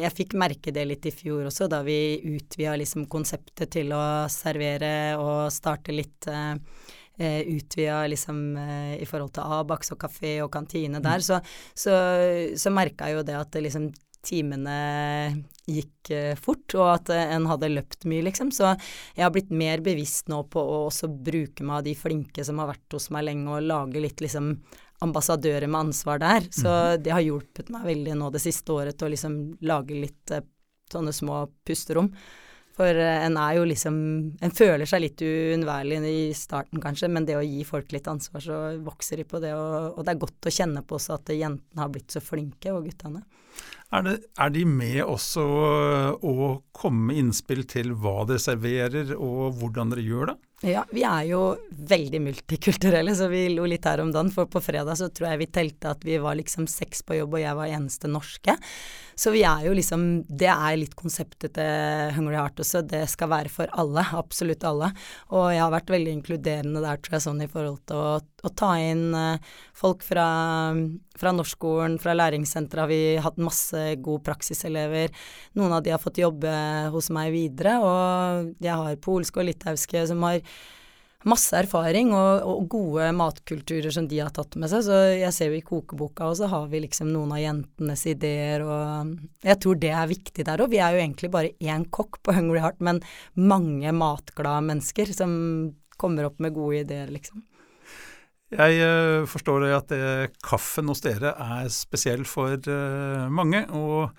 jeg 0.00 0.12
fikk 0.16 0.34
merke 0.40 0.74
det 0.74 0.86
litt 0.88 1.06
i 1.06 1.14
fjor 1.14 1.46
også, 1.48 1.68
da 1.70 1.84
vi 1.86 2.18
utvida 2.34 2.74
liksom 2.80 3.06
konseptet 3.12 3.72
til 3.76 3.94
å 3.94 4.04
servere 4.32 5.14
og 5.20 5.52
starte 5.54 5.94
litt 5.94 6.28
eh, 6.30 6.56
eh, 7.18 7.40
utvida 7.54 8.04
liksom 8.10 8.42
eh, 8.56 8.94
i 8.98 9.08
forhold 9.08 9.34
til 9.36 9.58
Abax 9.60 9.94
og 9.94 10.02
kafé 10.04 10.36
og 10.44 10.52
kantine 10.52 11.02
der, 11.04 11.24
så, 11.24 11.40
så, 11.74 11.94
så 12.58 12.74
merka 12.74 13.08
jeg 13.08 13.20
jo 13.20 13.26
det 13.30 13.38
at 13.38 13.54
det 13.54 13.68
liksom 13.68 13.92
timene 14.24 14.78
gikk 15.70 16.10
eh, 16.12 16.34
fort, 16.36 16.66
og 16.76 16.88
at 16.90 17.12
eh, 17.14 17.34
en 17.36 17.48
hadde 17.48 17.72
løpt 17.72 18.06
mye, 18.10 18.24
liksom. 18.26 18.52
Så 18.54 18.74
jeg 18.74 19.24
har 19.24 19.32
blitt 19.34 19.52
mer 19.54 19.82
bevisst 19.84 20.28
nå 20.32 20.42
på 20.52 20.60
å 20.60 20.84
også 20.88 21.08
bruke 21.08 21.64
meg 21.64 21.80
av 21.80 21.86
de 21.88 21.94
flinke 21.98 22.44
som 22.46 22.60
har 22.62 22.72
vært 22.74 22.96
hos 22.96 23.10
meg 23.14 23.26
lenge, 23.28 23.48
og 23.50 23.68
lage 23.68 24.02
litt 24.02 24.24
liksom 24.24 24.54
ambassadører 25.04 25.68
med 25.68 25.88
ansvar 25.88 26.22
der. 26.22 26.48
Så 26.54 26.68
mm. 26.68 27.02
det 27.04 27.12
har 27.12 27.24
hjulpet 27.24 27.72
meg 27.74 27.88
veldig 27.88 28.16
nå 28.20 28.30
det 28.34 28.42
siste 28.44 28.76
året 28.76 29.02
å 29.02 29.10
liksom 29.12 29.38
lage 29.66 29.98
litt 30.06 30.34
eh, 30.34 30.44
sånne 30.92 31.14
små 31.16 31.44
pusterom. 31.66 32.12
For 32.74 32.98
en 32.98 33.36
er 33.38 33.58
jo 33.58 33.66
liksom 33.70 33.96
En 34.42 34.54
føler 34.54 34.88
seg 34.88 35.04
litt 35.04 35.22
uunnværlig 35.22 36.00
i 36.10 36.24
starten, 36.36 36.82
kanskje, 36.82 37.10
men 37.12 37.28
det 37.28 37.38
å 37.38 37.44
gi 37.44 37.62
folk 37.68 37.94
litt 37.94 38.10
ansvar, 38.10 38.42
så 38.42 38.58
vokser 38.82 39.22
de 39.22 39.28
på 39.28 39.40
det. 39.42 39.54
Og, 39.54 39.94
og 39.98 40.02
det 40.02 40.14
er 40.14 40.24
godt 40.24 40.50
å 40.50 40.54
kjenne 40.54 40.82
på 40.82 40.98
også 40.98 41.18
at 41.18 41.34
jentene 41.34 41.84
har 41.84 41.92
blitt 41.94 42.14
så 42.14 42.22
flinke, 42.24 42.74
og 42.74 42.88
guttene. 42.88 43.22
Er, 43.94 44.02
det, 44.02 44.14
er, 44.40 44.50
de 44.50 44.64
med 44.66 45.04
også 45.04 45.44
å 46.18 46.48
komme 46.74 47.12
med 47.12 47.20
innspill 47.20 47.62
til 47.70 47.92
hva 47.94 48.24
dere 48.26 48.42
serverer 48.42 49.12
og 49.14 49.60
hvordan 49.60 49.92
dere 49.92 50.02
gjør 50.02 50.32
det? 50.32 50.36
Ja, 50.64 50.82
vi 50.88 51.02
er 51.04 51.26
jo 51.28 51.40
veldig 51.68 52.22
multikulturelle, 52.24 53.12
så 53.14 53.28
vi 53.28 53.44
lo 53.52 53.66
litt 53.68 53.84
her 53.84 54.00
om 54.00 54.10
dagen. 54.14 54.32
For 54.32 54.48
på 54.50 54.62
fredag 54.64 54.96
så 54.96 55.10
tror 55.12 55.28
jeg 55.30 55.42
vi 55.42 55.50
telte 55.52 55.92
at 55.92 56.06
vi 56.06 56.16
var 56.22 56.38
liksom 56.38 56.66
seks 56.70 57.04
på 57.04 57.18
jobb, 57.18 57.36
og 57.36 57.44
jeg 57.44 57.58
var 57.58 57.74
eneste 57.76 58.10
norske. 58.10 58.56
Så 59.16 59.30
vi 59.34 59.44
er 59.46 59.66
jo 59.66 59.74
liksom 59.76 60.24
Det 60.28 60.50
er 60.50 60.78
litt 60.78 60.94
konseptet 60.98 61.54
til 61.56 62.12
Hungry 62.16 62.36
Heart 62.38 62.62
også. 62.64 62.82
Det 62.86 63.04
skal 63.10 63.30
være 63.32 63.52
for 63.52 63.70
alle. 63.80 64.04
Absolutt 64.18 64.66
alle. 64.66 64.90
Og 65.32 65.48
jeg 65.54 65.62
har 65.62 65.72
vært 65.74 65.92
veldig 65.94 66.14
inkluderende 66.18 66.82
der, 66.84 67.00
tror 67.02 67.18
jeg, 67.18 67.26
sånn 67.26 67.42
i 67.44 67.50
forhold 67.50 67.80
til 67.88 68.00
å, 68.00 68.18
å 68.20 68.52
ta 68.58 68.74
inn 68.82 69.06
uh, 69.14 69.56
folk 69.76 70.04
fra, 70.06 70.28
fra 71.20 71.34
norskskolen, 71.36 71.98
fra 72.02 72.16
læringssenteret 72.18 72.84
har 72.84 73.26
hatt 73.28 73.42
masse 73.42 73.82
gode 74.04 74.24
praksiselever. 74.26 75.14
Noen 75.58 75.76
av 75.78 75.84
de 75.84 75.94
har 75.94 76.02
fått 76.02 76.22
jobbe 76.22 76.54
hos 76.94 77.10
meg 77.14 77.32
videre, 77.34 77.78
og 77.82 78.54
jeg 78.62 78.80
har 78.80 79.02
polske 79.04 79.42
og 79.42 79.48
litauiske 79.50 80.06
som 80.10 80.26
har 80.26 80.42
masse 81.28 81.56
erfaring 81.56 82.12
og, 82.14 82.44
og, 82.44 82.66
gode 82.74 83.08
matkulturer 83.16 83.92
som 83.94 84.08
de 84.10 84.20
har 84.22 84.32
tatt 84.34 84.58
med 84.60 84.70
seg. 84.72 84.84
Så 84.86 84.98
jeg 85.14 85.32
ser 85.36 85.52
jo 85.52 85.58
i 85.58 85.64
kokeboka, 85.64 86.28
og 86.30 86.38
så 86.40 86.48
har 86.52 86.68
vi 86.72 86.82
liksom 86.84 87.10
noen 87.12 87.32
av 87.36 87.42
jentenes 87.42 88.04
ideer, 88.10 88.64
og 88.66 89.14
jeg 89.44 89.60
tror 89.62 89.80
det 89.80 89.94
er 89.94 90.12
viktig 90.12 90.46
der 90.46 90.64
òg. 90.64 90.72
Vi 90.74 90.82
er 90.82 90.96
jo 90.96 91.02
egentlig 91.04 91.32
bare 91.34 91.54
én 91.64 91.88
kokk 91.88 92.20
på 92.24 92.36
Hungry 92.36 92.60
Heart, 92.64 92.82
men 92.84 93.02
mange 93.34 93.94
matglade 93.96 94.68
mennesker 94.68 95.14
som 95.16 95.34
kommer 96.00 96.28
opp 96.28 96.40
med 96.42 96.56
gode 96.56 96.82
ideer, 96.84 97.10
liksom. 97.12 97.44
Jeg 98.54 98.86
uh, 98.86 99.24
forstår 99.26 99.64
at 99.74 99.90
det, 99.90 100.34
kaffen 100.44 100.90
hos 100.90 101.02
dere 101.02 101.32
er 101.40 101.70
spesiell 101.72 102.22
for 102.28 102.54
uh, 102.68 103.26
mange. 103.32 103.64
og 103.74 104.12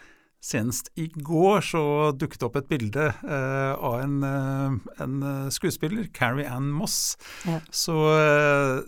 Senest 0.45 0.91
i 1.01 1.08
går 1.10 1.63
så 1.65 1.81
dukket 2.13 2.43
det 2.43 2.47
opp 2.47 2.60
et 2.60 2.67
bilde 2.69 3.08
eh, 3.10 3.71
av 3.73 3.95
en, 4.03 4.19
eh, 4.27 4.75
en, 5.01 5.15
eh, 5.25 5.47
skuespiller, 5.53 6.05
Carrie 6.13 6.45
Ann 6.45 6.67
Moss. 6.69 7.15
Ja. 7.49 7.58
Så 7.73 7.95
eh, 8.13 8.84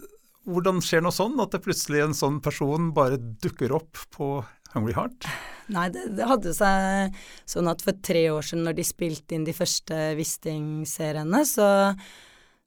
hvordan 0.47 0.83
skjer 0.85 1.01
noe 1.03 1.15
sånn, 1.15 1.39
at 1.41 1.55
det 1.55 1.63
plutselig 1.65 2.03
en 2.05 2.15
sånn 2.17 2.37
person 2.45 2.91
bare 2.95 3.17
dukker 3.17 3.73
opp 3.75 3.97
på 4.13 4.29
Hungry 4.75 4.93
Heart? 4.95 5.25
Nei, 5.73 5.87
det, 5.91 6.05
det 6.19 6.29
hadde 6.29 6.53
seg 6.55 7.17
sånn 7.49 7.67
at 7.71 7.81
for 7.83 7.97
tre 8.05 8.27
år 8.31 8.45
siden, 8.45 8.63
når 8.67 8.77
de 8.77 8.87
spilte 8.87 9.35
inn 9.35 9.47
de 9.47 9.55
første 9.57 9.97
Wisting-seriene, 10.19 11.41
så 11.47 11.67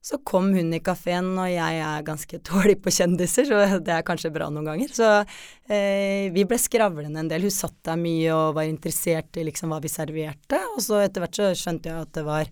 så 0.01 0.17
kom 0.25 0.49
hun 0.55 0.73
i 0.73 0.81
kafeen, 0.81 1.29
og 1.37 1.49
jeg 1.51 1.81
er 1.85 2.05
ganske 2.05 2.39
tålig 2.49 2.79
på 2.81 2.93
kjendiser, 2.93 3.45
så 3.45 3.79
det 3.79 3.93
er 3.93 4.05
kanskje 4.07 4.33
bra 4.33 4.49
noen 4.49 4.71
ganger. 4.71 4.93
Så 4.97 5.09
eh, 5.69 6.31
vi 6.33 6.45
ble 6.49 6.57
skravlende 6.61 7.21
en 7.21 7.29
del. 7.29 7.45
Hun 7.45 7.53
satt 7.53 7.77
der 7.85 7.99
mye 8.01 8.33
og 8.33 8.57
var 8.57 8.69
interessert 8.69 9.37
i 9.37 9.45
liksom 9.45 9.73
hva 9.73 9.81
vi 9.83 9.93
serverte. 9.93 10.61
Og 10.73 10.81
så 10.87 11.03
etter 11.03 11.25
hvert 11.25 11.37
så 11.37 11.51
skjønte 11.57 11.91
jeg 11.91 12.07
at 12.07 12.15
det 12.17 12.25
var 12.25 12.49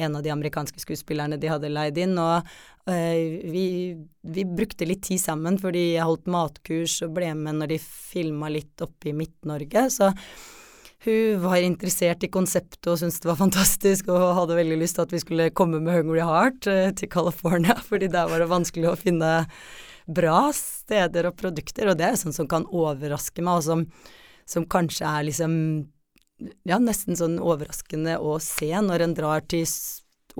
en 0.00 0.16
av 0.16 0.24
de 0.24 0.32
amerikanske 0.32 0.80
skuespillerne 0.80 1.38
de 1.38 1.50
hadde 1.52 1.70
leid 1.70 1.98
inn. 2.00 2.18
Og 2.18 2.90
eh, 2.90 3.38
vi, 3.54 3.66
vi, 4.26 4.46
brukte 4.48 4.88
litt 4.88 5.04
tid 5.06 5.22
sammen 5.22 5.60
fordi 5.62 5.92
jeg 5.92 6.08
holdt 6.08 6.30
matkurs 6.30 7.00
og 7.06 7.14
ble 7.20 7.30
med 7.38 7.60
når 7.60 7.76
de 7.76 7.82
filma 7.84 8.50
litt 8.50 8.82
oppe 8.82 9.12
i 9.12 9.16
Midt-Norge. 9.16 9.86
Så 9.94 10.10
hun 11.04 11.40
var 11.40 11.62
interessert 11.64 12.24
i 12.26 12.28
konseptet 12.32 12.88
og 12.90 12.98
syntes 13.00 13.22
det 13.22 13.30
var 13.30 13.38
fantastisk 13.40 14.10
og 14.12 14.34
hadde 14.36 14.58
veldig 14.58 14.80
lyst 14.82 14.98
til 14.98 15.06
at 15.06 15.14
vi 15.14 15.20
skulle 15.22 15.52
komme 15.56 15.80
med 15.80 15.96
Hungry 15.96 16.20
Heart 16.20 16.68
eh, 16.68 16.90
til 16.96 17.08
California, 17.12 17.78
fordi 17.88 18.10
der 18.12 18.28
var 18.28 18.42
det 18.42 18.50
vanskelig 18.50 18.90
å 18.90 18.98
finne 19.00 19.30
bra 20.10 20.50
steder 20.56 21.30
og 21.30 21.38
produkter, 21.38 21.88
og 21.88 21.96
det 22.00 22.08
er 22.08 22.18
sånn 22.20 22.36
som 22.36 22.48
kan 22.50 22.66
overraske 22.66 23.44
meg, 23.46 23.60
og 23.60 23.64
som, 23.64 23.86
som 24.48 24.66
kanskje 24.68 25.06
er 25.08 25.26
liksom 25.28 25.54
ja, 26.68 26.80
nesten 26.80 27.16
sånn 27.16 27.38
overraskende 27.40 28.18
å 28.20 28.38
se 28.42 28.70
når 28.72 29.06
en 29.06 29.16
drar 29.16 29.44
til 29.48 29.64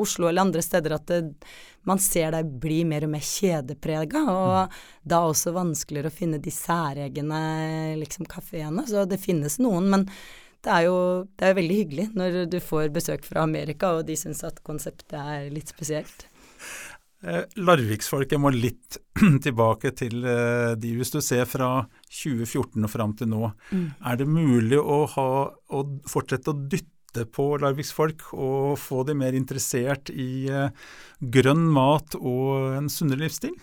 Oslo 0.00 0.28
eller 0.28 0.46
andre 0.46 0.62
steder, 0.64 0.94
at 0.96 1.08
det, 1.10 1.48
man 1.88 2.00
ser 2.02 2.32
deg 2.34 2.52
bli 2.62 2.82
mer 2.88 3.04
og 3.06 3.14
mer 3.14 3.24
kjedeprega, 3.24 4.22
og 4.28 4.52
mm. 4.70 4.76
da 5.12 5.22
også 5.28 5.54
vanskeligere 5.56 6.12
å 6.12 6.14
finne 6.14 6.40
de 6.42 6.52
særegne 6.54 7.40
liksom, 8.00 8.28
kafeene. 8.30 8.86
Så 8.88 9.04
det 9.10 9.20
finnes 9.22 9.58
noen, 9.62 9.90
men 9.92 10.06
det 10.64 10.72
er 10.74 10.86
jo 10.88 10.96
det 11.40 11.48
er 11.48 11.56
veldig 11.56 11.76
hyggelig 11.78 12.06
når 12.18 12.44
du 12.52 12.58
får 12.62 12.90
besøk 12.94 13.24
fra 13.26 13.44
Amerika, 13.46 13.94
og 13.96 14.06
de 14.08 14.16
syns 14.18 14.42
at 14.46 14.60
konseptet 14.66 15.16
er 15.18 15.48
litt 15.52 15.72
spesielt. 15.72 16.26
Eh, 17.20 17.44
Larviksfolk, 17.60 18.30
jeg 18.32 18.40
må 18.40 18.52
litt 18.54 18.96
tilbake 19.46 19.92
til 19.96 20.22
eh, 20.24 20.72
de. 20.80 20.94
Hvis 20.96 21.12
du 21.12 21.20
ser 21.24 21.44
fra 21.48 21.84
2014 22.08 22.86
og 22.86 22.92
fram 22.92 23.12
til 23.18 23.28
nå, 23.32 23.50
mm. 23.72 23.88
er 24.08 24.20
det 24.20 24.28
mulig 24.28 24.80
å, 24.80 25.02
ha, 25.16 25.28
å 25.52 25.82
fortsette 26.08 26.54
å 26.54 26.62
dytte 26.72 27.26
på 27.34 27.56
larviksfolk 27.58 28.28
og 28.38 28.78
få 28.78 29.02
de 29.08 29.16
mer 29.18 29.36
interessert 29.36 30.12
i 30.14 30.46
eh, 30.48 30.72
grønn 31.20 31.66
mat 31.74 32.16
og 32.20 32.78
en 32.78 32.88
sunnere 32.92 33.26
livsstil? 33.26 33.56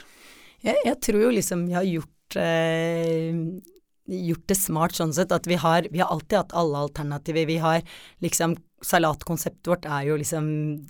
Jeg, 0.61 0.77
jeg, 0.83 0.97
tror 1.05 1.27
jo 1.27 1.33
liksom 1.33 1.65
vi 1.69 1.77
har 1.77 1.87
gjort 1.87 2.37
eh, 2.41 3.33
gjort 4.07 4.47
det 4.47 4.55
smart 4.55 4.95
sånn 4.97 5.13
sett 5.15 5.33
at 5.35 5.47
vi 5.49 5.57
har, 5.59 5.87
vi 5.91 5.99
har 5.99 6.11
alltid 6.13 6.39
hatt 6.39 6.55
alle 6.57 6.85
alternativer. 6.87 7.47
Vi 7.49 7.59
har 7.63 7.83
liksom 8.23 8.55
Salatkonseptet 8.85 9.67
vårt 9.67 9.85
er 9.89 10.03
jo 10.05 10.15
liksom 10.19 10.47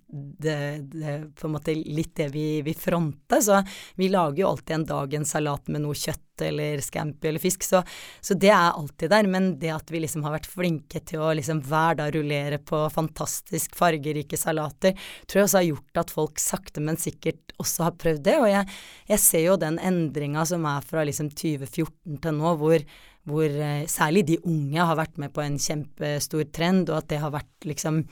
det, 0.07 0.57
det, 0.91 1.13
på 1.39 1.47
en 1.47 1.53
måte 1.53 1.75
litt 1.75 2.15
det 2.19 2.27
vi, 2.33 2.61
vi 2.61 2.73
fronter. 2.75 3.41
Så 3.41 3.61
vi 3.95 4.09
lager 4.11 4.43
jo 4.43 4.49
alltid 4.49 4.75
en 4.75 4.87
dag 4.89 5.13
en 5.13 5.27
salat 5.27 5.71
med 5.71 5.85
noe 5.85 5.95
kjøtt 5.95 6.23
eller 6.45 6.81
scampi 6.85 7.31
eller 7.31 7.41
fisk, 7.41 7.63
så, 7.65 7.81
så, 8.21 8.35
det 8.37 8.51
er 8.53 8.75
alltid 8.75 9.09
der. 9.09 9.29
Men 9.31 9.49
det 9.61 9.71
at 9.73 9.91
vi 9.91 10.03
liksom 10.03 10.25
har 10.27 10.35
vært 10.35 10.49
flinke 10.51 11.01
til 11.07 11.23
å 11.23 11.31
liksom 11.37 11.63
hver 11.65 11.97
dag 12.01 12.13
rullere 12.15 12.59
på 12.59 12.83
fantastisk 12.93 13.75
fargerike 13.77 14.37
salater, 14.37 14.93
tror 15.25 15.41
jeg 15.41 15.49
også 15.49 15.61
har 15.61 15.69
gjort 15.71 16.03
at 16.03 16.13
folk 16.13 16.43
sakte, 16.43 16.83
men 16.83 16.99
sikkert 17.01 17.55
også 17.57 17.87
har 17.87 17.99
prøvd 17.99 18.23
det. 18.27 18.37
Og 18.43 18.49
jeg, 18.51 18.79
jeg 19.13 19.23
ser 19.23 19.45
jo 19.47 19.59
den 19.61 19.79
endringa 19.79 20.45
som 20.49 20.67
er 20.69 20.85
fra 20.85 21.07
liksom 21.07 21.31
2014 21.33 22.19
til 22.23 22.37
nå, 22.37 22.57
hvor 22.59 22.83
hvor 23.27 23.45
eh, 23.51 23.85
særlig 23.91 24.25
de 24.29 24.39
unge 24.47 24.87
har 24.89 24.97
vært 24.99 25.19
med 25.21 25.33
på 25.35 25.43
en 25.43 25.57
kjempestor 25.61 26.47
trend, 26.55 26.91
og 26.91 27.01
at 27.01 27.09
det 27.11 27.21
har 27.23 27.33
vært 27.35 27.67
liksom 27.67 28.03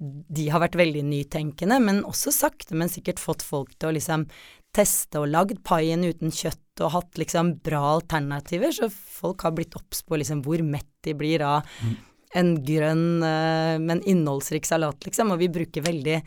De 0.00 0.46
har 0.48 0.62
vært 0.62 0.78
veldig 0.80 1.02
nytenkende, 1.04 1.80
men 1.82 2.04
også 2.08 2.32
sakte, 2.32 2.76
men 2.78 2.88
sikkert 2.88 3.20
fått 3.20 3.42
folk 3.44 3.74
til 3.76 3.90
å 3.90 3.96
liksom 3.98 4.28
teste 4.72 5.18
og 5.18 5.28
lagd 5.32 5.58
paien 5.66 6.04
uten 6.06 6.30
kjøtt 6.30 6.80
og 6.86 6.94
hatt 6.94 7.18
liksom 7.18 7.56
bra 7.66 7.82
alternativer, 7.96 8.70
så 8.72 8.86
folk 8.90 9.42
har 9.44 9.56
blitt 9.56 9.74
obs 9.76 10.04
på 10.06 10.20
liksom 10.20 10.44
hvor 10.46 10.62
mett 10.62 10.88
de 11.04 11.16
blir 11.18 11.42
av 11.42 11.66
mm 11.82 11.98
en 12.34 12.52
grønn, 12.64 13.22
eh, 13.22 13.78
men 13.82 14.02
innholdsrik 14.06 14.66
salat, 14.66 15.04
liksom. 15.04 15.32
Og 15.34 15.40
vi 15.40 15.48
bruker 15.50 15.82
veldig 15.82 16.20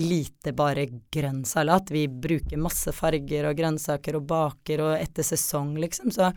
lite 0.00 0.54
bare 0.56 0.86
grønn 1.12 1.44
salat. 1.44 1.90
Vi 1.92 2.06
bruker 2.08 2.60
masse 2.60 2.92
farger 2.96 3.50
og 3.50 3.58
grønnsaker 3.58 4.16
og 4.16 4.26
baker 4.30 4.84
og 4.86 4.94
etter 4.96 5.26
sesong, 5.26 5.74
liksom. 5.82 6.12
Så 6.14 6.30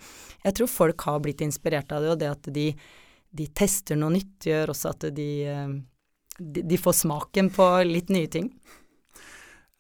jeg 0.44 0.58
tror 0.58 0.72
folk 0.72 1.08
har 1.08 1.24
blitt 1.24 1.44
inspirert 1.46 1.92
av 1.92 2.04
det, 2.04 2.12
og 2.12 2.20
det 2.20 2.32
at 2.34 2.54
de, 2.54 2.68
de 3.32 3.48
tester 3.56 4.00
noe 4.00 4.18
nytt, 4.18 4.50
gjør 4.52 4.76
også 4.76 4.92
at 4.92 5.10
de, 5.16 5.32
eh, 5.48 5.76
de, 6.40 6.68
de 6.68 6.82
får 6.82 7.00
smaken 7.06 7.54
på 7.54 7.70
litt 7.88 8.12
nye 8.12 8.28
ting. 8.28 8.52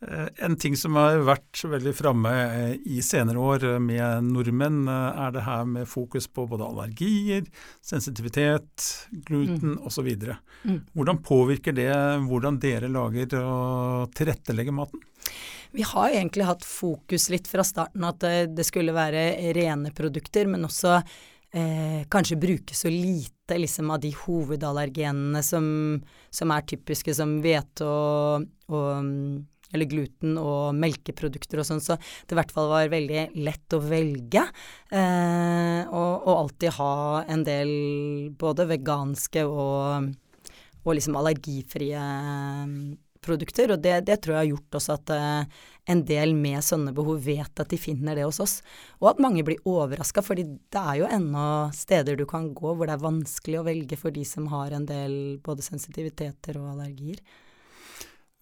Eh, 0.07 0.27
en 0.45 0.55
ting 0.59 0.75
som 0.77 0.97
har 0.99 1.21
vært 1.23 1.61
veldig 1.69 1.93
framme 1.95 2.31
eh, 2.43 2.73
i 2.95 3.01
senere 3.05 3.39
år 3.39 3.65
eh, 3.67 3.79
med 3.81 4.27
nordmenn, 4.27 4.87
er 4.89 5.33
det 5.35 5.45
her 5.45 5.65
med 5.69 5.89
fokus 5.89 6.27
på 6.27 6.45
både 6.49 6.67
allergier, 6.67 7.47
sensitivitet, 7.81 8.87
gluten 9.27 9.77
mm. 9.77 9.81
osv. 9.87 10.09
Mm. 10.63 10.79
Hvordan 10.93 11.21
påvirker 11.23 11.75
det 11.77 11.91
hvordan 12.27 12.59
dere 12.63 12.91
lager 12.91 13.37
og 13.41 14.13
tilrettelegger 14.17 14.75
maten? 14.75 15.03
Vi 15.73 15.85
har 15.87 16.11
egentlig 16.11 16.45
hatt 16.45 16.65
fokus 16.67 17.29
litt 17.33 17.47
fra 17.49 17.63
starten 17.65 18.03
at 18.05 18.21
det 18.53 18.65
skulle 18.67 18.93
være 18.93 19.53
rene 19.57 19.89
produkter, 19.95 20.45
men 20.51 20.67
også 20.67 20.99
eh, 20.99 22.03
kanskje 22.13 22.37
bruke 22.37 22.75
så 22.75 22.91
lite 22.93 23.57
liksom, 23.57 23.89
av 23.91 24.03
de 24.03 24.11
hovedallergenene 24.13 25.41
som, 25.43 25.65
som 26.29 26.53
er 26.53 26.67
typiske, 26.69 27.15
som 27.17 27.39
hvete 27.41 27.87
og, 27.87 28.45
og 28.69 29.09
eller 29.73 29.89
gluten 29.89 30.37
og 30.39 30.75
melkeprodukter 30.77 31.61
og 31.61 31.67
sånn, 31.67 31.83
så 31.83 31.97
det 31.97 32.35
i 32.35 32.39
hvert 32.39 32.53
fall 32.53 32.71
var 32.71 32.91
veldig 32.93 33.27
lett 33.43 33.75
å 33.75 33.81
velge. 33.83 34.45
Eh, 34.93 35.81
og, 35.89 36.11
og, 36.23 36.33
alltid 36.33 36.77
ha 36.79 37.23
en 37.33 37.45
del 37.47 37.71
både 38.39 38.67
veganske 38.69 39.45
og, 39.47 40.11
og 40.83 40.93
liksom 40.97 41.17
allergifrie 41.19 42.03
produkter, 43.23 43.71
og 43.73 43.83
det, 43.83 44.01
det, 44.07 44.19
tror 44.21 44.35
jeg 44.35 44.41
har 44.41 44.49
gjort 44.51 44.77
også 44.79 44.97
at 44.97 45.13
eh, 45.15 45.61
en 45.93 46.01
del 46.07 46.35
med 46.37 46.63
sånne 46.65 46.93
behov 46.95 47.21
vet 47.25 47.61
at 47.61 47.71
de 47.71 47.79
finner 47.79 48.17
det 48.19 48.25
hos 48.27 48.41
oss. 48.43 48.57
Og 49.01 49.13
at 49.13 49.21
mange 49.23 49.45
blir 49.47 49.63
overraska, 49.69 50.23
fordi 50.25 50.45
det 50.73 50.81
er 50.81 51.01
jo 51.01 51.09
ennå 51.09 51.47
steder 51.75 52.19
du 52.19 52.25
kan 52.29 52.51
gå 52.55 52.75
hvor 52.75 52.89
det 52.89 52.97
er 52.97 53.05
vanskelig 53.05 53.61
å 53.61 53.65
velge 53.67 53.99
for 53.99 54.15
de 54.15 54.25
som 54.27 54.49
har 54.53 54.75
en 54.75 54.87
del 54.89 55.17
både 55.43 55.65
sensitiviteter 55.65 56.59
og 56.61 56.73
allergier. 56.75 57.23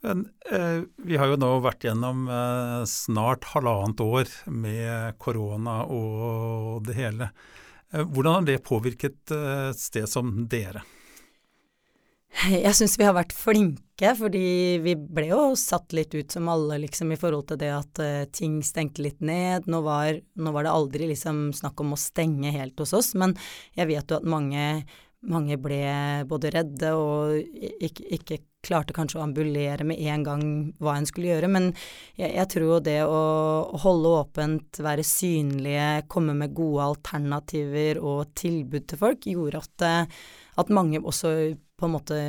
Men, 0.01 0.29
eh, 0.51 0.81
vi 0.97 1.17
har 1.17 1.29
jo 1.29 1.37
nå 1.37 1.49
vært 1.61 1.85
gjennom 1.85 2.23
eh, 2.25 2.79
snart 2.89 3.45
halvannet 3.53 4.01
år 4.01 4.31
med 4.49 5.19
korona 5.21 5.83
og 5.85 6.81
det 6.87 6.97
hele. 6.97 7.29
Eh, 7.93 8.01
hvordan 8.01 8.39
har 8.39 8.47
det 8.49 8.63
påvirket 8.65 9.33
et 9.35 9.77
sted 9.77 10.09
som 10.09 10.33
dere? 10.49 10.81
Jeg 12.47 12.71
syns 12.73 12.95
vi 12.97 13.05
har 13.05 13.13
vært 13.13 13.35
flinke, 13.35 14.13
fordi 14.17 14.79
vi 14.81 14.95
ble 14.95 15.27
jo 15.33 15.41
satt 15.59 15.91
litt 15.93 16.15
ut 16.15 16.31
som 16.31 16.47
alle, 16.49 16.79
liksom, 16.81 17.11
i 17.11 17.19
forhold 17.19 17.49
til 17.51 17.59
det 17.59 17.69
at 17.75 18.01
ting 18.33 18.61
stengte 18.63 19.03
litt 19.03 19.19
ned. 19.19 19.67
Nå 19.69 19.83
var, 19.83 20.15
nå 20.39 20.53
var, 20.55 20.63
det 20.63 20.71
aldri 20.71 21.09
liksom 21.11 21.49
snakk 21.53 21.83
om 21.83 21.91
å 21.93 21.99
stenge 21.99 22.53
helt 22.55 22.79
hos 22.79 22.95
oss, 22.97 23.11
men 23.19 23.35
jeg 23.77 23.91
vet 23.91 24.15
jo 24.15 24.21
at 24.21 24.31
mange, 24.31 24.63
mange 25.30 25.57
ble 25.61 25.82
både 26.30 26.49
redde 26.55 26.93
og 26.97 27.36
ikke, 27.38 28.07
ikke, 28.17 28.39
klarte 28.61 28.93
kanskje 28.93 29.17
å 29.17 29.24
ambulere 29.24 29.86
med 29.89 29.97
en 30.13 30.24
gang 30.26 30.41
hva 30.82 30.93
en 30.93 31.07
skulle 31.09 31.32
gjøre. 31.32 31.47
Men 31.49 31.72
jeg, 32.13 32.30
jeg 32.30 32.47
tror 32.53 32.84
det 32.86 32.99
å 33.09 33.22
holde 33.82 34.11
åpent, 34.19 34.82
være 34.86 35.05
synlige, 35.05 36.03
komme 36.11 36.36
med 36.38 36.53
gode 36.57 36.91
alternativer 36.91 37.97
og 37.97 38.36
tilbud 38.38 38.86
til 38.86 39.01
folk, 39.01 39.26
gjorde 39.26 39.63
at, 39.63 39.88
eh, 39.88 40.22
at 40.61 40.74
mange 40.78 41.01
også 41.01 41.34
på 41.57 41.89
en 41.89 41.95
måte 41.95 42.19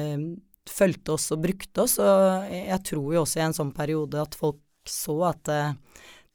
fulgte 0.72 1.18
oss 1.18 1.28
og 1.36 1.44
brukte 1.44 1.84
oss. 1.84 1.98
Og 2.00 2.48
jeg 2.48 2.80
tror 2.88 3.12
jo 3.12 3.26
også 3.26 3.42
i 3.42 3.46
en 3.50 3.58
sånn 3.60 3.76
periode 3.76 4.24
at 4.24 4.38
folk 4.38 4.62
så 4.88 5.18
at 5.28 5.52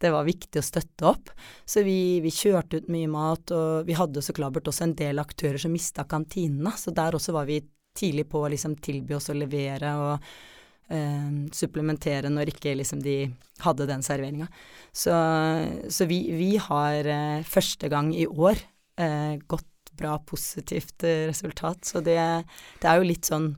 det, 0.01 0.11
var 0.13 0.27
viktig 0.27 0.61
å 0.61 0.65
støtte 0.65 1.07
opp. 1.09 1.31
Så 1.65 1.83
vi, 1.85 2.19
vi, 2.23 2.33
kjørte 2.33 2.81
ut 2.81 2.91
mye 2.93 3.09
mat, 3.11 3.53
og 3.55 3.87
vi 3.87 3.97
hadde 3.97 4.23
så 4.23 4.35
klart 4.35 4.59
også 4.67 4.87
en 4.87 4.95
del 4.97 5.21
aktører 5.21 5.61
som 5.61 5.73
mista 5.73 6.05
kantinene. 6.09 6.73
Så 6.77 6.93
der 6.95 7.17
også 7.17 7.35
var 7.35 7.49
vi 7.49 7.61
tidlig 7.97 8.27
på 8.29 8.43
å 8.43 8.51
liksom 8.53 8.77
tilby 8.83 9.17
oss 9.17 9.31
å 9.33 9.37
levere 9.37 9.93
og 9.97 10.27
eh, 10.93 11.31
supplementere 11.55 12.29
når 12.29 12.53
ikke 12.53 12.75
liksom 12.77 13.01
de 13.03 13.19
hadde 13.65 13.89
den 13.89 14.05
serveringa. 14.05 14.49
Så, 14.91 15.15
så 15.89 16.09
vi, 16.09 16.21
vi, 16.37 16.53
har 16.61 17.09
eh, 17.09 17.41
første 17.47 17.89
gang 17.91 18.13
i 18.13 18.27
år 18.27 18.61
eh, 19.01 19.37
gått 19.49 19.93
bra, 19.97 20.17
positivt 20.21 21.03
eh, 21.03 21.25
resultat. 21.31 21.85
Så 21.89 22.03
det, 22.05 22.19
det, 22.81 22.87
er 22.87 22.99
jo 22.99 23.09
litt 23.09 23.29
sånn 23.29 23.55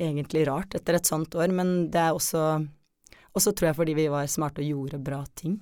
egentlig 0.00 0.46
rart 0.48 0.78
etter 0.78 0.96
et 0.96 1.08
sånt 1.08 1.34
år, 1.36 1.50
men 1.52 1.90
det 1.92 2.06
er 2.06 2.14
også 2.16 2.60
og 3.30 3.42
så 3.42 3.52
tror 3.54 3.70
jeg 3.70 3.78
fordi 3.78 3.94
vi 3.94 4.08
var 4.10 4.30
smarte 4.30 4.62
og 4.62 4.70
gjorde 4.72 5.02
bra 5.06 5.20
ting. 5.38 5.60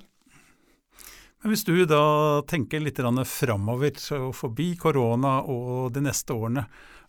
Men 1.42 1.54
Hvis 1.54 1.64
du 1.64 1.74
da 1.86 2.42
tenker 2.50 2.82
litt 2.82 2.98
framover, 2.98 3.98
forbi 4.34 4.72
korona 4.76 5.40
og 5.46 5.92
de 5.94 6.02
neste 6.02 6.34
årene, 6.34 6.66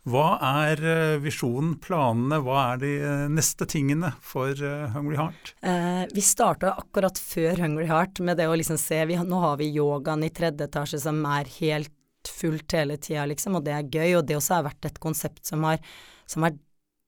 hva 0.08 0.38
er 0.64 0.80
eh, 0.80 1.18
visjonen, 1.20 1.74
planene, 1.84 2.40
hva 2.46 2.60
er 2.72 2.78
de 2.82 2.92
eh, 3.04 3.26
neste 3.32 3.68
tingene 3.70 4.14
for 4.24 4.56
Hungry 4.94 5.18
Heart? 5.20 5.54
Eh, 5.60 6.06
vi 6.16 6.24
starta 6.24 6.72
akkurat 6.80 7.20
før 7.20 7.60
Hungry 7.66 7.90
Heart 7.90 8.22
med 8.24 8.40
det 8.40 8.48
å 8.48 8.56
liksom 8.56 8.80
se 8.80 9.02
vi, 9.10 9.18
Nå 9.20 9.42
har 9.44 9.60
vi 9.60 9.68
yogaen 9.76 10.24
i 10.24 10.32
tredje 10.32 10.70
etasje 10.70 11.02
som 11.04 11.20
er 11.28 11.52
helt 11.60 11.94
fullt 12.30 12.78
hele 12.78 12.96
tida, 13.00 13.28
liksom, 13.28 13.60
og 13.60 13.68
det 13.68 13.76
er 13.76 13.92
gøy. 13.92 14.16
Og 14.22 14.26
det 14.30 14.40
også 14.40 14.60
har 14.60 14.70
vært 14.70 14.88
et 14.88 15.04
konsept 15.04 15.44
som 15.48 15.68
har, 15.68 15.84
som 16.30 16.48
har 16.48 16.56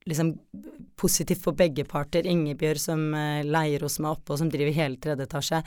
liksom 0.09 0.35
positivt 0.99 1.45
for 1.45 1.55
begge 1.57 1.87
parter. 1.87 2.27
Ingebjørg 2.27 2.81
som 2.81 3.11
leier 3.47 3.83
hos 3.87 3.99
meg 4.03 4.17
oppe, 4.17 4.33
og 4.33 4.41
som 4.41 4.51
driver 4.51 4.75
hele 4.75 4.99
tredje 5.01 5.27
etasje, 5.29 5.61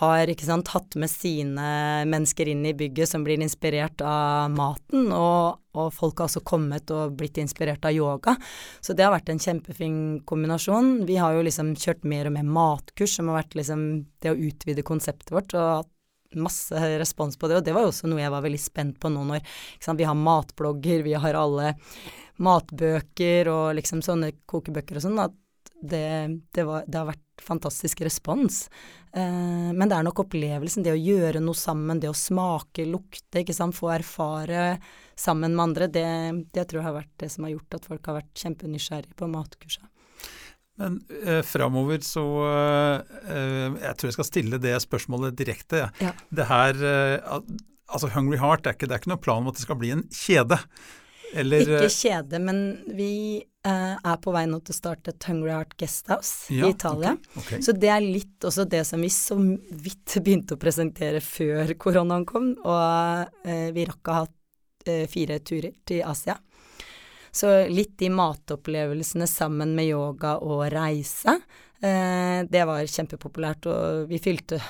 har 0.00 0.30
sant, 0.42 0.66
tatt 0.66 0.96
med 0.98 1.10
sine 1.10 1.66
mennesker 2.10 2.48
inn 2.50 2.64
i 2.66 2.74
bygget 2.74 3.12
som 3.12 3.24
blir 3.26 3.40
inspirert 3.42 4.02
av 4.02 4.50
maten, 4.50 5.12
og, 5.14 5.60
og, 5.76 5.92
folk 5.94 6.18
har 6.18 6.30
også 6.30 6.42
kommet 6.46 6.90
og 6.90 7.14
blitt 7.18 7.38
inspirert 7.38 7.84
av 7.86 7.94
yoga. 7.94 8.34
Så 8.82 8.96
det 8.96 9.06
har 9.06 9.14
vært 9.14 9.30
en 9.30 9.42
kjempefin 9.42 9.98
kombinasjon. 10.26 11.04
Vi 11.06 11.20
har 11.22 11.36
jo 11.36 11.44
liksom 11.46 11.74
kjørt 11.78 12.02
mer 12.10 12.26
og 12.26 12.34
mer 12.34 12.48
matkurs, 12.48 13.14
som 13.20 13.30
har 13.30 13.44
vært 13.44 13.54
liksom 13.60 13.86
det 14.24 14.34
å 14.34 14.38
utvide 14.50 14.86
konseptet 14.86 15.30
vårt, 15.34 15.54
og 15.54 15.84
hatt 15.84 15.90
masse 16.34 16.74
respons 16.98 17.38
på 17.38 17.46
det, 17.46 17.60
og 17.60 17.64
det 17.66 17.76
var 17.76 17.86
jo 17.86 17.92
også 17.92 18.10
noe 18.10 18.18
jeg 18.18 18.34
var 18.34 18.42
veldig 18.42 18.58
spent 18.58 18.96
på 18.98 19.06
nå 19.12 19.22
når 19.22 19.44
vi 19.94 20.08
har 20.08 20.18
matblogger, 20.18 21.04
vi 21.06 21.14
har 21.14 21.38
alle 21.38 21.76
matbøker 22.42 23.46
og 23.52 23.76
liksom 23.78 24.02
sånne 24.02 24.32
kokebøker 24.50 24.98
og 24.98 25.04
sånn, 25.04 25.20
at 25.22 25.36
det, 25.84 26.08
det, 26.54 26.64
var, 26.66 26.84
det, 26.86 26.98
har 26.98 27.08
vært 27.08 27.44
fantastisk 27.44 28.04
respons. 28.06 28.64
Eh, 29.14 29.70
men 29.70 29.88
det 29.88 29.96
er 29.96 30.06
nok 30.06 30.24
opplevelsen, 30.24 30.84
det 30.86 30.94
å 30.94 31.00
gjøre 31.00 31.42
noe 31.44 31.58
sammen, 31.58 32.00
det 32.02 32.10
å 32.10 32.16
smake, 32.16 32.86
lukte, 32.88 33.42
ikke 33.42 33.56
sant, 33.56 33.76
få 33.76 33.92
erfare 33.94 34.76
sammen 35.18 35.54
med 35.54 35.68
andre, 35.68 35.90
det, 35.92 36.06
det 36.54 36.68
tror 36.68 36.80
jeg 36.80 36.88
har 36.88 36.98
vært 37.00 37.14
det 37.22 37.30
som 37.34 37.46
har 37.46 37.54
gjort 37.54 37.78
at 37.78 37.90
folk 37.92 38.08
har 38.10 38.18
vært 38.22 38.44
kjempenysgjerrige 38.44 39.18
på 39.18 39.30
matkurset. 39.30 39.90
Men 40.80 40.98
eh, 41.22 41.42
framover 41.46 42.00
så 42.02 42.24
eh, 42.50 43.76
Jeg 43.78 43.94
tror 43.94 44.08
jeg 44.08 44.16
skal 44.16 44.26
stille 44.26 44.58
det 44.58 44.74
spørsmålet 44.82 45.36
direkte. 45.38 45.84
Ja. 46.02 46.10
Det 46.34 46.48
her 46.50 46.80
eh, 46.82 47.38
Altså 47.94 48.08
Hungry 48.10 48.40
Heart, 48.40 48.64
det 48.64 48.72
er, 48.72 48.76
ikke, 48.78 48.88
det 48.90 48.96
er 48.96 49.02
ikke 49.02 49.12
noen 49.12 49.22
plan 49.22 49.44
om 49.44 49.52
at 49.52 49.58
det 49.58 49.62
skal 49.66 49.78
bli 49.78 49.92
en 49.94 50.02
kjede. 50.10 50.58
Eller, 51.34 51.62
ikke 51.62 51.86
eh, 51.86 51.94
kjede, 51.94 52.40
men 52.42 52.60
vi 52.96 53.12
eh, 53.66 53.94
er 53.96 54.20
på 54.22 54.32
vei 54.34 54.44
nå 54.50 54.60
til 54.64 54.74
å 54.74 54.76
starte 54.76 55.14
et 55.14 55.26
Hungry 55.28 55.52
Heart 55.54 55.74
Guesthouse 55.80 56.52
ja, 56.54 56.66
i 56.66 56.74
Italia. 56.74 57.14
Okay, 57.16 57.42
okay. 57.42 57.64
Så 57.66 57.74
det 57.76 57.90
er 57.92 58.04
litt 58.04 58.46
også 58.46 58.66
det 58.70 58.84
som 58.88 59.02
vi 59.04 59.10
så 59.12 59.38
vidt 59.38 60.16
begynte 60.24 60.56
å 60.56 60.60
presentere 60.60 61.22
før 61.24 61.74
koronaen 61.80 62.26
kom. 62.28 62.52
Og 62.62 63.48
uh, 63.48 63.68
vi 63.74 63.86
rakk 63.88 64.10
å 64.12 64.18
ha 64.20 64.24
uh, 64.28 65.04
fire 65.10 65.40
turer 65.40 65.72
til 65.86 66.04
Asia. 66.06 66.38
Så 67.34 67.50
litt 67.66 67.96
de 67.98 68.12
matopplevelsene 68.14 69.26
sammen 69.26 69.72
med 69.74 69.88
yoga 69.88 70.36
og 70.38 70.68
reise, 70.70 71.34
det 71.82 72.60
var 72.64 72.86
kjempepopulært, 72.86 73.66
og 73.66 74.04
vi 74.06 74.20
fylte 74.22 74.60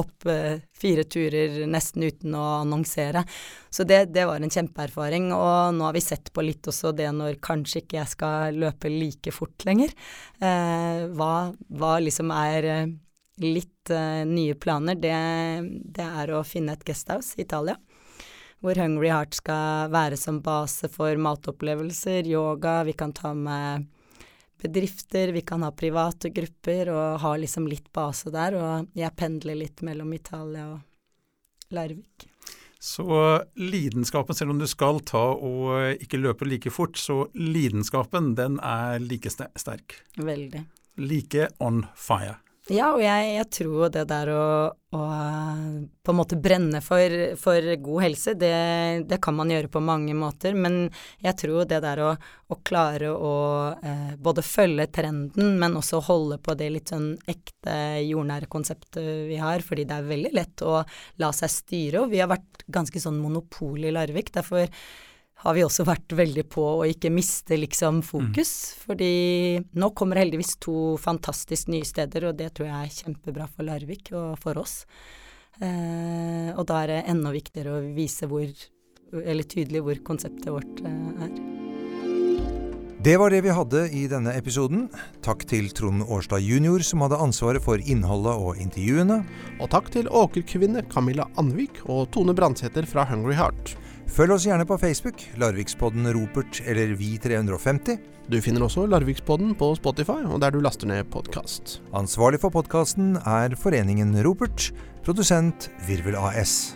opp 0.00 0.26
eh, 0.28 0.62
fire 0.76 1.04
turer 1.04 1.60
nesten 1.70 2.06
uten 2.06 2.34
å 2.36 2.44
annonsere. 2.60 3.22
Så 3.70 3.86
det, 3.88 4.04
det, 4.14 4.24
var 4.28 4.40
en 4.40 4.52
kjempeerfaring, 4.52 5.30
og 5.36 5.76
nå 5.76 5.86
har 5.86 5.96
vi 5.96 6.02
sett 6.04 6.32
på 6.34 6.44
litt 6.44 6.66
også 6.70 6.94
det 6.96 7.10
når 7.16 7.38
kanskje 7.44 7.84
ikke 7.84 8.00
jeg 8.00 8.14
skal 8.14 8.58
løpe 8.64 8.92
like 8.92 9.34
fort 9.34 9.68
lenger. 9.68 9.94
Eh, 10.40 11.06
hva, 11.14 11.34
hva, 11.68 11.94
liksom 12.02 12.32
er 12.34 12.70
eh, 12.72 12.90
litt 13.44 13.94
eh, 13.94 14.24
nye 14.28 14.56
planer, 14.58 14.98
det, 15.00 15.16
det, 15.96 16.10
er 16.24 16.34
å 16.34 16.44
finne 16.46 16.76
et 16.76 16.86
guesthouse 16.86 17.38
i 17.38 17.46
Italia 17.46 17.78
hvor 18.60 18.76
Hungry 18.76 19.08
Heart 19.08 19.38
skal 19.38 19.88
være 19.88 20.18
som 20.20 20.42
base 20.44 20.90
for 20.92 21.16
matopplevelser, 21.16 22.28
yoga, 22.28 22.82
vi 22.84 22.92
kan 22.92 23.14
ta 23.16 23.32
med 23.32 23.86
bedrifter, 24.62 25.32
vi 25.34 25.42
kan 25.46 25.64
ha 25.66 25.70
private 25.72 26.30
grupper 26.34 26.90
og 26.92 27.20
ha 27.22 27.36
liksom 27.40 27.68
litt 27.70 27.88
base 27.92 28.32
der. 28.34 28.56
Og 28.58 28.98
jeg 28.98 29.16
pendler 29.16 29.58
litt 29.58 29.82
mellom 29.86 30.12
Italia 30.16 30.68
og 30.74 31.74
Larvik. 31.74 32.26
Så 32.80 33.04
lidenskapen, 33.60 34.34
selv 34.34 34.54
om 34.54 34.60
du 34.60 34.66
skal 34.68 35.02
ta 35.04 35.26
og 35.36 36.00
ikke 36.00 36.20
løpe 36.20 36.48
like 36.48 36.72
fort, 36.72 36.96
så 36.96 37.26
lidenskapen 37.36 38.32
den 38.38 38.56
er 38.64 39.02
like 39.04 39.28
sterk? 39.28 39.98
Veldig. 40.16 40.64
Like 40.96 41.50
on 41.60 41.84
fire. 41.92 42.38
Ja, 42.70 42.92
og 42.94 43.00
jeg, 43.02 43.30
jeg 43.34 43.46
tror 43.50 43.88
det 43.90 44.04
der 44.12 44.28
å, 44.30 44.44
å, 44.94 45.00
på 46.06 46.12
en 46.12 46.18
måte 46.18 46.36
brenne 46.38 46.78
for, 46.84 47.14
for 47.40 47.66
god 47.82 48.04
helse, 48.04 48.36
det, 48.38 48.52
det, 49.10 49.18
kan 49.24 49.34
man 49.34 49.50
gjøre 49.50 49.72
på 49.74 49.82
mange 49.82 50.14
måter. 50.14 50.54
Men 50.54 50.84
jeg 51.18 51.34
tror 51.40 51.66
det 51.66 51.80
der 51.82 52.04
å, 52.06 52.12
å 52.14 52.60
klare 52.62 53.10
å 53.10 53.34
eh, 53.74 54.14
både 54.22 54.46
følge 54.46 54.86
trenden, 54.94 55.56
men 55.58 55.74
også 55.80 56.02
holde 56.06 56.38
på 56.38 56.54
det 56.60 56.70
litt 56.76 56.94
sånn 56.94 57.10
ekte 57.30 57.74
jordnære 58.06 58.46
konseptet 58.52 59.26
vi 59.32 59.42
har, 59.42 59.66
fordi 59.66 59.88
det 59.90 59.98
er 59.98 60.10
veldig 60.14 60.34
lett 60.38 60.62
å 60.62 60.78
la 61.18 61.34
seg 61.34 61.50
styre. 61.50 62.04
Og 62.04 62.14
vi 62.14 62.22
har 62.22 62.30
vært 62.30 62.68
ganske 62.70 63.02
sånn 63.02 63.18
monopol 63.18 63.82
i 63.82 63.94
Larvik. 63.98 64.30
derfor 64.38 64.70
har 65.40 65.56
vi 65.56 65.64
også 65.64 65.86
vært 65.88 66.12
veldig 66.16 66.44
på 66.52 66.64
å 66.82 66.88
ikke 66.88 67.12
miste 67.12 67.56
liksom 67.56 68.02
fokus. 68.04 68.52
Mm. 68.74 68.82
Fordi 68.84 69.14
nå 69.80 69.90
kommer 69.96 70.20
heldigvis 70.20 70.58
to 70.60 70.96
fantastisk 71.00 71.70
nye 71.72 71.86
steder, 71.88 72.28
og 72.28 72.36
det 72.40 72.52
tror 72.56 72.68
jeg 72.68 72.76
er 72.80 72.98
kjempebra 72.98 73.48
for 73.48 73.68
Larvik 73.68 74.12
og 74.12 74.36
for 74.42 74.60
oss. 74.60 74.82
Eh, 75.60 76.52
og 76.54 76.66
da 76.68 76.82
er 76.82 76.92
det 76.92 77.00
enda 77.12 77.32
viktigere 77.32 77.78
å 77.78 77.88
vise 77.96 78.28
hvor, 78.28 78.48
eller 79.20 79.48
tydelig 79.48 79.82
hvor 79.86 80.04
konseptet 80.04 80.52
vårt 80.52 80.84
eh, 80.84 81.24
er. 81.26 81.34
Det 83.00 83.14
var 83.16 83.32
det 83.32 83.38
vi 83.46 83.52
hadde 83.56 83.86
i 83.96 84.02
denne 84.12 84.34
episoden. 84.36 84.82
Takk 85.24 85.46
til 85.48 85.70
Trond 85.72 86.04
Årstad 86.04 86.44
jr., 86.44 86.84
som 86.84 87.00
hadde 87.00 87.16
ansvaret 87.24 87.64
for 87.64 87.80
innholdet 87.80 88.36
og 88.36 88.60
intervjuene. 88.60 89.22
Og 89.56 89.70
takk 89.72 89.88
til 89.94 90.10
åkerkvinne 90.12 90.84
Camilla 90.92 91.24
Anvik 91.40 91.80
og 91.86 92.10
Tone 92.12 92.36
Brandsæter 92.36 92.84
fra 92.84 93.06
Hungry 93.08 93.38
Heart. 93.40 93.72
Følg 94.10 94.34
oss 94.34 94.44
gjerne 94.48 94.66
på 94.66 94.74
Facebook, 94.80 95.22
Larvikspodden 95.38 96.08
Ropert 96.16 96.58
eller 96.66 96.96
Vi350. 96.98 98.00
Du 98.30 98.40
finner 98.42 98.64
også 98.66 98.88
Larvikspodden 98.90 99.54
på 99.58 99.70
Spotify 99.78 100.24
og 100.26 100.40
der 100.42 100.50
du 100.54 100.58
laster 100.62 100.90
ned 100.90 101.06
podkast. 101.14 101.78
Ansvarlig 101.94 102.42
for 102.42 102.50
podkasten 102.54 103.14
er 103.22 103.54
Foreningen 103.58 104.16
Ropert. 104.26 104.72
Produsent 105.06 105.70
Virvel 105.86 106.18
AS. 106.18 106.74